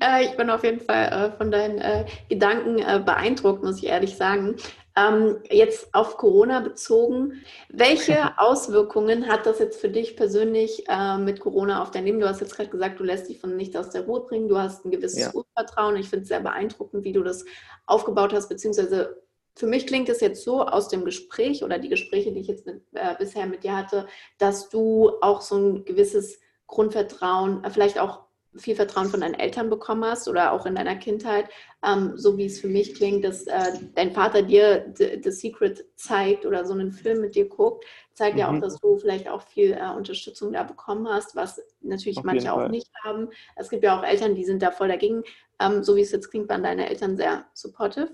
äh, 0.00 0.24
ich 0.24 0.36
bin 0.36 0.50
auf 0.50 0.64
jeden 0.64 0.80
Fall 0.80 1.32
äh, 1.32 1.36
von 1.36 1.50
deinen 1.50 1.78
äh, 1.78 2.06
Gedanken 2.28 2.78
äh, 2.78 3.00
beeindruckt, 3.04 3.62
muss 3.62 3.78
ich 3.78 3.86
ehrlich 3.86 4.16
sagen. 4.16 4.56
Ähm, 4.94 5.38
jetzt 5.50 5.94
auf 5.94 6.18
Corona 6.18 6.60
bezogen, 6.60 7.42
welche 7.70 8.38
Auswirkungen 8.38 9.26
hat 9.26 9.46
das 9.46 9.58
jetzt 9.58 9.80
für 9.80 9.88
dich 9.88 10.16
persönlich 10.16 10.84
äh, 10.88 11.16
mit 11.16 11.40
Corona 11.40 11.82
auf 11.82 11.90
dein 11.90 12.04
Leben? 12.04 12.20
Du 12.20 12.28
hast 12.28 12.40
jetzt 12.40 12.54
gerade 12.56 12.68
gesagt, 12.68 13.00
du 13.00 13.04
lässt 13.04 13.28
dich 13.28 13.40
von 13.40 13.56
nichts 13.56 13.74
aus 13.74 13.88
der 13.88 14.02
Ruhe 14.02 14.20
bringen, 14.20 14.48
du 14.48 14.58
hast 14.58 14.84
ein 14.84 14.90
gewisses 14.90 15.20
ja. 15.20 15.34
Urvertrauen. 15.34 15.96
Ich 15.96 16.10
finde 16.10 16.24
es 16.24 16.28
sehr 16.28 16.40
beeindruckend, 16.40 17.04
wie 17.04 17.12
du 17.12 17.22
das 17.22 17.44
aufgebaut 17.86 18.34
hast, 18.34 18.50
beziehungsweise 18.50 19.22
für 19.54 19.66
mich 19.66 19.86
klingt 19.86 20.08
es 20.08 20.20
jetzt 20.20 20.44
so 20.44 20.62
aus 20.62 20.88
dem 20.88 21.04
Gespräch 21.04 21.62
oder 21.64 21.78
die 21.78 21.88
Gespräche, 21.88 22.32
die 22.32 22.40
ich 22.40 22.48
jetzt 22.48 22.66
mit, 22.66 22.82
äh, 22.92 23.14
bisher 23.18 23.46
mit 23.46 23.64
dir 23.64 23.76
hatte, 23.76 24.06
dass 24.38 24.68
du 24.68 25.12
auch 25.20 25.40
so 25.40 25.56
ein 25.56 25.84
gewisses 25.84 26.38
Grundvertrauen, 26.66 27.62
vielleicht 27.70 27.98
auch 27.98 28.20
viel 28.56 28.74
Vertrauen 28.76 29.08
von 29.08 29.20
deinen 29.20 29.34
Eltern 29.34 29.70
bekommen 29.70 30.04
hast 30.04 30.28
oder 30.28 30.52
auch 30.52 30.66
in 30.66 30.74
deiner 30.74 30.96
Kindheit, 30.96 31.48
ähm, 31.84 32.12
so 32.16 32.36
wie 32.36 32.46
es 32.46 32.60
für 32.60 32.68
mich 32.68 32.94
klingt, 32.94 33.24
dass 33.24 33.46
äh, 33.46 33.72
dein 33.94 34.12
Vater 34.12 34.42
dir 34.42 34.92
The, 34.94 35.30
Secret 35.30 35.84
zeigt 35.96 36.44
oder 36.44 36.64
so 36.64 36.74
einen 36.74 36.92
Film 36.92 37.20
mit 37.20 37.34
dir 37.34 37.48
guckt, 37.48 37.84
zeigt 38.12 38.34
mhm. 38.34 38.40
ja 38.40 38.48
auch, 38.48 38.52
mhm. 38.52 38.60
dass 38.60 38.78
du 38.80 38.98
vielleicht 38.98 39.28
auch 39.28 39.42
viel 39.42 39.72
äh, 39.72 39.96
Unterstützung 39.96 40.52
da 40.52 40.64
bekommen 40.64 41.08
hast, 41.08 41.34
was 41.34 41.62
natürlich 41.80 42.18
Auf 42.18 42.24
manche 42.24 42.52
auch 42.52 42.68
nicht 42.68 42.90
haben. 43.04 43.28
Es 43.56 43.70
gibt 43.70 43.84
ja 43.84 43.98
auch 43.98 44.04
Eltern, 44.04 44.34
die 44.34 44.44
sind 44.44 44.62
da 44.62 44.70
voll 44.70 44.88
dagegen. 44.88 45.22
Ähm, 45.60 45.82
so 45.82 45.96
wie 45.96 46.02
es 46.02 46.12
jetzt 46.12 46.30
klingt, 46.30 46.48
waren 46.48 46.62
deine 46.62 46.88
Eltern 46.88 47.16
sehr 47.16 47.46
supportive. 47.54 48.10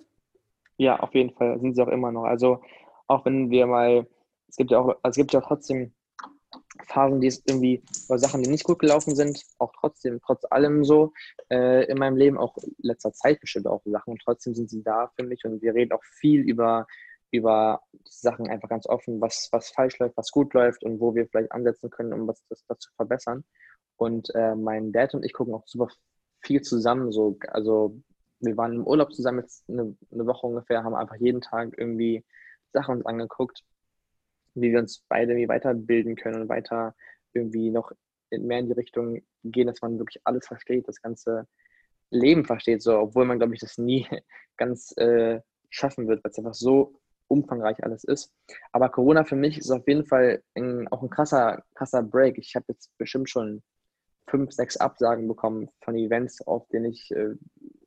Ja, 0.77 1.01
auf 1.01 1.13
jeden 1.15 1.31
Fall 1.35 1.59
sind 1.59 1.75
sie 1.75 1.83
auch 1.83 1.89
immer 1.89 2.13
noch. 2.13 2.25
Also 2.25 2.61
auch 3.09 3.25
wenn 3.25 3.51
wir 3.51 3.67
mal, 3.67 4.07
es 4.49 4.57
gibt 4.57 4.71
ja 4.71 4.79
auch, 4.79 4.97
also 5.03 5.11
es 5.11 5.17
gibt 5.17 5.33
ja 5.33 5.41
trotzdem 5.41 5.93
Phasen, 6.87 7.21
die 7.21 7.27
es 7.27 7.43
irgendwie, 7.47 7.83
oder 8.09 8.19
Sachen, 8.19 8.43
die 8.43 8.51
nicht 8.51 8.65
gut 8.65 8.79
gelaufen 8.79 9.15
sind, 9.15 9.43
auch 9.59 9.73
trotzdem, 9.79 10.21
trotz 10.25 10.45
allem 10.51 10.85
so 10.85 11.13
äh, 11.51 11.85
in 11.87 11.99
meinem 11.99 12.17
Leben, 12.17 12.39
auch 12.39 12.57
letzter 12.79 13.13
Zeit 13.13 13.41
bestimmt 13.41 13.67
auch 13.67 13.83
Sachen 13.85 14.13
und 14.13 14.23
trotzdem 14.23 14.55
sind 14.55 14.71
sie 14.71 14.83
da 14.83 15.11
für 15.17 15.25
mich 15.25 15.45
und 15.45 15.61
wir 15.63 15.75
reden 15.75 15.93
auch 15.93 16.05
viel 16.05 16.41
über, 16.41 16.87
über 17.31 17.83
Sachen 18.05 18.49
einfach 18.49 18.69
ganz 18.69 18.87
offen, 18.87 19.21
was, 19.21 19.49
was 19.53 19.71
falsch 19.71 19.99
läuft, 19.99 20.17
was 20.17 20.31
gut 20.31 20.55
läuft 20.55 20.85
und 20.85 21.01
wo 21.01 21.15
wir 21.15 21.29
vielleicht 21.29 21.53
ansetzen 21.53 21.91
können, 21.91 22.13
um 22.13 22.27
was 22.27 22.43
das, 22.49 22.65
das 22.67 22.79
zu 22.79 22.91
verbessern. 22.95 23.45
Und 23.97 24.35
äh, 24.35 24.55
mein 24.55 24.93
Dad 24.93 25.15
und 25.15 25.25
ich 25.25 25.33
gucken 25.33 25.55
auch 25.55 25.67
super 25.67 25.89
viel 26.41 26.63
zusammen, 26.63 27.13
so, 27.13 27.37
also 27.49 28.01
wir 28.41 28.57
waren 28.57 28.75
im 28.75 28.87
Urlaub 28.87 29.13
zusammen 29.13 29.41
jetzt 29.41 29.69
eine, 29.69 29.97
eine 30.13 30.27
Woche 30.27 30.47
ungefähr, 30.47 30.85
haben 30.85 30.95
einfach 30.95 31.17
jeden 31.17 31.41
Tag 31.41 31.75
irgendwie 31.77 32.25
Sachen 32.73 32.99
uns 32.99 33.07
angeguckt 33.07 33.65
wie 34.61 34.73
wir 34.73 34.81
uns 34.81 35.05
beide 35.09 35.33
irgendwie 35.33 35.49
weiterbilden 35.49 36.17
können 36.17 36.43
und 36.43 36.49
weiter 36.49 36.95
irgendwie 37.33 37.71
noch 37.71 37.93
mehr 38.31 38.59
in 38.59 38.67
die 38.67 38.73
Richtung 38.73 39.23
gehen, 39.45 39.67
dass 39.67 39.81
man 39.81 39.99
wirklich 39.99 40.21
alles 40.25 40.47
versteht, 40.47 40.89
das 40.89 41.01
ganze 41.01 41.47
Leben 42.11 42.45
versteht, 42.45 42.83
so, 42.83 42.99
obwohl 42.99 43.25
man, 43.25 43.39
glaube 43.39 43.55
ich, 43.55 43.61
das 43.61 43.79
nie 43.79 44.07
ganz 44.57 44.97
äh, 44.97 45.41
schaffen 45.71 46.09
wird, 46.09 46.25
weil 46.25 46.31
es 46.31 46.39
einfach 46.39 46.55
so 46.55 47.01
umfangreich 47.29 47.85
alles 47.85 48.05
ist. 48.05 48.33
Aber 48.73 48.89
Corona 48.89 49.25
für 49.25 49.37
mich 49.37 49.59
ist 49.59 49.71
auf 49.71 49.87
jeden 49.87 50.07
Fall 50.07 50.43
ein, 50.55 50.89
auch 50.89 51.03
ein 51.03 51.11
krasser, 51.11 51.63
krasser 51.75 52.03
Break. 52.03 52.39
Ich 52.39 52.55
habe 52.55 52.65
jetzt 52.69 52.91
bestimmt 52.97 53.29
schon 53.29 53.63
fünf, 54.29 54.53
sechs 54.53 54.77
Absagen 54.77 55.29
bekommen 55.29 55.69
von 55.83 55.97
Events, 55.97 56.41
auf 56.47 56.67
denen 56.69 56.87
ich 56.87 57.11
äh, 57.11 57.35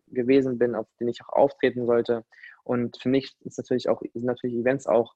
gewesen 0.07 0.57
bin, 0.57 0.75
auf 0.75 0.87
denen 0.99 1.09
ich 1.09 1.21
auch 1.23 1.33
auftreten 1.33 1.85
sollte. 1.85 2.23
Und 2.63 2.97
für 3.01 3.09
mich 3.09 3.35
ist 3.41 3.57
natürlich 3.57 3.89
auch, 3.89 4.01
sind 4.13 4.25
natürlich 4.25 4.55
Events 4.55 4.87
auch, 4.87 5.15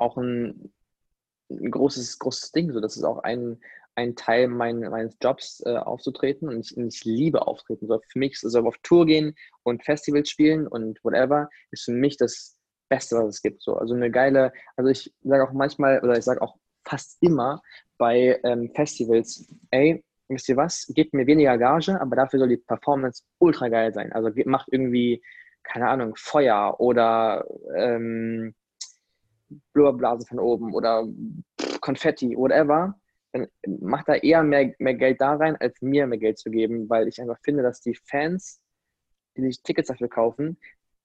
auch 0.00 0.16
ein, 0.16 0.72
ein 1.50 1.70
großes, 1.70 2.18
großes 2.18 2.52
Ding. 2.52 2.72
So, 2.72 2.80
das 2.80 2.96
ist 2.96 3.04
auch 3.04 3.18
ein, 3.18 3.60
ein 3.94 4.16
Teil 4.16 4.48
mein, 4.48 4.80
meines 4.80 5.16
Jobs 5.22 5.62
äh, 5.66 5.76
aufzutreten 5.76 6.48
und 6.48 6.60
ich, 6.60 6.76
ich, 6.76 7.04
liebe 7.04 7.46
auftreten. 7.46 7.86
So, 7.86 8.00
für 8.08 8.18
mich 8.18 8.32
ist 8.32 8.44
also 8.44 8.60
auf 8.66 8.78
Tour 8.82 9.06
gehen 9.06 9.34
und 9.62 9.84
Festivals 9.84 10.30
spielen 10.30 10.66
und 10.66 11.02
whatever 11.04 11.48
ist 11.70 11.84
für 11.84 11.92
mich 11.92 12.16
das 12.16 12.56
Beste, 12.88 13.16
was 13.16 13.36
es 13.36 13.42
gibt. 13.42 13.62
So. 13.62 13.76
Also 13.76 13.94
eine 13.94 14.10
geile, 14.10 14.52
also 14.76 14.90
ich 14.90 15.12
sage 15.22 15.46
auch 15.46 15.52
manchmal 15.52 16.00
oder 16.00 16.16
ich 16.16 16.24
sage 16.24 16.42
auch 16.42 16.56
fast 16.84 17.18
immer 17.20 17.62
bei 17.98 18.40
ähm, 18.44 18.70
Festivals, 18.74 19.46
ey, 19.70 20.02
wisst 20.28 20.48
ihr 20.48 20.56
was, 20.56 20.86
gebt 20.94 21.12
mir 21.12 21.26
weniger 21.26 21.58
Gage, 21.58 22.00
aber 22.00 22.16
dafür 22.16 22.38
soll 22.38 22.48
die 22.48 22.56
Performance 22.56 23.24
ultra 23.38 23.68
geil 23.68 23.92
sein. 23.92 24.12
Also 24.12 24.30
macht 24.46 24.68
irgendwie, 24.70 25.22
keine 25.62 25.88
Ahnung, 25.88 26.14
Feuer 26.16 26.76
oder 26.78 27.44
ähm, 27.76 28.54
Blubberblasen 29.72 30.26
von 30.26 30.38
oben 30.38 30.74
oder 30.74 31.06
Konfetti, 31.80 32.36
whatever 32.36 32.94
dann 33.32 33.48
macht 33.80 34.08
da 34.08 34.14
eher 34.14 34.42
mehr, 34.42 34.74
mehr 34.78 34.94
Geld 34.94 35.20
da 35.20 35.34
rein, 35.34 35.56
als 35.56 35.80
mir 35.80 36.06
mehr 36.06 36.18
Geld 36.18 36.38
zu 36.38 36.50
geben, 36.50 36.88
weil 36.88 37.08
ich 37.08 37.20
einfach 37.20 37.38
finde, 37.42 37.62
dass 37.62 37.80
die 37.80 37.94
Fans, 37.94 38.60
die 39.36 39.42
sich 39.42 39.62
Tickets 39.62 39.88
dafür 39.88 40.08
kaufen, 40.08 40.58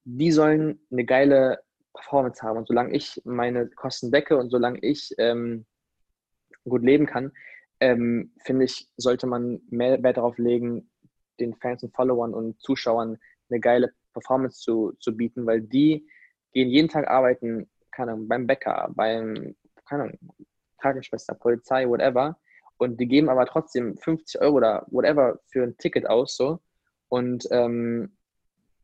die 0.04 0.32
sollen 0.32 0.80
eine 0.92 1.06
geile 1.06 1.60
Performance 1.94 2.42
haben. 2.42 2.58
Und 2.58 2.68
solange 2.68 2.96
ich 2.96 3.22
meine 3.26 3.68
Kosten 3.70 4.12
decke 4.12 4.38
und 4.38 4.50
solange 4.50 4.80
ich 4.82 5.14
ähm, 5.18 5.66
gut 6.64 6.84
leben 6.84 7.06
kann, 7.06 7.32
ähm, 7.80 8.34
finde 8.44 8.66
ich, 8.66 8.88
sollte 8.98 9.28
man 9.28 9.62
mehr 9.70 10.02
Wert 10.02 10.18
darauf 10.18 10.38
legen, 10.38 10.90
den 11.40 11.54
Fans 11.56 11.84
und 11.84 11.96
Followern 11.96 12.34
und 12.34 12.60
Zuschauern 12.62 13.18
eine 13.50 13.60
geile 13.60 13.94
Performance 14.14 14.62
zu, 14.62 14.94
zu 15.00 15.16
bieten, 15.16 15.46
weil 15.46 15.62
die 15.62 16.08
gehen 16.54 16.70
jeden 16.70 16.90
Tag 16.90 17.08
arbeiten, 17.08 17.70
keine 17.96 18.12
Ahnung, 18.12 18.28
beim 18.28 18.46
Bäcker, 18.48 18.90
beim, 18.94 19.56
keine 19.88 20.04
Ahnung, 20.04 20.20
Krankenschwester, 20.80 21.34
Polizei, 21.34 21.88
whatever. 21.88 22.38
Und 22.78 23.00
die 23.00 23.08
geben 23.08 23.30
aber 23.30 23.46
trotzdem 23.46 23.98
50 23.98 24.42
Euro 24.42 24.58
oder 24.58 24.86
whatever 24.90 25.40
für 25.48 25.64
ein 25.64 25.78
Ticket 25.78 26.08
aus. 26.08 26.36
So. 26.36 26.60
Und 27.08 27.48
ähm, 27.52 28.16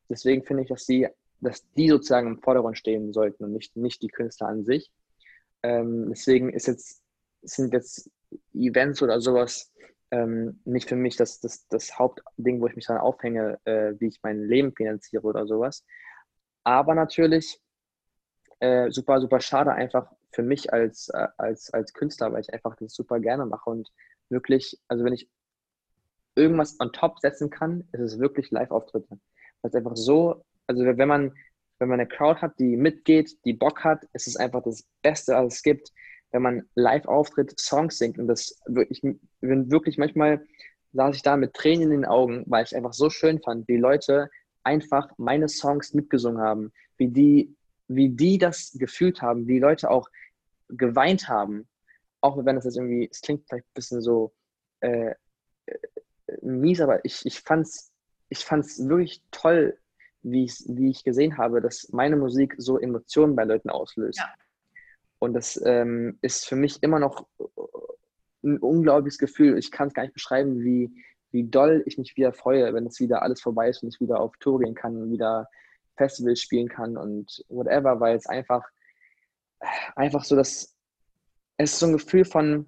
deswegen 0.09 0.43
finde 0.43 0.63
ich, 0.63 0.69
dass 0.69 0.85
die, 0.85 1.07
dass 1.41 1.69
die 1.73 1.89
sozusagen 1.89 2.27
im 2.27 2.41
Vordergrund 2.41 2.77
stehen 2.77 3.11
sollten 3.11 3.43
und 3.43 3.53
nicht, 3.53 3.75
nicht 3.75 4.01
die 4.01 4.07
Künstler 4.07 4.47
an 4.47 4.63
sich. 4.63 4.91
Ähm, 5.63 6.07
deswegen 6.09 6.53
ist 6.53 6.67
jetzt, 6.67 7.03
sind 7.41 7.73
jetzt 7.73 8.09
Events 8.53 9.01
oder 9.03 9.19
sowas 9.19 9.71
ähm, 10.11 10.59
nicht 10.65 10.89
für 10.89 10.95
mich 10.95 11.15
das, 11.15 11.39
das, 11.39 11.67
das 11.67 11.97
Hauptding, 11.97 12.61
wo 12.61 12.67
ich 12.67 12.75
mich 12.75 12.85
dann 12.85 12.97
aufhänge, 12.97 13.59
äh, 13.65 13.93
wie 13.99 14.07
ich 14.07 14.19
mein 14.23 14.43
Leben 14.43 14.73
finanziere 14.73 15.23
oder 15.23 15.47
sowas. 15.47 15.85
Aber 16.63 16.95
natürlich 16.95 17.60
äh, 18.61 18.91
super, 18.91 19.19
super 19.19 19.41
schade 19.41 19.73
einfach, 19.73 20.11
für 20.31 20.43
mich 20.43 20.71
als, 20.71 21.09
äh, 21.09 21.27
als, 21.37 21.73
als 21.73 21.93
Künstler, 21.93 22.31
weil 22.31 22.41
ich 22.41 22.53
einfach 22.53 22.75
das 22.77 22.93
super 22.93 23.19
gerne 23.19 23.45
mache 23.45 23.69
und 23.69 23.91
wirklich, 24.29 24.79
also 24.87 25.03
wenn 25.03 25.13
ich 25.13 25.29
irgendwas 26.35 26.79
on 26.79 26.93
top 26.93 27.19
setzen 27.19 27.49
kann, 27.49 27.87
ist 27.91 27.99
es 27.99 28.19
wirklich 28.19 28.51
Live-Auftritte. 28.51 29.19
Weil 29.61 29.69
es 29.69 29.75
einfach 29.75 29.95
so, 29.95 30.45
also 30.67 30.85
wenn 30.85 31.07
man, 31.07 31.33
wenn 31.79 31.89
man 31.89 31.99
eine 31.99 32.07
Crowd 32.07 32.41
hat, 32.41 32.57
die 32.59 32.77
mitgeht, 32.77 33.37
die 33.45 33.53
Bock 33.53 33.83
hat, 33.83 34.05
ist 34.13 34.27
es 34.27 34.37
einfach 34.37 34.63
das 34.63 34.85
Beste, 35.01 35.33
was 35.33 35.55
es 35.55 35.63
gibt, 35.63 35.91
wenn 36.31 36.43
man 36.43 36.69
live 36.75 37.05
auftritt, 37.07 37.59
Songs 37.59 37.97
singt 37.97 38.17
und 38.17 38.27
das 38.27 38.57
ich 38.89 39.01
bin 39.01 39.19
wirklich 39.71 39.97
manchmal 39.97 40.45
saß 40.93 41.15
ich 41.15 41.23
da 41.23 41.35
mit 41.35 41.53
Tränen 41.53 41.91
in 41.91 42.01
den 42.01 42.05
Augen, 42.05 42.43
weil 42.47 42.63
ich 42.63 42.75
einfach 42.75 42.93
so 42.93 43.09
schön 43.09 43.41
fand, 43.41 43.67
wie 43.67 43.77
Leute 43.77 44.29
einfach 44.63 45.09
meine 45.17 45.49
Songs 45.49 45.93
mitgesungen 45.93 46.41
haben, 46.41 46.71
wie 46.97 47.09
die 47.09 47.55
wie 47.95 48.09
die 48.09 48.37
das 48.37 48.71
gefühlt 48.73 49.21
haben, 49.21 49.47
wie 49.47 49.59
Leute 49.59 49.89
auch 49.89 50.09
geweint 50.69 51.27
haben, 51.27 51.67
auch 52.21 52.43
wenn 52.45 52.55
das 52.55 52.65
jetzt 52.65 52.77
irgendwie, 52.77 53.07
es 53.11 53.21
klingt 53.21 53.45
vielleicht 53.47 53.65
ein 53.65 53.73
bisschen 53.73 54.01
so 54.01 54.33
äh, 54.81 55.13
äh 55.65 55.77
mies, 56.41 56.79
aber 56.79 57.03
ich, 57.03 57.25
ich 57.25 57.41
fand 57.41 57.65
es 57.65 57.91
ich 58.31 58.45
fand's 58.45 58.87
wirklich 58.87 59.21
toll, 59.29 59.77
wie, 60.23 60.51
wie 60.67 60.89
ich 60.89 61.03
gesehen 61.03 61.37
habe, 61.37 61.61
dass 61.61 61.89
meine 61.91 62.15
Musik 62.15 62.55
so 62.57 62.79
Emotionen 62.79 63.35
bei 63.35 63.43
Leuten 63.43 63.69
auslöst. 63.69 64.19
Ja. 64.19 64.33
Und 65.19 65.33
das 65.33 65.61
ähm, 65.65 66.17
ist 66.21 66.47
für 66.47 66.55
mich 66.55 66.81
immer 66.81 66.99
noch 66.99 67.27
ein 68.43 68.57
unglaubliches 68.57 69.19
Gefühl. 69.19 69.57
Ich 69.57 69.69
kann 69.69 69.89
es 69.89 69.93
gar 69.93 70.03
nicht 70.03 70.13
beschreiben, 70.13 70.63
wie, 70.63 70.89
wie 71.31 71.43
doll 71.43 71.83
ich 71.85 71.97
mich 71.97 72.15
wieder 72.15 72.31
freue, 72.31 72.73
wenn 72.73 72.87
es 72.87 73.01
wieder 73.01 73.21
alles 73.21 73.41
vorbei 73.41 73.69
ist 73.69 73.83
und 73.83 73.93
ich 73.93 73.99
wieder 73.99 74.19
auf 74.19 74.37
Tour 74.37 74.61
gehen 74.61 74.75
kann 74.75 74.95
und 74.95 75.11
wieder 75.11 75.47
Festivals 75.97 76.41
spielen 76.41 76.69
kann 76.69 76.97
und 76.97 77.43
whatever, 77.49 77.99
weil 77.99 78.15
es 78.15 78.25
einfach, 78.27 78.63
einfach 79.95 80.23
so, 80.23 80.35
dass 80.35 80.75
es 81.57 81.79
so 81.79 81.85
ein 81.85 81.93
Gefühl 81.93 82.25
von, 82.25 82.65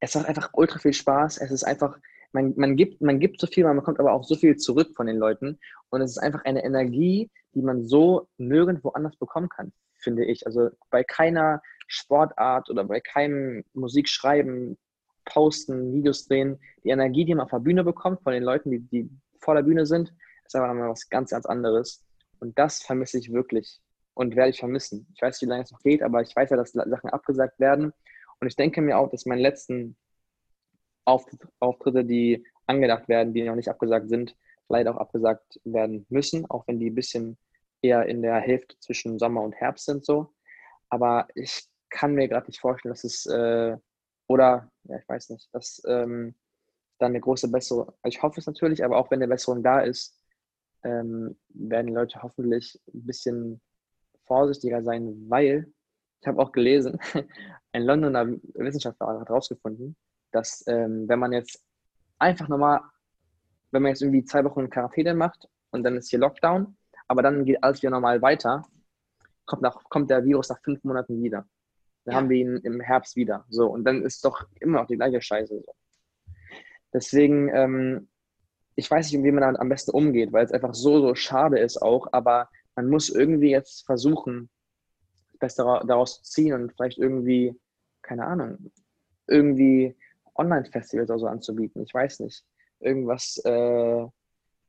es 0.00 0.14
macht 0.14 0.26
einfach 0.26 0.50
ultra 0.52 0.78
viel 0.78 0.92
Spaß. 0.92 1.38
Es 1.38 1.50
ist 1.50 1.64
einfach, 1.64 1.98
man, 2.32 2.54
man, 2.56 2.76
gibt, 2.76 3.00
man 3.00 3.18
gibt 3.20 3.40
so 3.40 3.46
viel, 3.46 3.64
man 3.64 3.76
bekommt 3.76 4.00
aber 4.00 4.12
auch 4.12 4.24
so 4.24 4.34
viel 4.34 4.56
zurück 4.56 4.94
von 4.94 5.06
den 5.06 5.16
Leuten. 5.16 5.58
Und 5.90 6.00
es 6.00 6.12
ist 6.12 6.18
einfach 6.18 6.44
eine 6.44 6.64
Energie, 6.64 7.30
die 7.54 7.62
man 7.62 7.84
so 7.84 8.28
nirgendwo 8.36 8.90
anders 8.90 9.16
bekommen 9.16 9.48
kann, 9.48 9.72
finde 9.98 10.24
ich. 10.24 10.46
Also 10.46 10.70
bei 10.90 11.02
keiner 11.02 11.62
Sportart 11.86 12.70
oder 12.70 12.84
bei 12.84 13.00
keinem 13.00 13.64
Musikschreiben, 13.72 14.76
Posten, 15.24 15.92
Videos 15.92 16.26
drehen, 16.26 16.58
die 16.84 16.90
Energie, 16.90 17.24
die 17.24 17.34
man 17.34 17.44
auf 17.44 17.50
der 17.50 17.58
Bühne 17.58 17.84
bekommt 17.84 18.22
von 18.22 18.32
den 18.32 18.42
Leuten, 18.42 18.70
die, 18.70 18.80
die 18.80 19.10
vor 19.40 19.54
der 19.54 19.62
Bühne 19.62 19.86
sind, 19.86 20.12
ist 20.48 20.56
einfach 20.56 20.68
nochmal 20.68 20.90
was 20.90 21.08
ganz, 21.08 21.30
ganz 21.30 21.46
anderes. 21.46 22.04
Und 22.40 22.58
das 22.58 22.82
vermisse 22.82 23.18
ich 23.18 23.32
wirklich 23.32 23.80
und 24.14 24.36
werde 24.36 24.50
ich 24.50 24.58
vermissen. 24.58 25.06
Ich 25.14 25.22
weiß 25.22 25.36
nicht, 25.36 25.48
wie 25.48 25.50
lange 25.50 25.62
es 25.62 25.70
noch 25.70 25.82
geht, 25.82 26.02
aber 26.02 26.22
ich 26.22 26.34
weiß 26.34 26.50
ja, 26.50 26.56
dass 26.56 26.72
Sachen 26.72 27.10
abgesagt 27.10 27.60
werden. 27.60 27.92
Und 28.40 28.46
ich 28.46 28.56
denke 28.56 28.80
mir 28.80 28.98
auch, 28.98 29.10
dass 29.10 29.26
meine 29.26 29.42
letzten 29.42 29.96
Auftritte, 31.04 32.04
die 32.04 32.44
angedacht 32.66 33.08
werden, 33.08 33.32
die 33.32 33.42
noch 33.42 33.54
nicht 33.54 33.68
abgesagt 33.68 34.08
sind, 34.08 34.36
leider 34.68 34.94
auch 34.94 34.98
abgesagt 34.98 35.60
werden 35.64 36.06
müssen, 36.10 36.48
auch 36.50 36.66
wenn 36.66 36.78
die 36.78 36.90
ein 36.90 36.94
bisschen 36.94 37.38
eher 37.80 38.06
in 38.06 38.22
der 38.22 38.36
Hälfte 38.36 38.76
zwischen 38.80 39.18
Sommer 39.18 39.42
und 39.42 39.54
Herbst 39.54 39.86
sind 39.86 40.04
so. 40.04 40.34
Aber 40.90 41.28
ich 41.34 41.66
kann 41.88 42.14
mir 42.14 42.28
gerade 42.28 42.46
nicht 42.46 42.60
vorstellen, 42.60 42.92
dass 42.92 43.04
es 43.04 43.24
äh, 43.26 43.76
oder 44.26 44.70
ja, 44.84 44.98
ich 44.98 45.08
weiß 45.08 45.30
nicht, 45.30 45.48
dass 45.54 45.82
ähm, 45.86 46.34
dann 46.98 47.12
eine 47.12 47.20
große 47.20 47.48
Besserung. 47.48 47.88
Also 48.02 48.16
ich 48.16 48.22
hoffe 48.22 48.40
es 48.40 48.46
natürlich, 48.46 48.84
aber 48.84 48.98
auch 48.98 49.10
wenn 49.10 49.20
eine 49.20 49.28
Besserung 49.28 49.62
da 49.62 49.80
ist, 49.80 50.17
ähm, 50.84 51.36
werden 51.48 51.88
die 51.88 51.94
Leute 51.94 52.22
hoffentlich 52.22 52.80
ein 52.94 53.06
bisschen 53.06 53.60
vorsichtiger 54.26 54.82
sein, 54.82 55.26
weil 55.28 55.72
ich 56.20 56.26
habe 56.26 56.40
auch 56.40 56.52
gelesen, 56.52 56.98
ein 57.72 57.84
Londoner 57.84 58.26
Wissenschaftler 58.54 59.20
hat 59.20 59.28
herausgefunden, 59.28 59.96
dass 60.32 60.64
ähm, 60.66 61.08
wenn 61.08 61.18
man 61.18 61.32
jetzt 61.32 61.64
einfach 62.18 62.48
nochmal, 62.48 62.80
wenn 63.70 63.82
man 63.82 63.90
jetzt 63.90 64.02
irgendwie 64.02 64.24
zwei 64.24 64.44
Wochen 64.44 64.60
in 64.60 64.70
Quarantäne 64.70 65.14
macht 65.14 65.48
und 65.70 65.82
dann 65.84 65.96
ist 65.96 66.10
hier 66.10 66.18
Lockdown, 66.18 66.76
aber 67.06 67.22
dann 67.22 67.44
geht 67.44 67.62
alles 67.62 67.82
wieder 67.82 67.90
normal 67.90 68.20
weiter, 68.20 68.62
kommt, 69.46 69.62
nach, 69.62 69.82
kommt 69.84 70.10
der 70.10 70.24
Virus 70.24 70.48
nach 70.48 70.60
fünf 70.62 70.82
Monaten 70.84 71.22
wieder. 71.22 71.46
Dann 72.04 72.12
ja. 72.12 72.20
haben 72.20 72.28
wir 72.28 72.36
ihn 72.36 72.56
im 72.58 72.80
Herbst 72.80 73.16
wieder. 73.16 73.44
So, 73.48 73.66
und 73.66 73.84
dann 73.84 74.02
ist 74.02 74.24
doch 74.24 74.46
immer 74.60 74.80
noch 74.80 74.86
die 74.86 74.96
gleiche 74.96 75.20
Scheiße. 75.20 75.62
So. 75.64 75.72
Deswegen 76.92 77.48
ähm, 77.54 78.08
ich 78.78 78.88
weiß 78.88 79.10
nicht, 79.10 79.24
wie 79.24 79.32
man 79.32 79.40
damit 79.40 79.60
am 79.60 79.68
besten 79.68 79.90
umgeht, 79.90 80.32
weil 80.32 80.44
es 80.44 80.52
einfach 80.52 80.72
so, 80.72 81.00
so 81.00 81.16
schade 81.16 81.58
ist 81.58 81.82
auch, 81.82 82.06
aber 82.12 82.48
man 82.76 82.88
muss 82.88 83.08
irgendwie 83.08 83.50
jetzt 83.50 83.84
versuchen, 83.86 84.48
das 85.32 85.38
Beste 85.56 85.64
daraus 85.84 86.22
zu 86.22 86.22
ziehen 86.22 86.54
und 86.54 86.72
vielleicht 86.72 86.96
irgendwie, 86.96 87.58
keine 88.02 88.24
Ahnung, 88.24 88.70
irgendwie 89.26 89.96
Online-Festivals 90.36 91.10
oder 91.10 91.18
so 91.18 91.26
anzubieten. 91.26 91.82
Ich 91.82 91.92
weiß 91.92 92.20
nicht. 92.20 92.44
Irgendwas, 92.78 93.38
äh, 93.44 94.06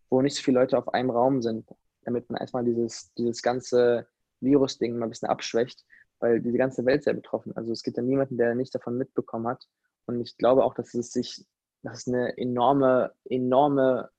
wo 0.09 0.21
nicht 0.23 0.35
so 0.35 0.41
viele 0.41 0.59
Leute 0.59 0.79
auf 0.79 0.91
einem 0.91 1.11
Raum 1.11 1.43
sind, 1.43 1.67
damit 2.01 2.31
man 2.31 2.41
erstmal 2.41 2.65
dieses, 2.65 3.13
dieses 3.13 3.43
ganze 3.43 4.07
Virus-Ding 4.41 4.97
mal 4.97 5.05
ein 5.05 5.11
bisschen 5.11 5.29
abschwächt, 5.29 5.85
weil 6.19 6.41
diese 6.41 6.57
ganze 6.57 6.83
Welt 6.83 7.03
sehr 7.03 7.13
betroffen. 7.13 7.55
Also 7.55 7.71
es 7.71 7.83
gibt 7.83 7.97
ja 7.97 8.01
niemanden, 8.01 8.39
der 8.39 8.55
nicht 8.55 8.73
davon 8.73 8.97
mitbekommen 8.97 9.47
hat. 9.47 9.67
Und 10.07 10.19
ich 10.19 10.35
glaube 10.35 10.63
auch, 10.63 10.73
dass 10.73 10.95
es 10.95 11.11
sich 11.11 11.45
das 11.83 12.07
eine 12.07 12.37
enorme, 12.37 13.13
enorme 13.25 14.09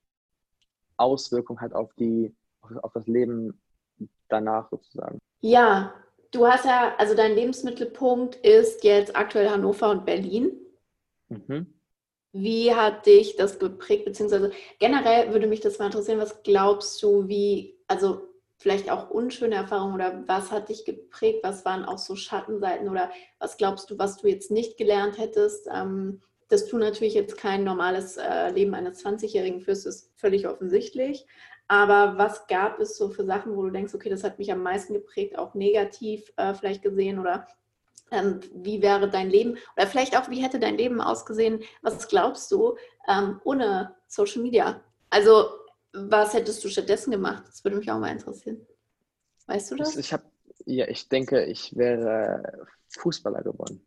Auswirkung 0.97 1.61
hat 1.61 1.73
auf 1.73 1.93
die, 1.95 2.35
auf 2.61 2.93
das 2.93 3.07
Leben 3.07 3.61
danach 4.29 4.69
sozusagen. 4.71 5.19
Ja, 5.41 5.95
du 6.31 6.47
hast 6.47 6.65
ja, 6.65 6.95
also 6.99 7.15
dein 7.15 7.35
Lebensmittelpunkt 7.35 8.37
ist 8.37 8.85
jetzt 8.85 9.17
aktuell 9.17 9.51
Hannover 9.51 9.91
und 9.91 10.05
Berlin. 10.05 10.53
Mhm. 11.29 11.75
Wie 12.33 12.75
hat 12.75 13.07
dich 13.07 13.37
das 13.37 13.59
geprägt, 13.59 14.05
beziehungsweise 14.05 14.53
generell 14.79 15.33
würde 15.33 15.49
mich 15.49 15.61
das 15.61 15.79
mal 15.79 15.87
interessieren, 15.87 16.21
was 16.21 16.43
glaubst 16.45 17.03
du, 17.03 17.27
wie, 17.27 17.77
also 17.89 18.29
vielleicht 18.57 18.91
auch 18.91 19.11
unschöne 19.11 19.57
Erfahrungen 19.57 19.95
oder 19.95 20.23
was 20.29 20.53
hat 20.53 20.69
dich 20.69 20.85
geprägt, 20.85 21.41
was 21.43 21.65
waren 21.65 21.85
auch 21.85 21.99
so 21.99 22.15
Schattenseiten 22.15 22.89
oder 22.89 23.11
was 23.39 23.57
glaubst 23.57 23.91
du, 23.91 23.99
was 23.99 24.19
du 24.19 24.29
jetzt 24.29 24.51
nicht 24.51 24.77
gelernt 24.77 25.19
hättest, 25.19 25.67
ähm, 25.75 26.21
dass 26.51 26.67
du 26.67 26.79
natürlich 26.79 27.15
jetzt 27.15 27.37
kein 27.37 27.65
normales 27.65 28.17
äh, 28.17 28.51
Leben 28.51 28.75
eines 28.75 29.05
20-Jährigen 29.05 29.61
führst, 29.61 29.87
ist 29.87 30.11
völlig 30.17 30.49
offensichtlich. 30.49 31.27
Aber 31.69 32.19
was 32.19 32.49
gab 32.49 32.81
es 32.81 32.97
so 32.97 33.11
für 33.11 33.25
Sachen, 33.25 33.55
wo 33.57 33.63
du 33.63 33.71
denkst, 33.71 33.95
okay, 33.95 34.11
das 34.11 34.25
hat 34.25 34.39
mich 34.39 34.51
am 34.51 34.63
meisten 34.63 34.93
geprägt, 34.93 35.39
auch 35.39 35.55
negativ 35.55 36.33
äh, 36.37 36.53
vielleicht 36.53 36.83
gesehen 36.83 37.21
oder 37.21 37.47
ähm, 38.11 38.41
wie 38.53 38.83
wäre 38.83 39.09
dein 39.09 39.31
Leben 39.31 39.57
oder 39.77 39.87
vielleicht 39.87 40.19
auch, 40.19 40.29
wie 40.29 40.43
hätte 40.43 40.59
dein 40.59 40.77
Leben 40.77 41.01
ausgesehen? 41.01 41.63
Was 41.83 42.09
glaubst 42.09 42.51
du 42.51 42.77
ähm, 43.09 43.41
ohne 43.45 43.95
Social 44.09 44.43
Media? 44.43 44.81
Also 45.11 45.47
was 45.93 46.35
hättest 46.35 46.65
du 46.65 46.69
stattdessen 46.69 47.13
gemacht? 47.13 47.45
Das 47.47 47.63
würde 47.63 47.77
mich 47.77 47.91
auch 47.91 48.01
mal 48.01 48.11
interessieren. 48.11 48.67
Weißt 49.47 49.71
du 49.71 49.77
das? 49.77 49.97
Ich 49.97 50.13
habe, 50.13 50.25
ja, 50.65 50.89
ich 50.89 51.09
denke, 51.09 51.45
ich 51.45 51.77
wäre 51.77 52.67
Fußballer 52.89 53.43
geworden. 53.43 53.87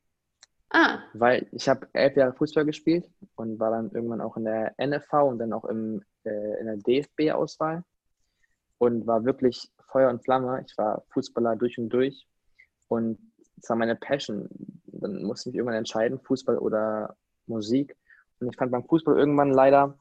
Ah. 0.73 1.03
Weil 1.13 1.47
ich 1.51 1.69
habe 1.69 1.87
elf 1.93 2.15
Jahre 2.17 2.33
Fußball 2.33 2.65
gespielt 2.65 3.07
und 3.35 3.59
war 3.59 3.69
dann 3.69 3.91
irgendwann 3.91 4.21
auch 4.21 4.35
in 4.37 4.45
der 4.45 4.73
NFV 4.79 5.13
und 5.29 5.37
dann 5.37 5.53
auch 5.53 5.65
im, 5.65 6.03
äh, 6.23 6.59
in 6.59 6.65
der 6.65 6.77
DFB-Auswahl 6.77 7.83
und 8.79 9.05
war 9.05 9.23
wirklich 9.23 9.71
Feuer 9.87 10.09
und 10.09 10.23
Flamme. 10.23 10.63
Ich 10.67 10.75
war 10.77 11.03
Fußballer 11.11 11.55
durch 11.57 11.77
und 11.77 11.89
durch 11.89 12.27
und 12.87 13.19
es 13.61 13.69
war 13.69 13.77
meine 13.77 13.95
Passion. 13.95 14.49
Dann 14.87 15.23
musste 15.23 15.49
ich 15.49 15.53
mich 15.53 15.59
irgendwann 15.59 15.77
entscheiden, 15.77 16.19
Fußball 16.19 16.57
oder 16.57 17.15
Musik. 17.45 17.95
Und 18.39 18.49
ich 18.49 18.57
fand 18.57 18.71
beim 18.71 18.83
Fußball 18.83 19.15
irgendwann 19.15 19.51
leider, 19.51 19.97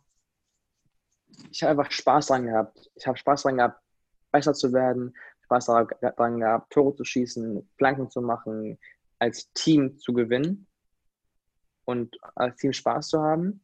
ich 1.50 1.62
habe 1.62 1.72
einfach 1.72 1.92
Spaß 1.92 2.28
dran 2.28 2.46
gehabt. 2.46 2.90
Ich 2.94 3.06
habe 3.06 3.18
Spaß 3.18 3.42
dran 3.42 3.58
gehabt, 3.58 3.78
besser 4.30 4.54
zu 4.54 4.72
werden, 4.72 5.14
Spaß 5.44 5.66
daran 6.00 6.40
gehabt, 6.40 6.72
Tore 6.72 6.94
zu 6.96 7.04
schießen, 7.04 7.68
Flanken 7.76 8.10
zu 8.10 8.22
machen, 8.22 8.78
als 9.22 9.52
Team 9.52 9.98
zu 9.98 10.12
gewinnen 10.12 10.66
und 11.84 12.16
als 12.34 12.56
Team 12.56 12.72
Spaß 12.72 13.06
zu 13.06 13.20
haben. 13.20 13.62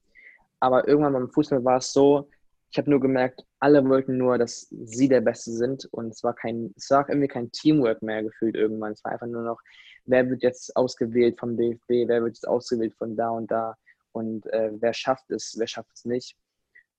Aber 0.60 0.86
irgendwann 0.86 1.14
beim 1.14 1.30
Fußball 1.30 1.64
war 1.64 1.78
es 1.78 1.92
so, 1.92 2.30
ich 2.70 2.78
habe 2.78 2.90
nur 2.90 3.00
gemerkt, 3.00 3.44
alle 3.58 3.84
wollten 3.88 4.18
nur, 4.18 4.38
dass 4.38 4.68
sie 4.70 5.08
der 5.08 5.20
Beste 5.20 5.50
sind 5.50 5.86
und 5.86 6.10
es 6.10 6.22
war 6.22 6.34
kein, 6.34 6.72
es 6.76 6.88
war 6.90 7.08
irgendwie 7.08 7.26
kein 7.26 7.50
Teamwork 7.50 8.02
mehr 8.02 8.22
gefühlt 8.22 8.54
irgendwann. 8.54 8.92
Es 8.92 9.02
war 9.02 9.10
einfach 9.12 9.26
nur 9.26 9.42
noch, 9.42 9.60
wer 10.04 10.30
wird 10.30 10.44
jetzt 10.44 10.76
ausgewählt 10.76 11.40
vom 11.40 11.56
DFB, 11.56 12.06
wer 12.06 12.22
wird 12.22 12.36
jetzt 12.36 12.46
ausgewählt 12.46 12.94
von 12.94 13.16
da 13.16 13.30
und 13.30 13.50
da 13.50 13.74
und 14.12 14.46
äh, 14.52 14.70
wer 14.74 14.92
schafft 14.92 15.28
es, 15.32 15.56
wer 15.58 15.66
schafft 15.66 15.90
es 15.92 16.04
nicht. 16.04 16.36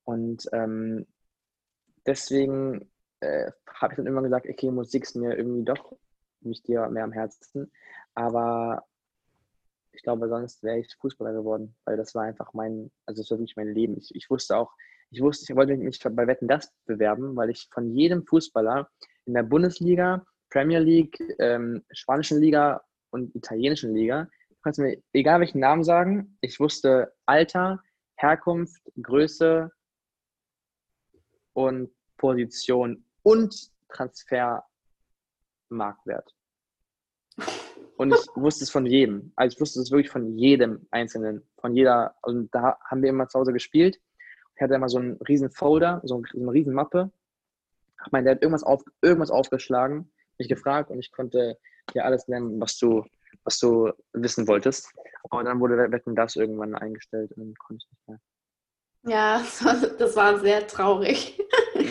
Und 0.04 0.50
ähm, 0.52 1.08
deswegen 2.06 2.92
äh, 3.22 3.52
habe 3.74 3.94
ich 3.94 3.98
dann 3.98 4.08
immer 4.08 4.22
gesagt, 4.22 4.48
okay, 4.50 4.70
Musik 4.70 5.04
ist 5.04 5.16
mir 5.16 5.38
irgendwie 5.38 5.64
doch 5.64 5.94
nicht 6.42 6.68
dir 6.68 6.88
mehr 6.90 7.04
am 7.04 7.12
Herzen. 7.12 7.72
Aber 8.16 8.86
ich 9.92 10.04
glaube, 10.04 10.30
sonst 10.30 10.64
wäre 10.64 10.80
ich 10.80 10.96
Fußballer 10.96 11.34
geworden, 11.34 11.76
weil 11.86 11.98
das 11.98 12.16
war 12.16 12.24
einfach 12.24 12.54
mein, 12.54 12.92
also 13.06 13.22
das 13.22 13.32
war 13.32 13.40
wirklich 13.40 13.58
mein 13.58 13.74
Leben. 13.74 13.98
Ich, 13.98 14.14
ich 14.16 14.30
wusste 14.30 14.58
auch, 14.58 14.72
ich 15.12 15.22
wusste, 15.22 15.52
ich 15.52 15.58
wollte 15.58 15.76
mich 15.76 16.00
bei 16.00 16.28
Wetten 16.28 16.48
das 16.48 16.72
bewerben, 16.86 17.36
weil 17.36 17.50
ich 17.50 17.68
von 17.72 17.92
jedem 17.92 18.26
Fußballer 18.26 18.90
in 19.26 19.34
der 19.34 19.44
Bundesliga, 19.44 20.26
Premier 20.50 20.80
League, 20.80 21.20
ähm, 21.40 21.84
spanischen 21.92 22.40
Liga 22.40 22.82
und 23.12 23.36
italienischen 23.36 23.94
Liga, 23.94 24.28
kannst 24.64 24.80
du 24.80 24.84
mir 24.84 25.02
egal 25.14 25.40
welchen 25.40 25.60
Namen 25.60 25.84
sagen, 25.84 26.38
ich 26.42 26.60
wusste 26.60 27.14
Alter, 27.26 27.82
Herkunft, 28.16 28.82
Größe 29.02 29.72
und 31.54 31.92
Position 32.18 33.04
und 33.24 33.72
Transfermarktwert. 35.70 36.36
Und 37.98 38.14
ich 38.14 38.28
wusste 38.36 38.64
es 38.64 38.70
von 38.70 38.86
jedem. 38.86 39.32
Also 39.36 39.56
ich 39.56 39.62
wusste 39.62 39.82
es 39.82 39.92
wirklich 39.92 40.10
von 40.10 40.38
jedem 40.38 40.88
Einzelnen. 40.92 41.48
Von 41.60 41.76
jeder. 41.76 42.16
Und 42.22 42.54
da 42.54 42.78
haben 42.86 43.02
wir 43.02 43.10
immer 43.10 43.28
zu 43.28 43.40
Hause 43.40 43.54
gespielt. 43.54 44.00
Ich 44.56 44.62
hatte 44.62 44.74
immer 44.74 44.90
so 44.90 45.00
einen 45.00 45.18
riesen 45.28 45.52
Folder, 45.52 46.02
so 46.04 46.22
eine 46.34 46.52
riesen 46.52 46.74
Mappe. 46.74 47.12
Mein 48.12 48.26
Dad 48.26 48.36
hat 48.36 48.42
irgendwas, 48.42 48.64
auf, 48.64 48.84
irgendwas 49.02 49.32
aufgeschlagen, 49.32 50.12
mich 50.38 50.48
gefragt 50.48 50.90
und 50.90 51.00
ich 51.00 51.12
konnte 51.12 51.58
dir 51.94 52.06
alles 52.06 52.28
nennen, 52.28 52.60
was 52.60 52.78
du, 52.78 53.04
was 53.44 53.60
du 53.60 53.92
wissen 54.14 54.48
wolltest. 54.48 54.94
Aber 55.30 55.44
dann 55.44 55.60
wurde 55.60 55.92
Wetten 55.92 56.16
das 56.16 56.38
irgendwann 56.38 56.76
eingestellt 56.76 57.32
und 57.34 57.44
dann 57.44 57.56
konnte 57.56 57.84
ich 57.84 57.92
nicht 57.92 58.08
mehr. 58.08 58.20
Ja, 59.04 59.42
das 59.98 60.16
war 60.16 60.40
sehr 60.40 60.66
traurig. 60.68 61.38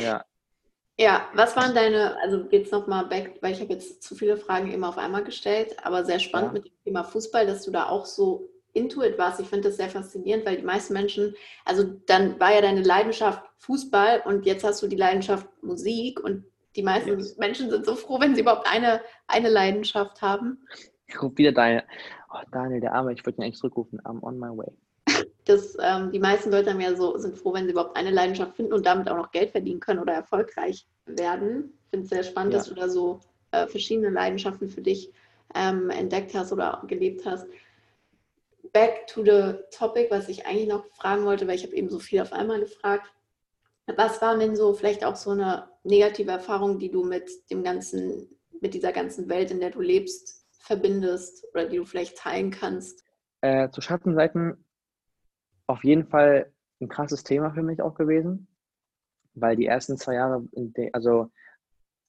Ja, 0.03 0.25
ja, 0.99 1.29
was 1.33 1.57
waren 1.57 1.75
deine, 1.75 2.21
also 2.21 2.45
jetzt 2.51 2.73
nochmal 2.73 3.07
back, 3.07 3.39
weil 3.41 3.53
ich 3.53 3.61
habe 3.61 3.73
jetzt 3.73 4.03
zu 4.03 4.17
viele 4.17 4.37
Fragen 4.37 4.73
immer 4.73 4.89
auf 4.89 4.99
einmal 4.99 5.23
gestellt, 5.23 5.77
aber 5.85 6.05
sehr 6.05 6.19
spannend 6.19 6.49
ja. 6.49 6.55
mit 6.55 6.65
dem 6.67 6.85
Thema 6.85 7.05
Fußball, 7.05 7.47
dass 7.47 7.65
du 7.65 7.71
da 7.71 7.89
auch 7.89 8.05
so 8.05 8.49
intuit 8.73 9.17
warst. 9.17 9.39
Ich 9.39 9.47
finde 9.47 9.69
das 9.69 9.77
sehr 9.77 9.89
faszinierend, 9.89 10.45
weil 10.45 10.57
die 10.57 10.65
meisten 10.65 10.95
Menschen, 10.95 11.35
also 11.65 11.85
dann 11.85 12.39
war 12.41 12.53
ja 12.53 12.61
deine 12.61 12.83
Leidenschaft 12.83 13.45
Fußball 13.59 14.23
und 14.25 14.45
jetzt 14.45 14.65
hast 14.65 14.83
du 14.83 14.89
die 14.89 14.97
Leidenschaft 14.97 15.47
Musik 15.63 16.19
und 16.19 16.45
die 16.75 16.83
meisten 16.83 17.17
yes. 17.17 17.37
Menschen 17.39 17.71
sind 17.71 17.87
so 17.87 17.95
froh, 17.95 18.21
wenn 18.21 18.35
sie 18.35 18.41
überhaupt 18.41 18.69
eine, 18.71 19.01
eine 19.29 19.49
Leidenschaft 19.49 20.21
haben. 20.21 20.67
Ich 21.07 21.23
rufe 21.23 21.39
wieder 21.39 21.53
deine, 21.53 21.85
oh 22.33 22.43
Daniel, 22.51 22.81
der 22.81 22.95
Arme, 22.95 23.13
ich 23.13 23.25
wollte 23.25 23.41
ihn 23.41 23.45
eigentlich 23.45 23.59
zurückrufen, 23.59 24.01
I'm 24.01 24.21
on 24.23 24.39
my 24.39 24.49
way 24.49 24.73
dass 25.49 25.77
ähm, 25.81 26.13
die 26.13 26.19
meisten 26.19 26.51
Leute 26.51 26.71
haben 26.71 26.81
ja 26.81 26.95
so, 26.95 27.17
sind 27.17 27.39
froh, 27.39 27.55
wenn 27.55 27.65
sie 27.65 27.73
überhaupt 27.73 27.97
eine 27.97 28.11
Leidenschaft 28.11 28.55
finden 28.55 28.75
und 28.75 28.85
damit 28.85 29.09
auch 29.09 29.17
noch 29.17 29.31
Geld 29.31 29.51
verdienen 29.51 29.81
können 29.81 30.01
oder 30.01 30.13
erfolgreich 30.13 30.87
werden. 31.07 31.73
Ich 31.85 31.91
finde 31.91 32.05
es 32.05 32.11
sehr 32.11 32.23
spannend, 32.23 32.53
ja. 32.53 32.59
dass 32.59 32.69
du 32.69 32.75
da 32.75 32.89
so 32.89 33.21
äh, 33.53 33.67
verschiedene 33.67 34.11
Leidenschaften 34.11 34.69
für 34.69 34.83
dich 34.83 35.11
ähm, 35.55 35.89
entdeckt 35.89 36.35
hast 36.35 36.53
oder 36.53 36.83
gelebt 36.87 37.25
hast. 37.25 37.47
Back 38.75 39.07
to 39.07 39.25
the 39.25 39.55
topic, 39.71 40.11
was 40.11 40.29
ich 40.29 40.47
eigentlich 40.47 40.69
noch 40.69 40.85
fragen 40.89 41.25
wollte, 41.25 41.47
weil 41.47 41.55
ich 41.55 41.65
habe 41.65 41.75
eben 41.75 41.89
so 41.89 41.99
viel 41.99 42.21
auf 42.21 42.35
einmal 42.35 42.61
gefragt. 42.61 43.11
Was 43.97 44.21
war 44.21 44.37
denn 44.37 44.55
so 44.55 44.75
vielleicht 44.75 45.03
auch 45.03 45.17
so 45.17 45.31
eine 45.31 45.71
negative 45.83 46.31
Erfahrung, 46.31 46.79
die 46.79 46.91
du 46.91 47.05
mit 47.05 47.31
dem 47.51 47.65
ganzen, 47.65 48.29
mit 48.61 48.75
dieser 48.75 48.93
ganzen 48.93 49.31
Welt, 49.31 49.51
in 49.51 49.61
der 49.61 49.71
du 49.71 49.81
lebst, 49.81 50.45
verbindest 50.59 51.47
oder 51.55 51.65
die 51.65 51.79
du 51.79 51.87
vielleicht 51.87 52.19
teilen 52.19 52.51
kannst? 52.51 53.03
Äh, 53.41 53.71
zu 53.71 53.81
Schattenseiten 53.81 54.63
auf 55.69 55.85
jeden 55.85 56.07
Fall 56.07 56.53
ein 56.81 56.89
krasses 56.89 57.23
Thema 57.23 57.53
für 57.53 57.63
mich 57.63 57.81
auch 57.83 57.95
gewesen, 57.95 58.49
weil 59.35 59.57
die 59.57 59.67
ersten 59.67 59.97
zwei 59.97 60.15
Jahre, 60.15 60.49
also 60.93 61.31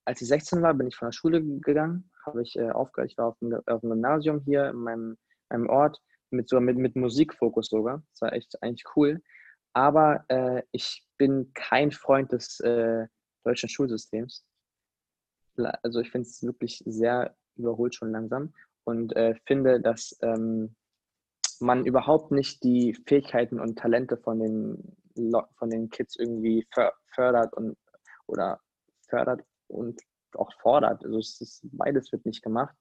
als 0.06 0.22
ich 0.22 0.28
16 0.28 0.62
war, 0.62 0.74
bin 0.74 0.88
ich 0.88 0.96
von 0.96 1.08
der 1.08 1.14
Schule 1.14 1.44
gegangen, 1.44 2.10
habe 2.26 2.42
ich 2.42 2.56
äh, 2.56 2.72
aufgehört, 2.72 3.12
ich 3.12 3.18
war 3.18 3.28
auf 3.28 3.38
dem, 3.40 3.54
auf 3.54 3.82
dem, 3.82 3.90
Gymnasium 3.92 4.42
hier 4.42 4.70
in 4.70 4.78
meinem, 4.78 5.18
meinem 5.50 5.70
Ort, 5.70 6.02
mit, 6.32 6.50
so, 6.50 6.60
mit, 6.60 6.78
mit 6.78 6.96
Musikfokus 6.96 7.68
sogar. 7.68 8.04
Das 8.14 8.22
war 8.22 8.34
echt 8.34 8.62
eigentlich 8.62 8.86
cool. 8.96 9.22
Aber 9.74 10.26
äh, 10.30 10.64
ich 10.72 11.06
bin 11.18 11.52
kein 11.54 11.92
Freund 11.92 12.32
des 12.32 12.60
äh, 12.62 13.08
deutschen 13.44 13.70
Schulsystems. 13.70 14.46
Also 15.84 16.00
ich 16.00 16.12
finde 16.12 16.28
es 16.28 16.42
wirklich 16.44 16.82
sehr 16.86 17.36
überholt 17.56 17.94
schon 17.94 18.12
langsam 18.12 18.54
und 18.86 19.16
äh, 19.16 19.36
finde, 19.46 19.82
dass 19.82 20.18
ähm, 20.22 20.76
man 21.62 21.86
überhaupt 21.86 22.32
nicht 22.32 22.64
die 22.64 22.94
Fähigkeiten 23.06 23.60
und 23.60 23.78
Talente 23.78 24.18
von 24.18 24.40
den, 24.40 24.98
von 25.58 25.70
den 25.70 25.90
Kids 25.90 26.16
irgendwie 26.16 26.68
fördert 27.14 27.54
und 27.54 27.78
oder 28.28 28.60
fördert 29.10 29.44
und 29.68 30.00
auch 30.36 30.52
fordert. 30.62 31.04
Also 31.04 31.18
ist, 31.18 31.62
beides 31.72 32.12
wird 32.12 32.26
nicht 32.26 32.44
gemacht. 32.44 32.76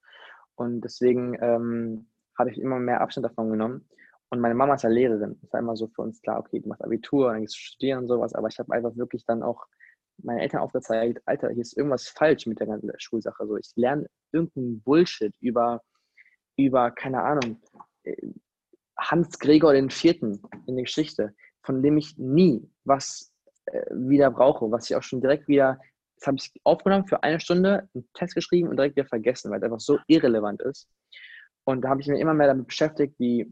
Und 0.54 0.82
deswegen 0.82 1.36
ähm, 1.40 2.08
habe 2.38 2.50
ich 2.50 2.58
immer 2.58 2.78
mehr 2.78 3.00
Abstand 3.00 3.24
davon 3.24 3.50
genommen. 3.50 3.88
Und 4.30 4.40
meine 4.40 4.54
Mama 4.54 4.74
ist 4.74 4.82
ja 4.82 4.90
Lehrerin. 4.90 5.40
Es 5.42 5.52
war 5.52 5.60
immer 5.60 5.76
so 5.76 5.88
für 5.88 6.02
uns 6.02 6.20
klar, 6.20 6.38
okay, 6.38 6.60
du 6.60 6.68
machst 6.68 6.84
Abitur, 6.84 7.32
dann 7.32 7.40
gehst 7.40 7.54
du 7.54 7.60
studieren 7.60 8.00
und 8.00 8.08
sowas. 8.08 8.34
Aber 8.34 8.48
ich 8.48 8.58
habe 8.58 8.72
einfach 8.74 8.94
wirklich 8.96 9.24
dann 9.24 9.42
auch 9.42 9.66
meinen 10.18 10.40
Eltern 10.40 10.60
aufgezeigt, 10.60 11.22
Alter, 11.26 11.50
hier 11.50 11.62
ist 11.62 11.76
irgendwas 11.76 12.08
falsch 12.08 12.46
mit 12.46 12.58
der 12.60 12.66
ganzen 12.66 12.90
Schulsache. 12.98 13.46
So, 13.46 13.56
ich 13.56 13.70
lerne 13.76 14.06
irgendeinen 14.32 14.82
Bullshit 14.82 15.34
über, 15.40 15.80
über, 16.56 16.90
keine 16.90 17.22
Ahnung, 17.22 17.60
äh, 18.02 18.28
Hans 18.98 19.38
Gregor 19.38 19.74
IV. 19.74 20.22
in 20.22 20.40
der 20.66 20.84
Geschichte, 20.84 21.34
von 21.62 21.82
dem 21.82 21.96
ich 21.96 22.16
nie 22.18 22.68
was 22.84 23.32
äh, 23.66 23.84
wieder 23.90 24.30
brauche, 24.30 24.70
was 24.70 24.90
ich 24.90 24.96
auch 24.96 25.02
schon 25.02 25.20
direkt 25.20 25.48
wieder, 25.48 25.78
das 26.16 26.26
habe 26.26 26.36
ich 26.38 26.52
aufgenommen 26.64 27.06
für 27.06 27.22
eine 27.22 27.38
Stunde, 27.38 27.88
einen 27.94 28.08
Test 28.14 28.34
geschrieben 28.34 28.68
und 28.68 28.76
direkt 28.76 28.96
wieder 28.96 29.06
vergessen, 29.06 29.50
weil 29.50 29.58
es 29.58 29.64
einfach 29.64 29.80
so 29.80 29.98
irrelevant 30.08 30.62
ist. 30.62 30.88
Und 31.64 31.82
da 31.82 31.90
habe 31.90 32.00
ich 32.00 32.08
mich 32.08 32.20
immer 32.20 32.34
mehr 32.34 32.48
damit 32.48 32.66
beschäftigt, 32.66 33.14
wie, 33.18 33.46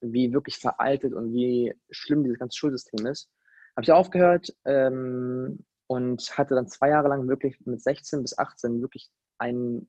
wie 0.00 0.32
wirklich 0.32 0.58
veraltet 0.58 1.14
und 1.14 1.32
wie 1.32 1.74
schlimm 1.90 2.24
dieses 2.24 2.38
ganze 2.38 2.58
Schulsystem 2.58 3.06
ist. 3.06 3.30
Habe 3.76 3.84
ich 3.84 3.92
aufgehört 3.92 4.52
ähm, 4.66 5.64
und 5.86 6.20
hatte 6.36 6.54
dann 6.54 6.68
zwei 6.68 6.90
Jahre 6.90 7.08
lang 7.08 7.28
wirklich 7.28 7.56
mit 7.64 7.80
16 7.80 8.20
bis 8.22 8.36
18 8.36 8.82
wirklich 8.82 9.08
einen 9.38 9.88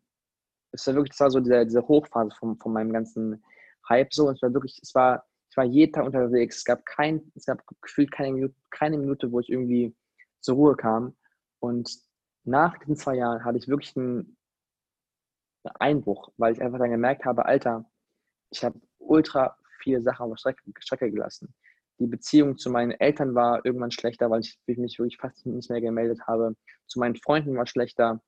es 0.73 0.87
war 0.87 0.95
wirklich, 0.95 1.11
das 1.11 1.19
war 1.19 1.31
so 1.31 1.39
diese, 1.39 1.65
diese 1.65 1.87
Hochphase 1.87 2.35
von, 2.37 2.57
von 2.57 2.73
meinem 2.73 2.91
ganzen 2.91 3.43
Hype 3.89 4.13
so. 4.13 4.27
Und 4.27 4.35
es 4.35 4.41
war 4.41 4.53
wirklich, 4.53 4.79
es 4.81 4.93
war, 4.95 5.25
ich 5.49 5.57
war 5.57 5.65
jeden 5.65 5.93
Tag 5.93 6.05
unterwegs. 6.05 6.57
Es 6.57 6.63
gab 6.63 6.85
kein, 6.85 7.31
es 7.35 7.45
gab 7.45 7.61
gefühlt 7.81 8.11
keine 8.11 8.33
Minute, 8.33 8.55
keine 8.71 8.97
Minute, 8.97 9.31
wo 9.31 9.39
ich 9.39 9.49
irgendwie 9.49 9.95
zur 10.41 10.55
Ruhe 10.55 10.75
kam. 10.75 11.15
Und 11.59 11.89
nach 12.43 12.77
diesen 12.79 12.95
zwei 12.95 13.15
Jahren 13.15 13.43
hatte 13.45 13.57
ich 13.57 13.67
wirklich 13.67 13.95
einen 13.95 14.37
Einbruch, 15.79 16.31
weil 16.37 16.53
ich 16.53 16.61
einfach 16.61 16.79
dann 16.79 16.91
gemerkt 16.91 17.25
habe, 17.25 17.45
Alter, 17.45 17.85
ich 18.51 18.63
habe 18.63 18.79
ultra 18.99 19.57
viele 19.79 20.01
Sachen 20.01 20.31
auf 20.31 20.37
Strecke, 20.37 20.61
Strecke 20.79 21.11
gelassen. 21.11 21.53
Die 21.99 22.07
Beziehung 22.07 22.57
zu 22.57 22.69
meinen 22.69 22.91
Eltern 22.91 23.35
war 23.35 23.65
irgendwann 23.65 23.91
schlechter, 23.91 24.29
weil 24.29 24.41
ich 24.41 24.57
mich 24.65 24.97
wirklich 24.99 25.17
fast 25.17 25.45
nicht 25.45 25.69
mehr 25.69 25.81
gemeldet 25.81 26.21
habe. 26.27 26.55
Zu 26.87 26.99
meinen 26.99 27.15
Freunden 27.15 27.55
war 27.55 27.67
schlechter. 27.67 28.21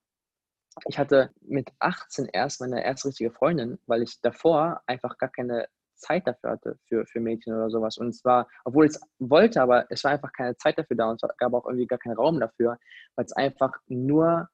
Ich 0.88 1.00
hatte 1.00 1.32
mit 1.42 1.72
18 1.80 2.28
erst 2.34 2.62
meine 2.62 2.84
erste 2.84 3.08
richtige 3.08 3.32
Freundin, 3.32 3.80
weil 3.88 4.04
ich 4.04 4.20
davor 4.22 4.82
einfach 4.88 5.18
gar 5.18 5.30
keine 5.30 5.68
Zeit 5.96 6.28
dafür 6.28 6.52
hatte, 6.52 6.78
für, 6.88 7.06
für 7.06 7.20
Mädchen 7.20 7.54
oder 7.54 7.70
sowas. 7.70 7.98
Und 7.98 8.10
es 8.10 8.24
war, 8.26 8.48
obwohl 8.66 8.86
ich 8.86 8.92
es 8.92 9.02
wollte, 9.20 9.62
aber 9.62 9.86
es 9.90 10.04
war 10.04 10.12
einfach 10.12 10.34
keine 10.34 10.58
Zeit 10.58 10.78
dafür 10.78 10.98
da 10.98 11.10
und 11.10 11.24
es 11.24 11.38
gab 11.38 11.54
auch 11.54 11.66
irgendwie 11.66 11.88
gar 11.88 12.00
keinen 12.00 12.18
Raum 12.18 12.40
dafür, 12.40 12.78
weil 13.16 13.26
es 13.26 13.32
einfach 13.32 13.72
nur 13.88 14.50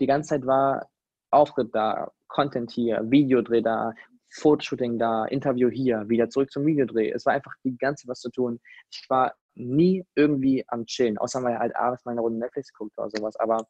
die 0.00 0.06
ganze 0.06 0.30
Zeit 0.30 0.46
war, 0.46 0.88
Auftritt 1.30 1.74
da, 1.74 2.10
Content 2.28 2.70
hier, 2.72 3.00
Videodreh 3.10 3.62
da, 3.62 3.94
Fotoshooting 4.30 4.98
da, 4.98 5.26
Interview 5.26 5.68
hier, 5.68 6.08
wieder 6.08 6.28
zurück 6.28 6.50
zum 6.50 6.66
Videodreh. 6.66 7.10
Es 7.10 7.26
war 7.26 7.34
einfach 7.34 7.54
die 7.64 7.76
ganze 7.76 8.02
Zeit 8.02 8.10
was 8.10 8.20
zu 8.20 8.30
tun. 8.30 8.60
Ich 8.90 9.04
war 9.08 9.34
nie 9.54 10.04
irgendwie 10.14 10.64
am 10.68 10.86
Chillen, 10.86 11.18
außer 11.18 11.40
mal 11.40 11.58
halt 11.58 11.76
abends 11.76 12.04
mal 12.04 12.12
eine 12.12 12.22
Runde 12.22 12.38
Netflix 12.38 12.72
guckt 12.72 12.98
oder 12.98 13.10
sowas. 13.10 13.36
Aber 13.36 13.66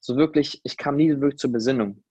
so 0.00 0.16
wirklich, 0.16 0.60
ich 0.64 0.76
kam 0.76 0.96
nie 0.96 1.10
wirklich 1.10 1.38
zur 1.38 1.52
Besinnung. 1.52 2.02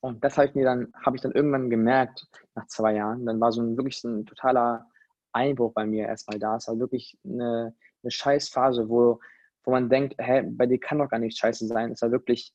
Und 0.00 0.22
das 0.22 0.36
habe 0.36 0.48
ich 0.48 0.54
mir 0.54 0.64
dann, 0.64 0.92
habe 1.04 1.16
ich 1.16 1.22
dann 1.22 1.32
irgendwann 1.32 1.68
gemerkt, 1.68 2.26
nach 2.54 2.66
zwei 2.68 2.94
Jahren. 2.94 3.26
Dann 3.26 3.40
war 3.40 3.52
so 3.52 3.60
ein 3.60 3.76
wirklich 3.76 4.02
ein 4.04 4.24
totaler 4.24 4.86
Einbruch 5.32 5.72
bei 5.74 5.84
mir 5.84 6.06
erstmal 6.06 6.38
da. 6.38 6.56
Es 6.56 6.68
war 6.68 6.78
wirklich 6.78 7.18
eine, 7.24 7.74
eine 8.02 8.10
scheiß 8.10 8.48
Phase, 8.50 8.88
wo, 8.88 9.20
wo 9.64 9.72
man 9.72 9.90
denkt, 9.90 10.14
hä, 10.18 10.42
bei 10.42 10.66
dir 10.66 10.78
kann 10.78 10.98
doch 10.98 11.08
gar 11.08 11.18
nichts 11.18 11.38
scheiße 11.40 11.66
sein. 11.66 11.92
Es 11.92 12.02
war 12.02 12.12
wirklich 12.12 12.52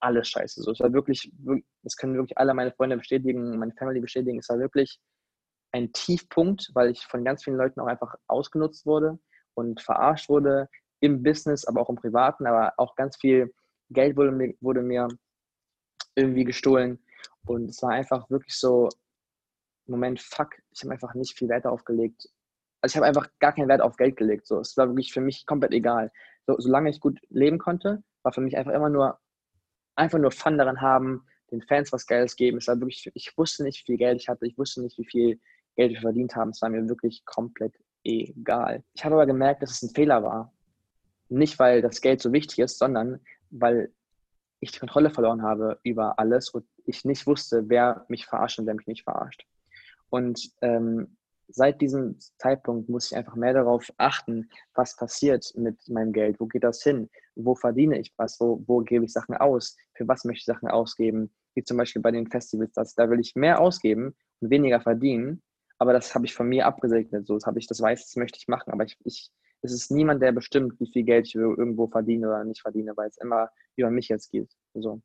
alles 0.00 0.28
scheiße. 0.28 0.62
So, 0.62 0.72
es 0.72 0.80
war 0.80 0.92
wirklich, 0.92 1.32
das 1.82 1.96
können 1.96 2.14
wirklich 2.14 2.36
alle 2.36 2.54
meine 2.54 2.72
Freunde 2.72 2.96
bestätigen, 2.96 3.58
meine 3.58 3.72
Family 3.72 4.00
bestätigen, 4.00 4.38
es 4.38 4.48
war 4.48 4.58
wirklich 4.58 4.98
ein 5.72 5.92
Tiefpunkt, 5.92 6.70
weil 6.74 6.90
ich 6.90 7.06
von 7.06 7.24
ganz 7.24 7.44
vielen 7.44 7.56
Leuten 7.56 7.80
auch 7.80 7.86
einfach 7.86 8.14
ausgenutzt 8.26 8.84
wurde 8.84 9.18
und 9.54 9.80
verarscht 9.80 10.28
wurde 10.28 10.68
im 11.00 11.22
Business, 11.22 11.64
aber 11.64 11.80
auch 11.80 11.88
im 11.88 11.96
Privaten, 11.96 12.46
aber 12.46 12.74
auch 12.76 12.94
ganz 12.96 13.16
viel 13.16 13.52
Geld 13.92 14.16
wurde 14.16 14.32
mir, 14.32 14.54
wurde 14.60 14.82
mir 14.82 15.08
irgendwie 16.14 16.44
gestohlen 16.44 16.98
und 17.46 17.70
es 17.70 17.82
war 17.82 17.90
einfach 17.90 18.28
wirklich 18.30 18.54
so, 18.54 18.88
Moment, 19.86 20.20
fuck, 20.20 20.50
ich 20.70 20.82
habe 20.82 20.92
einfach 20.92 21.14
nicht 21.14 21.36
viel 21.36 21.48
Wert 21.48 21.66
aufgelegt. 21.66 22.28
Also 22.80 22.92
ich 22.92 22.96
habe 22.96 23.06
einfach 23.06 23.28
gar 23.38 23.52
keinen 23.52 23.68
Wert 23.68 23.80
auf 23.80 23.96
Geld 23.96 24.16
gelegt. 24.16 24.46
So, 24.46 24.60
es 24.60 24.76
war 24.76 24.88
wirklich 24.88 25.12
für 25.12 25.20
mich 25.20 25.46
komplett 25.46 25.72
egal. 25.72 26.10
So, 26.46 26.56
solange 26.58 26.90
ich 26.90 27.00
gut 27.00 27.20
leben 27.30 27.58
konnte, 27.58 28.02
war 28.22 28.32
für 28.32 28.40
mich 28.40 28.56
einfach 28.56 28.72
immer 28.72 28.88
nur 28.88 29.18
einfach 29.94 30.18
nur 30.18 30.30
Fun 30.30 30.58
daran 30.58 30.80
haben, 30.80 31.26
den 31.50 31.62
Fans 31.62 31.92
was 31.92 32.06
Geiles 32.06 32.36
geben. 32.36 32.58
Es 32.58 32.68
war 32.68 32.80
wirklich, 32.80 33.10
ich 33.14 33.36
wusste 33.36 33.64
nicht, 33.64 33.80
wie 33.80 33.92
viel 33.92 33.98
Geld 33.98 34.20
ich 34.20 34.28
hatte, 34.28 34.46
ich 34.46 34.56
wusste 34.56 34.82
nicht, 34.82 34.98
wie 34.98 35.04
viel 35.04 35.40
Geld 35.76 35.92
wir 35.92 36.00
verdient 36.00 36.34
haben. 36.34 36.50
Es 36.50 36.62
war 36.62 36.70
mir 36.70 36.88
wirklich 36.88 37.24
komplett 37.24 37.74
egal. 38.04 38.82
Ich 38.94 39.04
habe 39.04 39.14
aber 39.14 39.26
gemerkt, 39.26 39.62
dass 39.62 39.70
es 39.70 39.82
ein 39.82 39.94
Fehler 39.94 40.22
war. 40.22 40.52
Nicht, 41.28 41.58
weil 41.58 41.82
das 41.82 42.00
Geld 42.00 42.20
so 42.20 42.32
wichtig 42.32 42.58
ist, 42.58 42.78
sondern 42.78 43.20
weil 43.52 43.92
ich 44.60 44.72
die 44.72 44.78
Kontrolle 44.78 45.10
verloren 45.10 45.42
habe 45.42 45.78
über 45.82 46.18
alles 46.18 46.50
und 46.50 46.64
ich 46.84 47.04
nicht 47.04 47.26
wusste, 47.26 47.68
wer 47.68 48.04
mich 48.08 48.26
verarscht 48.26 48.58
und 48.58 48.66
wer 48.66 48.74
mich 48.74 48.86
nicht 48.86 49.04
verarscht. 49.04 49.44
Und 50.08 50.52
ähm, 50.60 51.16
seit 51.48 51.80
diesem 51.80 52.18
Zeitpunkt 52.38 52.88
muss 52.88 53.10
ich 53.10 53.16
einfach 53.16 53.34
mehr 53.34 53.52
darauf 53.52 53.92
achten, 53.96 54.48
was 54.74 54.96
passiert 54.96 55.52
mit 55.56 55.88
meinem 55.88 56.12
Geld, 56.12 56.40
wo 56.40 56.46
geht 56.46 56.64
das 56.64 56.82
hin, 56.82 57.10
wo 57.34 57.54
verdiene 57.54 57.98
ich 57.98 58.12
was, 58.16 58.40
wo, 58.40 58.62
wo 58.66 58.78
gebe 58.78 59.04
ich 59.04 59.12
Sachen 59.12 59.36
aus, 59.36 59.76
für 59.94 60.06
was 60.08 60.24
möchte 60.24 60.40
ich 60.40 60.44
Sachen 60.44 60.68
ausgeben, 60.68 61.32
wie 61.54 61.64
zum 61.64 61.76
Beispiel 61.76 62.02
bei 62.02 62.10
den 62.10 62.28
Festivals, 62.28 62.72
das, 62.72 62.94
da 62.94 63.10
will 63.10 63.20
ich 63.20 63.34
mehr 63.34 63.60
ausgeben 63.60 64.14
und 64.40 64.50
weniger 64.50 64.80
verdienen, 64.80 65.42
aber 65.78 65.92
das 65.92 66.14
habe 66.14 66.24
ich 66.24 66.34
von 66.34 66.48
mir 66.48 66.66
abgesegnet, 66.66 67.26
so 67.26 67.38
das 67.38 67.56
ich, 67.56 67.66
das 67.66 67.80
weiß, 67.80 68.06
das 68.06 68.16
möchte 68.16 68.38
ich 68.38 68.48
machen, 68.48 68.72
aber 68.72 68.84
ich, 68.84 68.96
ich, 69.04 69.30
es 69.62 69.72
ist 69.72 69.90
niemand, 69.90 70.22
der 70.22 70.32
bestimmt, 70.32 70.78
wie 70.80 70.90
viel 70.90 71.04
Geld 71.04 71.26
ich 71.28 71.34
irgendwo 71.34 71.86
verdiene 71.86 72.28
oder 72.28 72.44
nicht 72.44 72.62
verdiene, 72.62 72.96
weil 72.96 73.08
es 73.08 73.18
immer 73.18 73.48
über 73.76 73.90
mich 73.90 74.08
jetzt 74.08 74.30
geht, 74.30 74.50
so. 74.74 75.00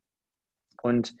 Und 0.82 1.14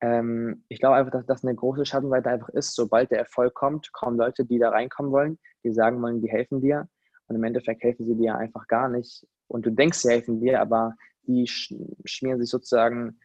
ähm, 0.00 0.64
ich 0.68 0.78
glaube 0.78 0.96
einfach, 0.96 1.12
dass 1.12 1.26
das 1.26 1.44
eine 1.44 1.54
große 1.54 1.84
Schattenseite 1.84 2.30
einfach 2.30 2.48
ist. 2.50 2.74
Sobald 2.74 3.10
der 3.10 3.18
Erfolg 3.18 3.54
kommt, 3.54 3.92
kommen 3.92 4.16
Leute, 4.16 4.44
die 4.44 4.58
da 4.58 4.70
reinkommen 4.70 5.10
wollen, 5.10 5.38
die 5.64 5.72
sagen 5.72 6.00
wollen, 6.02 6.20
die 6.20 6.30
helfen 6.30 6.60
dir. 6.60 6.88
Und 7.26 7.36
im 7.36 7.44
Endeffekt 7.44 7.82
helfen 7.82 8.06
sie 8.06 8.14
dir 8.14 8.36
einfach 8.36 8.66
gar 8.68 8.88
nicht. 8.88 9.26
Und 9.48 9.66
du 9.66 9.70
denkst, 9.70 9.98
sie 9.98 10.10
helfen 10.10 10.40
dir, 10.40 10.60
aber 10.60 10.94
die 11.24 11.46
schmieren 11.46 12.40
sich 12.40 12.48
sozusagen 12.48 13.18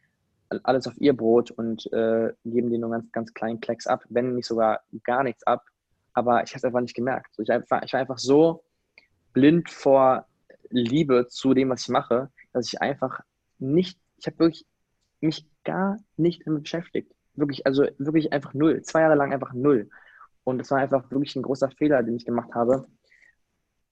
alles 0.64 0.88
auf 0.88 1.00
ihr 1.00 1.16
Brot 1.16 1.52
und 1.52 1.92
äh, 1.94 2.34
geben 2.44 2.70
dir 2.70 2.80
nur 2.80 2.92
ganz, 2.92 3.12
ganz 3.12 3.34
kleinen 3.34 3.60
Klecks 3.60 3.88
ab, 3.88 4.04
wenn 4.10 4.36
nicht 4.36 4.46
sogar 4.46 4.82
gar 5.04 5.24
nichts 5.24 5.44
ab. 5.44 5.64
Aber 6.14 6.44
ich 6.44 6.52
habe 6.52 6.58
es 6.58 6.64
einfach 6.64 6.82
nicht 6.82 6.96
gemerkt. 6.96 7.34
Ich, 7.40 7.52
einfach, 7.52 7.82
ich 7.84 7.94
war 7.94 8.00
einfach 8.02 8.20
so 8.20 8.64
blind 9.34 9.70
vor 9.70 10.26
Liebe 10.70 11.28
zu 11.28 11.54
dem, 11.54 11.70
was 11.70 11.82
ich 11.82 11.90
mache, 11.90 12.30
dass 12.54 12.68
ich 12.68 12.82
einfach 12.82 13.20
nicht, 13.60 14.00
ich 14.18 14.28
habe 14.28 14.40
wirklich 14.40 14.66
mich 15.22 15.48
gar 15.64 16.00
nicht 16.18 16.46
damit 16.46 16.64
beschäftigt. 16.64 17.12
Wirklich, 17.36 17.66
also 17.66 17.86
wirklich 17.98 18.32
einfach 18.32 18.54
null. 18.54 18.82
Zwei 18.84 19.02
Jahre 19.02 19.16
lang 19.16 19.34
einfach 19.34 19.54
null. 19.54 19.90
Und 20.44 20.60
das 20.60 20.70
war 20.72 20.80
einfach 20.80 21.10
wirklich 21.10 21.36
ein 21.36 21.42
großer 21.42 21.72
Fehler, 21.72 22.04
den 22.04 22.16
ich 22.16 22.26
gemacht 22.26 22.54
habe. 22.54 22.88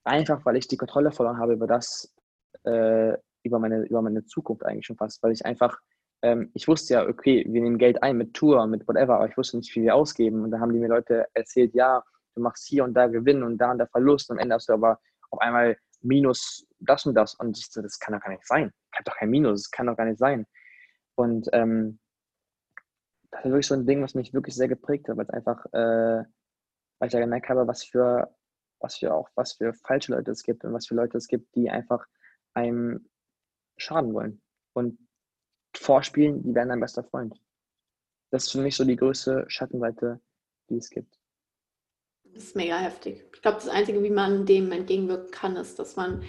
Einfach, 0.03 0.45
weil 0.45 0.57
ich 0.57 0.67
die 0.67 0.77
Kontrolle 0.77 1.11
verloren 1.11 1.37
habe 1.37 1.53
über 1.53 1.67
das, 1.67 2.13
äh, 2.65 3.17
über, 3.43 3.59
meine, 3.59 3.85
über 3.85 4.01
meine 4.01 4.25
Zukunft 4.25 4.65
eigentlich 4.65 4.85
schon 4.85 4.97
fast. 4.97 5.23
Weil 5.23 5.31
ich 5.31 5.45
einfach, 5.45 5.79
ähm, 6.21 6.51
ich 6.53 6.67
wusste 6.67 6.95
ja, 6.95 7.07
okay, 7.07 7.45
wir 7.47 7.61
nehmen 7.61 7.77
Geld 7.77 8.03
ein 8.03 8.17
mit 8.17 8.33
Tour, 8.33 8.67
mit 8.67 8.87
whatever, 8.87 9.15
aber 9.15 9.29
ich 9.29 9.37
wusste 9.37 9.57
nicht, 9.57 9.69
wie 9.69 9.73
viel 9.73 9.83
wir 9.83 9.95
ausgeben. 9.95 10.43
Und 10.43 10.51
da 10.51 10.59
haben 10.59 10.73
die 10.73 10.79
mir 10.79 10.89
Leute 10.89 11.27
erzählt, 11.33 11.73
ja, 11.73 12.03
du 12.35 12.41
machst 12.41 12.67
hier 12.67 12.83
und 12.83 12.93
da 12.93 13.07
Gewinn 13.07 13.43
und 13.43 13.57
da 13.57 13.71
und 13.71 13.79
da 13.79 13.87
Verlust. 13.87 14.29
Und 14.29 14.37
am 14.37 14.43
Ende 14.43 14.55
hast 14.55 14.69
du 14.69 14.73
aber 14.73 14.99
auf 15.31 15.39
einmal 15.39 15.77
minus 16.01 16.67
das 16.81 17.05
und 17.05 17.15
das. 17.15 17.35
Und 17.35 17.57
ich 17.57 17.69
so, 17.69 17.81
das 17.81 17.99
kann 17.99 18.13
doch 18.13 18.21
gar 18.21 18.31
nicht 18.31 18.45
sein. 18.45 18.71
Ich 18.91 18.99
habe 18.99 19.03
doch 19.05 19.15
kein 19.15 19.29
Minus, 19.29 19.63
das 19.63 19.71
kann 19.71 19.87
doch 19.87 19.97
gar 19.97 20.05
nicht 20.05 20.19
sein. 20.19 20.45
Und 21.15 21.49
ähm, 21.53 21.99
das 23.31 23.45
ist 23.45 23.51
wirklich 23.51 23.67
so 23.67 23.75
ein 23.75 23.85
Ding, 23.85 24.01
was 24.01 24.15
mich 24.15 24.33
wirklich 24.33 24.55
sehr 24.55 24.67
geprägt 24.67 25.07
hat, 25.07 25.17
weil 25.17 25.25
es 25.25 25.29
einfach, 25.29 25.65
äh, 25.73 26.23
weil 26.99 27.07
ich 27.07 27.13
ja 27.13 27.19
gemerkt 27.19 27.49
habe, 27.49 27.67
was 27.67 27.83
für, 27.83 28.35
was 28.79 28.97
für 28.97 29.13
auch, 29.13 29.29
was 29.35 29.53
für 29.53 29.73
falsche 29.73 30.13
Leute 30.13 30.31
es 30.31 30.43
gibt 30.43 30.65
und 30.65 30.73
was 30.73 30.87
für 30.87 30.95
Leute 30.95 31.17
es 31.17 31.27
gibt, 31.27 31.55
die 31.55 31.69
einfach 31.69 32.05
einem 32.53 33.09
schaden 33.77 34.13
wollen 34.13 34.41
und 34.73 34.99
vorspielen, 35.75 36.43
die 36.43 36.53
werden 36.53 36.69
dein 36.69 36.79
bester 36.79 37.03
Freund. 37.03 37.39
Das 38.31 38.45
ist 38.45 38.51
für 38.51 38.61
mich 38.61 38.75
so 38.75 38.83
die 38.83 38.95
größte 38.95 39.45
Schattenseite, 39.47 40.19
die 40.69 40.77
es 40.77 40.89
gibt. 40.89 41.20
Das 42.33 42.43
ist 42.43 42.55
mega 42.55 42.77
heftig. 42.77 43.25
Ich 43.33 43.41
glaube, 43.41 43.57
das 43.57 43.67
Einzige, 43.67 44.03
wie 44.03 44.09
man 44.09 44.45
dem 44.45 44.71
entgegenwirken 44.71 45.31
kann, 45.31 45.55
ist, 45.55 45.79
dass 45.79 45.95
man 45.95 46.23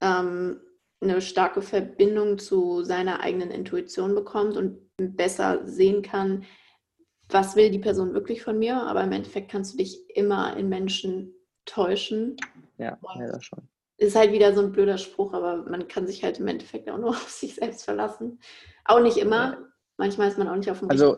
ähm, 0.00 0.60
eine 1.00 1.20
starke 1.20 1.62
Verbindung 1.62 2.38
zu 2.38 2.82
seiner 2.82 3.20
eigenen 3.20 3.50
Intuition 3.50 4.14
bekommt 4.14 4.56
und 4.56 4.78
besser 4.96 5.66
sehen 5.66 6.02
kann, 6.02 6.44
was 7.28 7.56
will 7.56 7.70
die 7.70 7.78
Person 7.78 8.14
wirklich 8.14 8.42
von 8.42 8.58
mir. 8.58 8.82
Aber 8.82 9.02
im 9.02 9.12
Endeffekt 9.12 9.50
kannst 9.50 9.74
du 9.74 9.78
dich 9.78 9.98
immer 10.14 10.56
in 10.56 10.68
Menschen 10.68 11.34
täuschen. 11.64 12.36
Ja, 12.78 12.98
ja 13.18 13.26
das 13.26 13.44
schon. 13.44 13.68
Ist 13.98 14.16
halt 14.16 14.32
wieder 14.32 14.54
so 14.54 14.60
ein 14.60 14.72
blöder 14.72 14.98
Spruch, 14.98 15.32
aber 15.32 15.64
man 15.68 15.88
kann 15.88 16.06
sich 16.06 16.22
halt 16.22 16.38
im 16.38 16.48
Endeffekt 16.48 16.90
auch 16.90 16.98
nur 16.98 17.10
auf 17.10 17.30
sich 17.30 17.54
selbst 17.54 17.84
verlassen. 17.84 18.40
Auch 18.84 19.00
nicht 19.00 19.16
immer. 19.16 19.52
Ja. 19.52 19.58
Manchmal 19.98 20.28
ist 20.28 20.38
man 20.38 20.48
auch 20.48 20.56
nicht 20.56 20.70
auf 20.70 20.80
dem 20.80 20.90
Also, 20.90 21.16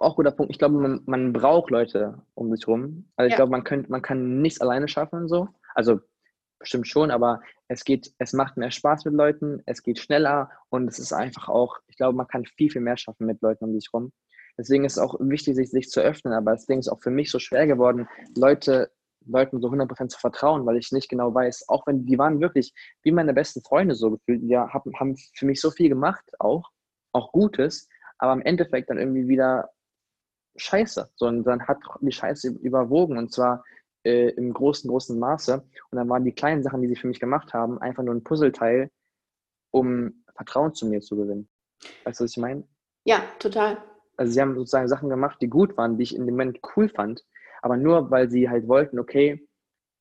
auch 0.00 0.16
guter 0.16 0.30
Punkt. 0.30 0.50
Ich 0.50 0.58
glaube, 0.58 0.76
man, 0.76 1.02
man 1.06 1.32
braucht 1.32 1.70
Leute 1.70 2.22
um 2.34 2.54
sich 2.54 2.66
rum. 2.66 3.10
Also 3.16 3.26
ich 3.26 3.32
ja. 3.32 3.36
glaube, 3.36 3.52
man, 3.52 3.64
könnt, 3.64 3.90
man 3.90 4.02
kann 4.02 4.40
nichts 4.40 4.60
alleine 4.60 4.88
schaffen 4.88 5.20
und 5.20 5.28
so. 5.28 5.48
Also 5.74 6.00
bestimmt 6.58 6.88
schon, 6.88 7.10
aber 7.10 7.40
es 7.68 7.84
geht, 7.84 8.12
es 8.18 8.32
macht 8.32 8.56
mehr 8.56 8.70
Spaß 8.70 9.04
mit 9.06 9.14
Leuten, 9.14 9.62
es 9.66 9.82
geht 9.82 9.98
schneller 9.98 10.50
und 10.68 10.88
es 10.88 10.98
ist 10.98 11.12
einfach 11.12 11.48
auch, 11.48 11.78
ich 11.88 11.96
glaube, 11.96 12.16
man 12.16 12.28
kann 12.28 12.44
viel, 12.44 12.70
viel 12.70 12.82
mehr 12.82 12.96
schaffen 12.96 13.26
mit 13.26 13.40
Leuten 13.42 13.64
um 13.64 13.74
sich 13.74 13.92
rum. 13.92 14.12
Deswegen 14.58 14.84
ist 14.84 14.92
es 14.92 14.98
auch 14.98 15.16
wichtig, 15.20 15.56
sich, 15.56 15.70
sich 15.70 15.88
zu 15.88 16.00
öffnen, 16.00 16.34
aber 16.34 16.52
deswegen 16.52 16.80
ist 16.80 16.86
es 16.86 16.92
auch 16.92 17.00
für 17.00 17.10
mich 17.10 17.30
so 17.30 17.38
schwer 17.38 17.66
geworden, 17.66 18.08
Leute, 18.36 18.90
Leuten 19.24 19.60
so 19.60 19.68
100% 19.68 20.08
zu 20.08 20.18
vertrauen, 20.18 20.66
weil 20.66 20.76
ich 20.76 20.92
nicht 20.92 21.08
genau 21.08 21.34
weiß, 21.34 21.68
auch 21.68 21.86
wenn 21.86 22.04
die 22.04 22.18
waren 22.18 22.40
wirklich 22.40 22.74
wie 23.02 23.12
meine 23.12 23.32
besten 23.32 23.62
Freunde 23.62 23.94
so 23.94 24.10
gefühlt, 24.10 24.42
die 24.42 24.56
haben, 24.56 24.92
haben 24.98 25.16
für 25.34 25.46
mich 25.46 25.60
so 25.60 25.70
viel 25.70 25.88
gemacht, 25.88 26.24
auch, 26.38 26.68
auch 27.12 27.32
Gutes, 27.32 27.88
aber 28.18 28.32
im 28.34 28.42
Endeffekt 28.42 28.90
dann 28.90 28.98
irgendwie 28.98 29.28
wieder 29.28 29.70
Scheiße. 30.56 31.10
So, 31.16 31.26
und 31.26 31.44
dann 31.44 31.66
hat 31.66 31.78
die 32.00 32.12
Scheiße 32.12 32.50
überwogen 32.50 33.18
und 33.18 33.32
zwar 33.32 33.64
äh, 34.04 34.30
im 34.30 34.52
großen, 34.52 34.88
großen 34.88 35.18
Maße. 35.18 35.54
Und 35.54 35.96
dann 35.96 36.08
waren 36.08 36.24
die 36.24 36.32
kleinen 36.32 36.62
Sachen, 36.62 36.82
die 36.82 36.88
sie 36.88 36.96
für 36.96 37.08
mich 37.08 37.20
gemacht 37.20 37.52
haben, 37.54 37.80
einfach 37.80 38.02
nur 38.02 38.14
ein 38.14 38.24
Puzzleteil, 38.24 38.90
um 39.70 40.24
Vertrauen 40.34 40.74
zu 40.74 40.86
mir 40.86 41.00
zu 41.00 41.16
gewinnen. 41.16 41.48
Weißt 42.04 42.20
du, 42.20 42.24
was 42.24 42.32
ich 42.32 42.36
meine? 42.38 42.64
Ja, 43.04 43.22
total. 43.38 43.78
Also 44.16 44.32
sie 44.32 44.40
haben 44.40 44.54
sozusagen 44.54 44.88
Sachen 44.88 45.08
gemacht, 45.08 45.38
die 45.40 45.48
gut 45.48 45.76
waren, 45.76 45.96
die 45.96 46.02
ich 46.02 46.14
in 46.14 46.26
dem 46.26 46.34
Moment 46.34 46.60
cool 46.76 46.88
fand, 46.88 47.24
aber 47.62 47.76
nur 47.76 48.10
weil 48.10 48.30
sie 48.30 48.50
halt 48.50 48.68
wollten, 48.68 48.98
okay, 48.98 49.46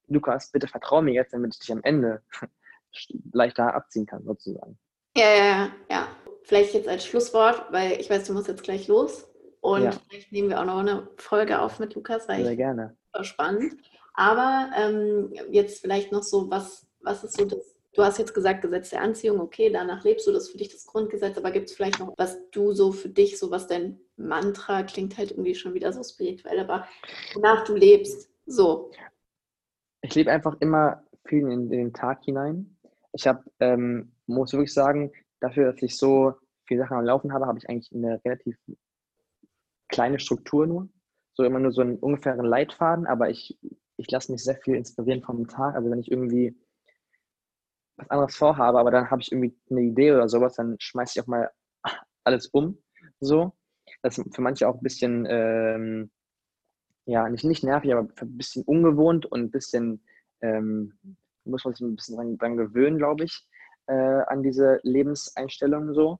Lukas, 0.08 0.52
bitte 0.52 0.68
vertrau 0.68 1.02
mir 1.02 1.14
jetzt, 1.14 1.34
damit 1.34 1.54
ich 1.54 1.60
dich 1.60 1.72
am 1.72 1.84
Ende 1.84 2.22
leichter 3.32 3.74
abziehen 3.74 4.06
kann, 4.06 4.24
sozusagen. 4.24 4.78
Ja, 5.16 5.36
ja, 5.36 5.72
ja. 5.90 6.08
Vielleicht 6.44 6.74
jetzt 6.74 6.88
als 6.88 7.06
Schlusswort, 7.06 7.72
weil 7.72 8.00
ich 8.00 8.10
weiß, 8.10 8.26
du 8.26 8.34
musst 8.34 8.48
jetzt 8.48 8.64
gleich 8.64 8.88
los. 8.88 9.29
Und 9.62 9.84
ja. 9.84 9.92
vielleicht 9.92 10.32
nehmen 10.32 10.50
wir 10.50 10.60
auch 10.60 10.66
noch 10.66 10.80
eine 10.80 11.08
Folge 11.18 11.60
auf 11.60 11.80
mit 11.80 11.96
Lukas, 11.96 12.28
weil 12.28 12.44
Sehr 12.44 12.52
ich 12.52 12.58
gerne. 12.58 12.98
Super 13.12 13.24
spannend. 13.24 13.76
Aber 14.14 14.70
ähm, 14.78 15.34
jetzt 15.52 15.82
vielleicht 15.82 16.12
noch 16.12 16.24
so, 16.24 16.50
was, 16.50 16.88
was 17.02 17.24
ist 17.24 17.38
so 17.38 17.46
das, 17.46 17.76
du 17.94 18.04
hast 18.04 18.18
jetzt 18.18 18.34
gesagt, 18.34 18.62
Gesetz 18.62 18.90
der 18.90 19.02
Anziehung, 19.02 19.40
okay, 19.40 19.70
danach 19.72 20.04
lebst 20.04 20.28
du, 20.28 20.32
das 20.32 20.44
ist 20.44 20.52
für 20.52 20.58
dich 20.58 20.70
das 20.70 20.86
Grundgesetz, 20.86 21.38
aber 21.38 21.52
gibt 21.52 21.70
es 21.70 21.76
vielleicht 21.76 22.00
noch, 22.00 22.14
was 22.18 22.38
du 22.52 22.74
so 22.74 22.92
für 22.92 23.10
dich, 23.10 23.40
so 23.40 23.52
was 23.52 23.68
dein 23.68 24.00
Mantra, 24.18 24.84
klingt 24.84 25.18
halt 25.18 25.32
irgendwie 25.32 25.56
schon 25.56 25.74
wieder 25.74 25.94
so 25.94 26.04
spirituell, 26.04 26.60
aber 26.60 26.86
wonach 27.34 27.64
du 27.64 27.76
lebst, 27.76 28.30
so. 28.46 28.92
Ich 30.02 30.16
lebe 30.16 30.32
einfach 30.32 30.56
immer 30.60 31.04
viel 31.26 31.44
in, 31.44 31.52
in 31.52 31.70
den 31.70 31.94
Tag 31.94 32.24
hinein. 32.24 32.78
Ich 33.14 33.28
habe, 33.28 33.44
ähm, 33.60 34.12
muss 34.28 34.54
wirklich 34.54 34.74
sagen, 34.74 35.12
dafür, 35.40 35.72
dass 35.72 35.82
ich 35.82 35.98
so 35.98 36.34
viele 36.66 36.82
Sachen 36.82 36.98
am 36.98 37.06
Laufen 37.06 37.34
habe, 37.34 37.46
habe 37.46 37.58
ich 37.58 37.70
eigentlich 37.70 37.92
eine 37.94 38.22
relativ 38.24 38.58
kleine 39.90 40.20
Struktur 40.20 40.68
nur. 40.68 40.90
So 41.34 41.44
immer 41.44 41.60
nur 41.60 41.72
so 41.72 41.82
einen 41.82 41.98
ungefähren 41.98 42.46
Leitfaden, 42.46 43.08
aber 43.08 43.30
ich, 43.30 43.58
ich 43.98 44.12
lasse 44.12 44.32
mich 44.32 44.44
sehr 44.44 44.58
viel 44.58 44.76
inspirieren 44.76 45.22
vom 45.24 45.48
Tag. 45.48 45.76
Also 45.76 45.90
wenn 45.90 46.00
ich 46.00 46.12
irgendwie 46.12 46.58
was 47.98 48.10
anderes 48.10 48.36
vorhabe, 48.36 48.80
aber 48.80 48.92
dann 48.92 49.10
habe 49.10 49.22
ich 49.22 49.32
irgendwie 49.32 49.56
eine 49.70 49.82
Idee 49.82 50.12
oder 50.12 50.30
sowas, 50.30 50.56
dann 50.56 50.76
schmeiße 50.80 51.20
ich 51.20 51.24
auch 51.24 51.28
mal 51.28 51.50
alles 52.24 52.48
um. 52.48 52.78
So. 53.20 53.54
Das 54.02 54.18
ist 54.18 54.36
für 54.36 54.42
manche 54.42 54.68
auch 54.68 54.76
ein 54.76 54.84
bisschen, 54.84 55.26
ähm, 55.30 56.12
ja, 57.06 57.28
nicht, 57.28 57.44
nicht 57.44 57.64
nervig, 57.64 57.92
aber 57.92 58.08
ein 58.22 58.38
bisschen 58.38 58.64
ungewohnt 58.64 59.26
und 59.26 59.40
ein 59.42 59.52
bisschen, 59.52 60.04
ähm, 60.42 60.94
muss 61.44 61.66
man 61.66 61.74
sich 61.74 61.86
ein 61.86 61.96
bisschen 61.96 62.16
dran, 62.16 62.38
dran 62.38 62.58
gewöhnen, 62.58 62.98
glaube 62.98 63.24
ich, 63.24 63.48
äh, 63.88 63.94
an 63.94 64.44
diese 64.44 64.80
Lebenseinstellung 64.84 65.94
so. 65.94 66.20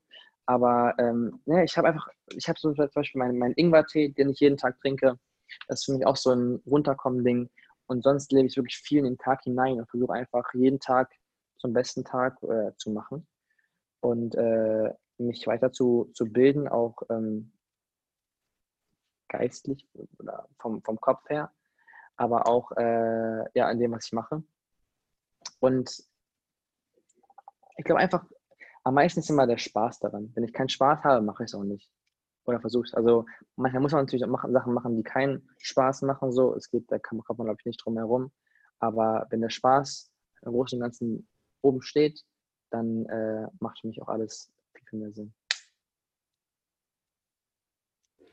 Aber 0.50 0.96
ähm, 0.98 1.40
ja, 1.46 1.62
ich 1.62 1.78
habe 1.78 1.90
einfach, 1.90 2.08
ich 2.36 2.50
habe 2.50 2.60
so 2.60 2.74
zum 2.74 2.90
Beispiel 2.96 3.20
meinen, 3.20 3.38
meinen 3.38 3.54
Ingwer-Tee, 3.54 4.10
den 4.10 4.32
ich 4.32 4.40
jeden 4.40 4.58
Tag 4.58 4.80
trinke. 4.82 5.20
Das 5.68 5.82
ist 5.82 5.86
für 5.86 5.94
mich 5.94 6.08
auch 6.08 6.16
so 6.16 6.32
ein 6.32 6.56
Runterkommen-Ding. 6.66 7.52
Und 7.86 8.04
sonst 8.04 8.32
lebe 8.32 8.48
ich 8.48 8.58
wirklich 8.58 8.80
viel 8.80 8.98
in 8.98 9.06
den 9.06 9.18
Tag 9.20 9.44
hinein 9.44 9.80
und 9.80 9.88
versuche 9.88 10.14
einfach 10.14 10.52
jeden 10.56 10.80
Tag 10.80 11.12
zum 11.60 11.72
besten 11.72 12.04
Tag 12.04 12.42
äh, 12.42 12.72
zu 12.78 12.90
machen 12.90 13.28
und 14.00 14.34
äh, 14.34 14.92
mich 15.20 15.46
weiter 15.46 15.72
zu, 15.72 16.10
zu 16.16 16.26
bilden, 16.26 16.68
auch 16.68 17.04
ähm, 17.12 17.52
geistlich 19.28 19.88
oder 20.18 20.48
vom, 20.58 20.82
vom 20.82 21.00
Kopf 21.00 21.30
her, 21.30 21.54
aber 22.16 22.48
auch 22.48 22.72
äh, 22.72 23.44
ja, 23.54 23.68
an 23.68 23.78
dem, 23.78 23.92
was 23.92 24.08
ich 24.08 24.14
mache. 24.14 24.42
Und 25.60 26.04
ich 27.78 27.86
glaube 27.86 28.02
einfach, 28.02 28.26
am 28.84 28.94
meisten 28.94 29.20
ist 29.20 29.30
immer 29.30 29.48
der 29.48 29.58
Spaß 29.58 30.00
daran. 30.00 30.32
Wenn 30.36 30.44
ich 30.44 30.54
keinen 30.54 30.70
Spaß 30.70 31.04
habe, 31.04 31.26
mache 31.26 31.44
ich 31.44 31.50
es 31.50 31.56
auch 31.56 31.64
nicht. 31.64 31.90
Oder 32.46 32.60
versuche 32.60 32.86
es. 32.86 32.94
Also 32.94 33.26
manchmal 33.56 33.82
muss 33.82 33.92
man 33.92 34.04
natürlich 34.04 34.24
auch 34.26 34.30
machen, 34.30 34.54
Sachen 34.54 34.74
machen, 34.74 34.96
die 34.96 35.04
keinen 35.04 35.48
Spaß 35.58 36.04
machen. 36.04 36.32
So, 36.32 36.56
es 36.56 36.70
geht, 36.70 36.92
da 36.92 36.98
kann, 36.98 37.18
man, 37.18 37.46
glaube 37.46 37.58
ich, 37.60 37.66
nicht 37.66 37.84
drum 37.84 37.98
herum. 37.98 38.32
Aber 38.80 39.28
wenn 39.30 39.42
der 39.42 39.50
Spaß 39.50 40.12
im 40.44 40.52
Großen 40.54 40.78
und 40.78 40.84
Ganzen 40.84 41.28
oben 41.62 41.82
steht, 41.82 42.24
dann 42.72 43.06
äh, 43.06 43.48
macht 43.60 43.80
für 43.80 43.88
mich 43.88 44.02
auch 44.02 44.08
alles 44.08 44.52
viel, 44.74 44.88
viel 44.88 45.00
mehr 45.00 45.12
Sinn. 45.12 45.34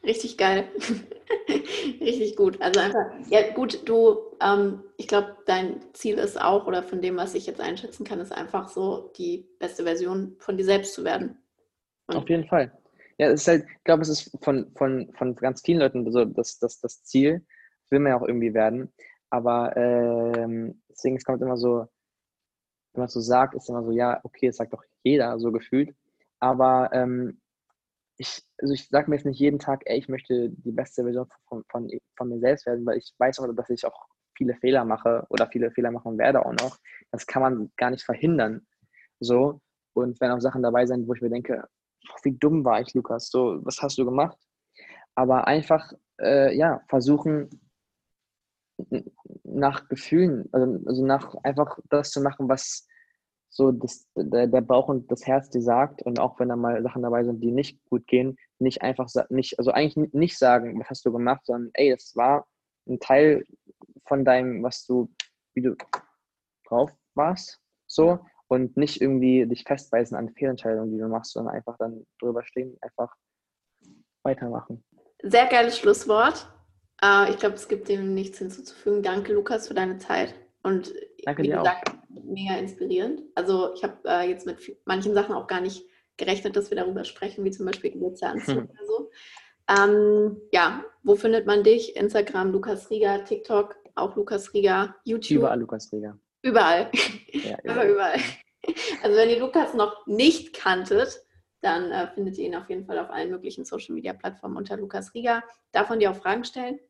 Richtig 0.06 0.38
geil. 0.38 0.68
Richtig 2.00 2.36
gut. 2.36 2.62
Also 2.62 2.80
einfach, 2.80 3.06
ja 3.28 3.52
gut, 3.52 3.88
du, 3.88 4.18
ähm, 4.40 4.84
ich 4.96 5.08
glaube, 5.08 5.36
dein 5.46 5.80
Ziel 5.94 6.18
ist 6.18 6.40
auch, 6.40 6.66
oder 6.66 6.84
von 6.84 7.02
dem, 7.02 7.16
was 7.16 7.34
ich 7.34 7.46
jetzt 7.46 7.60
einschätzen 7.60 8.04
kann, 8.04 8.20
ist 8.20 8.32
einfach 8.32 8.68
so, 8.68 9.12
die 9.18 9.48
beste 9.58 9.82
Version 9.82 10.36
von 10.38 10.56
dir 10.56 10.64
selbst 10.64 10.94
zu 10.94 11.02
werden. 11.02 11.38
Und 12.06 12.16
Auf 12.16 12.28
jeden 12.28 12.46
Fall. 12.46 12.72
Ja, 13.18 13.28
es 13.30 13.42
ist 13.42 13.48
halt, 13.48 13.64
ich 13.68 13.84
glaube, 13.84 14.02
es 14.02 14.08
ist 14.08 14.30
von, 14.42 14.70
von, 14.76 15.12
von 15.14 15.34
ganz 15.34 15.62
vielen 15.62 15.80
Leuten 15.80 16.10
so 16.10 16.24
das, 16.24 16.58
das, 16.60 16.80
das 16.80 17.02
Ziel. 17.02 17.44
Will 17.90 17.98
man 17.98 18.12
ja 18.12 18.18
auch 18.18 18.26
irgendwie 18.26 18.54
werden. 18.54 18.92
Aber 19.30 19.76
ähm, 19.76 20.82
deswegen, 20.88 21.16
es 21.16 21.24
kommt 21.24 21.42
immer 21.42 21.56
so, 21.56 21.88
wenn 22.92 23.02
man 23.02 23.08
so 23.08 23.20
sagt, 23.20 23.54
ist 23.54 23.68
immer 23.68 23.82
so, 23.82 23.90
ja, 23.90 24.20
okay, 24.22 24.48
es 24.48 24.56
sagt 24.56 24.72
doch 24.72 24.84
jeder 25.02 25.38
so 25.40 25.50
gefühlt. 25.50 25.94
Aber 26.38 26.90
ähm, 26.92 27.40
ich, 28.18 28.42
also 28.58 28.74
ich 28.74 28.88
sage 28.88 29.10
mir 29.10 29.16
jetzt 29.16 29.26
nicht 29.26 29.40
jeden 29.40 29.58
Tag, 29.58 29.82
ey, 29.84 29.98
ich 29.98 30.08
möchte 30.08 30.50
die 30.50 30.72
beste 30.72 31.02
Version 31.02 31.26
von, 31.48 31.64
von, 31.68 31.90
von 32.16 32.28
mir 32.28 32.40
selbst 32.40 32.66
werden, 32.66 32.86
weil 32.86 32.98
ich 32.98 33.12
weiß 33.18 33.38
auch, 33.40 33.52
dass 33.54 33.70
ich 33.70 33.84
auch 33.84 34.06
viele 34.36 34.54
Fehler 34.54 34.84
mache 34.84 35.26
oder 35.28 35.48
viele 35.48 35.70
Fehler 35.70 35.90
machen 35.90 36.18
werde 36.18 36.44
auch 36.44 36.52
noch. 36.52 36.78
Das 37.10 37.26
kann 37.26 37.42
man 37.42 37.72
gar 37.76 37.90
nicht 37.90 38.04
verhindern. 38.04 38.66
So. 39.20 39.60
Und 39.94 40.20
wenn 40.20 40.30
auch 40.30 40.40
Sachen 40.40 40.62
dabei 40.62 40.86
sind, 40.86 41.08
wo 41.08 41.14
ich 41.14 41.22
mir 41.22 41.30
denke, 41.30 41.66
wie 42.22 42.36
dumm 42.36 42.64
war 42.64 42.80
ich, 42.80 42.92
Lukas, 42.94 43.30
so, 43.30 43.64
was 43.64 43.80
hast 43.82 43.98
du 43.98 44.04
gemacht? 44.04 44.38
Aber 45.14 45.46
einfach, 45.46 45.92
äh, 46.20 46.54
ja, 46.56 46.82
versuchen, 46.88 47.48
nach 49.44 49.88
Gefühlen, 49.88 50.48
also, 50.52 50.80
also 50.86 51.06
nach 51.06 51.34
einfach 51.42 51.78
das 51.88 52.10
zu 52.10 52.20
machen, 52.20 52.48
was 52.48 52.86
so 53.56 53.72
das, 53.72 54.06
der, 54.14 54.46
der 54.46 54.60
Bauch 54.60 54.88
und 54.88 55.10
das 55.10 55.26
Herz 55.26 55.48
dir 55.48 55.62
sagt 55.62 56.02
und 56.02 56.20
auch 56.20 56.38
wenn 56.38 56.50
da 56.50 56.56
mal 56.56 56.82
Sachen 56.82 57.02
dabei 57.02 57.24
sind, 57.24 57.40
die 57.40 57.50
nicht 57.50 57.82
gut 57.86 58.06
gehen, 58.06 58.36
nicht 58.58 58.82
einfach 58.82 59.08
nicht, 59.30 59.58
also 59.58 59.70
eigentlich 59.70 60.12
nicht 60.12 60.38
sagen, 60.38 60.78
was 60.78 60.90
hast 60.90 61.06
du 61.06 61.12
gemacht, 61.12 61.46
sondern 61.46 61.70
ey, 61.72 61.90
das 61.90 62.14
war 62.16 62.46
ein 62.86 63.00
Teil 63.00 63.46
von 64.04 64.26
deinem, 64.26 64.62
was 64.62 64.84
du, 64.84 65.10
wie 65.54 65.62
du 65.62 65.76
drauf 66.68 66.92
warst, 67.14 67.58
so 67.86 68.20
und 68.48 68.76
nicht 68.76 69.00
irgendwie 69.00 69.46
dich 69.46 69.64
festbeißen 69.64 70.16
an 70.16 70.34
Fehlentscheidungen, 70.34 70.92
die 70.92 70.98
du 70.98 71.08
machst, 71.08 71.32
sondern 71.32 71.54
einfach 71.54 71.78
dann 71.78 72.06
drüber 72.20 72.44
stehen, 72.44 72.76
einfach 72.82 73.14
weitermachen. 74.22 74.84
Sehr 75.22 75.46
geiles 75.46 75.78
Schlusswort. 75.78 76.46
Uh, 77.02 77.28
ich 77.30 77.38
glaube, 77.38 77.56
es 77.56 77.68
gibt 77.68 77.88
dem 77.88 78.14
nichts 78.14 78.38
hinzuzufügen. 78.38 79.02
Danke, 79.02 79.32
Lukas, 79.32 79.68
für 79.68 79.74
deine 79.74 79.98
Zeit. 79.98 80.34
Und 80.66 80.92
Danke 81.22 81.44
wie 81.44 81.50
gesagt, 81.50 81.90
auch. 81.90 82.24
mega 82.24 82.56
inspirierend. 82.56 83.22
Also 83.36 83.72
ich 83.74 83.84
habe 83.84 83.96
äh, 84.04 84.28
jetzt 84.28 84.46
mit 84.46 84.76
manchen 84.84 85.14
Sachen 85.14 85.32
auch 85.32 85.46
gar 85.46 85.60
nicht 85.60 85.86
gerechnet, 86.16 86.56
dass 86.56 86.70
wir 86.70 86.76
darüber 86.76 87.04
sprechen, 87.04 87.44
wie 87.44 87.52
zum 87.52 87.66
Beispiel 87.66 87.92
Geburtstaganzug 87.92 88.56
hm. 88.56 88.64
oder 88.70 88.84
so. 88.84 89.10
Ähm, 89.68 90.40
ja, 90.50 90.84
wo 91.04 91.14
findet 91.14 91.46
man 91.46 91.62
dich? 91.62 91.94
Instagram, 91.94 92.50
Lukas 92.50 92.90
Rieger, 92.90 93.24
TikTok, 93.24 93.76
auch 93.94 94.16
Lukas 94.16 94.52
Rieger, 94.54 94.96
YouTube. 95.04 95.38
Überall 95.38 95.60
Lukas 95.60 95.92
Rieger. 95.92 96.18
Überall. 96.42 96.90
Ja, 97.32 97.58
überall. 97.62 97.90
überall. 97.90 98.20
Also 99.04 99.16
wenn 99.16 99.30
ihr 99.30 99.38
Lukas 99.38 99.72
noch 99.74 100.04
nicht 100.08 100.52
kanntet, 100.52 101.20
dann 101.60 101.92
äh, 101.92 102.08
findet 102.08 102.38
ihr 102.38 102.46
ihn 102.46 102.56
auf 102.56 102.68
jeden 102.68 102.86
Fall 102.86 102.98
auf 102.98 103.10
allen 103.10 103.30
möglichen 103.30 103.64
Social 103.64 103.94
Media 103.94 104.14
Plattformen 104.14 104.56
unter 104.56 104.76
Lukas 104.76 105.14
Rieger. 105.14 105.44
Darf 105.70 105.90
man 105.90 106.00
dir 106.00 106.10
auch 106.10 106.16
Fragen 106.16 106.42
stellen? 106.42 106.80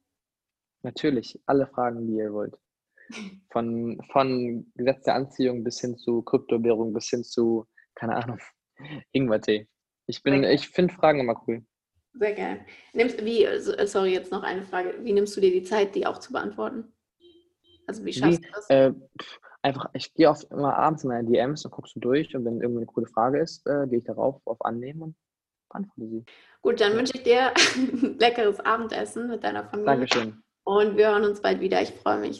Natürlich, 0.82 1.38
alle 1.44 1.66
Fragen, 1.66 2.06
die 2.06 2.14
ihr 2.14 2.32
wollt. 2.32 2.58
Von, 3.50 4.00
von 4.10 4.70
Gesetz 4.74 5.04
der 5.04 5.14
Anziehung 5.14 5.64
bis 5.64 5.80
hin 5.80 5.96
zu 5.96 6.22
Kryptowährung, 6.22 6.92
bis 6.92 7.08
hin 7.08 7.24
zu, 7.24 7.66
keine 7.94 8.16
Ahnung, 8.16 8.38
Ingwertee. 9.12 9.68
Ich, 10.06 10.24
ich 10.24 10.68
finde 10.68 10.94
Fragen 10.94 11.20
immer 11.20 11.42
cool. 11.46 11.64
Sehr 12.14 12.32
gerne. 12.32 12.60
Nimmst, 12.92 13.24
wie, 13.24 13.46
sorry, 13.86 14.12
jetzt 14.12 14.32
noch 14.32 14.42
eine 14.42 14.62
Frage. 14.62 14.94
Wie 15.02 15.12
nimmst 15.12 15.36
du 15.36 15.40
dir 15.40 15.50
die 15.50 15.62
Zeit, 15.62 15.94
die 15.94 16.06
auch 16.06 16.18
zu 16.18 16.32
beantworten? 16.32 16.92
Also 17.86 18.04
wie 18.04 18.12
schaffst 18.12 18.42
wie, 18.42 18.46
du 18.46 18.52
das? 18.52 18.70
Äh, 18.70 18.92
einfach, 19.62 19.90
ich 19.92 20.14
gehe 20.14 20.28
oft 20.28 20.44
immer 20.50 20.76
abends 20.76 21.04
in 21.04 21.08
meine 21.08 21.28
DMs 21.28 21.64
und 21.64 21.70
guckst 21.70 21.94
du 21.96 22.00
durch 22.00 22.34
und 22.34 22.44
wenn 22.44 22.60
irgendwie 22.60 22.78
eine 22.78 22.86
coole 22.86 23.06
Frage 23.06 23.40
ist, 23.40 23.66
äh, 23.66 23.86
gehe 23.88 23.98
ich 23.98 24.04
darauf 24.04 24.40
auf 24.46 24.64
Annehmen 24.64 25.02
und 25.02 25.16
beantworte 25.68 26.08
sie. 26.08 26.24
Gut, 26.62 26.80
dann 26.80 26.94
wünsche 26.94 27.12
ich 27.16 27.22
dir 27.22 27.52
ein 27.76 28.16
leckeres 28.18 28.60
Abendessen 28.60 29.28
mit 29.28 29.44
deiner 29.44 29.64
Familie. 29.64 29.86
Dankeschön. 29.86 30.42
Und 30.64 30.96
wir 30.96 31.08
hören 31.10 31.24
uns 31.24 31.40
bald 31.40 31.60
wieder. 31.60 31.80
Ich 31.80 31.90
freue 31.90 32.18
mich. 32.18 32.38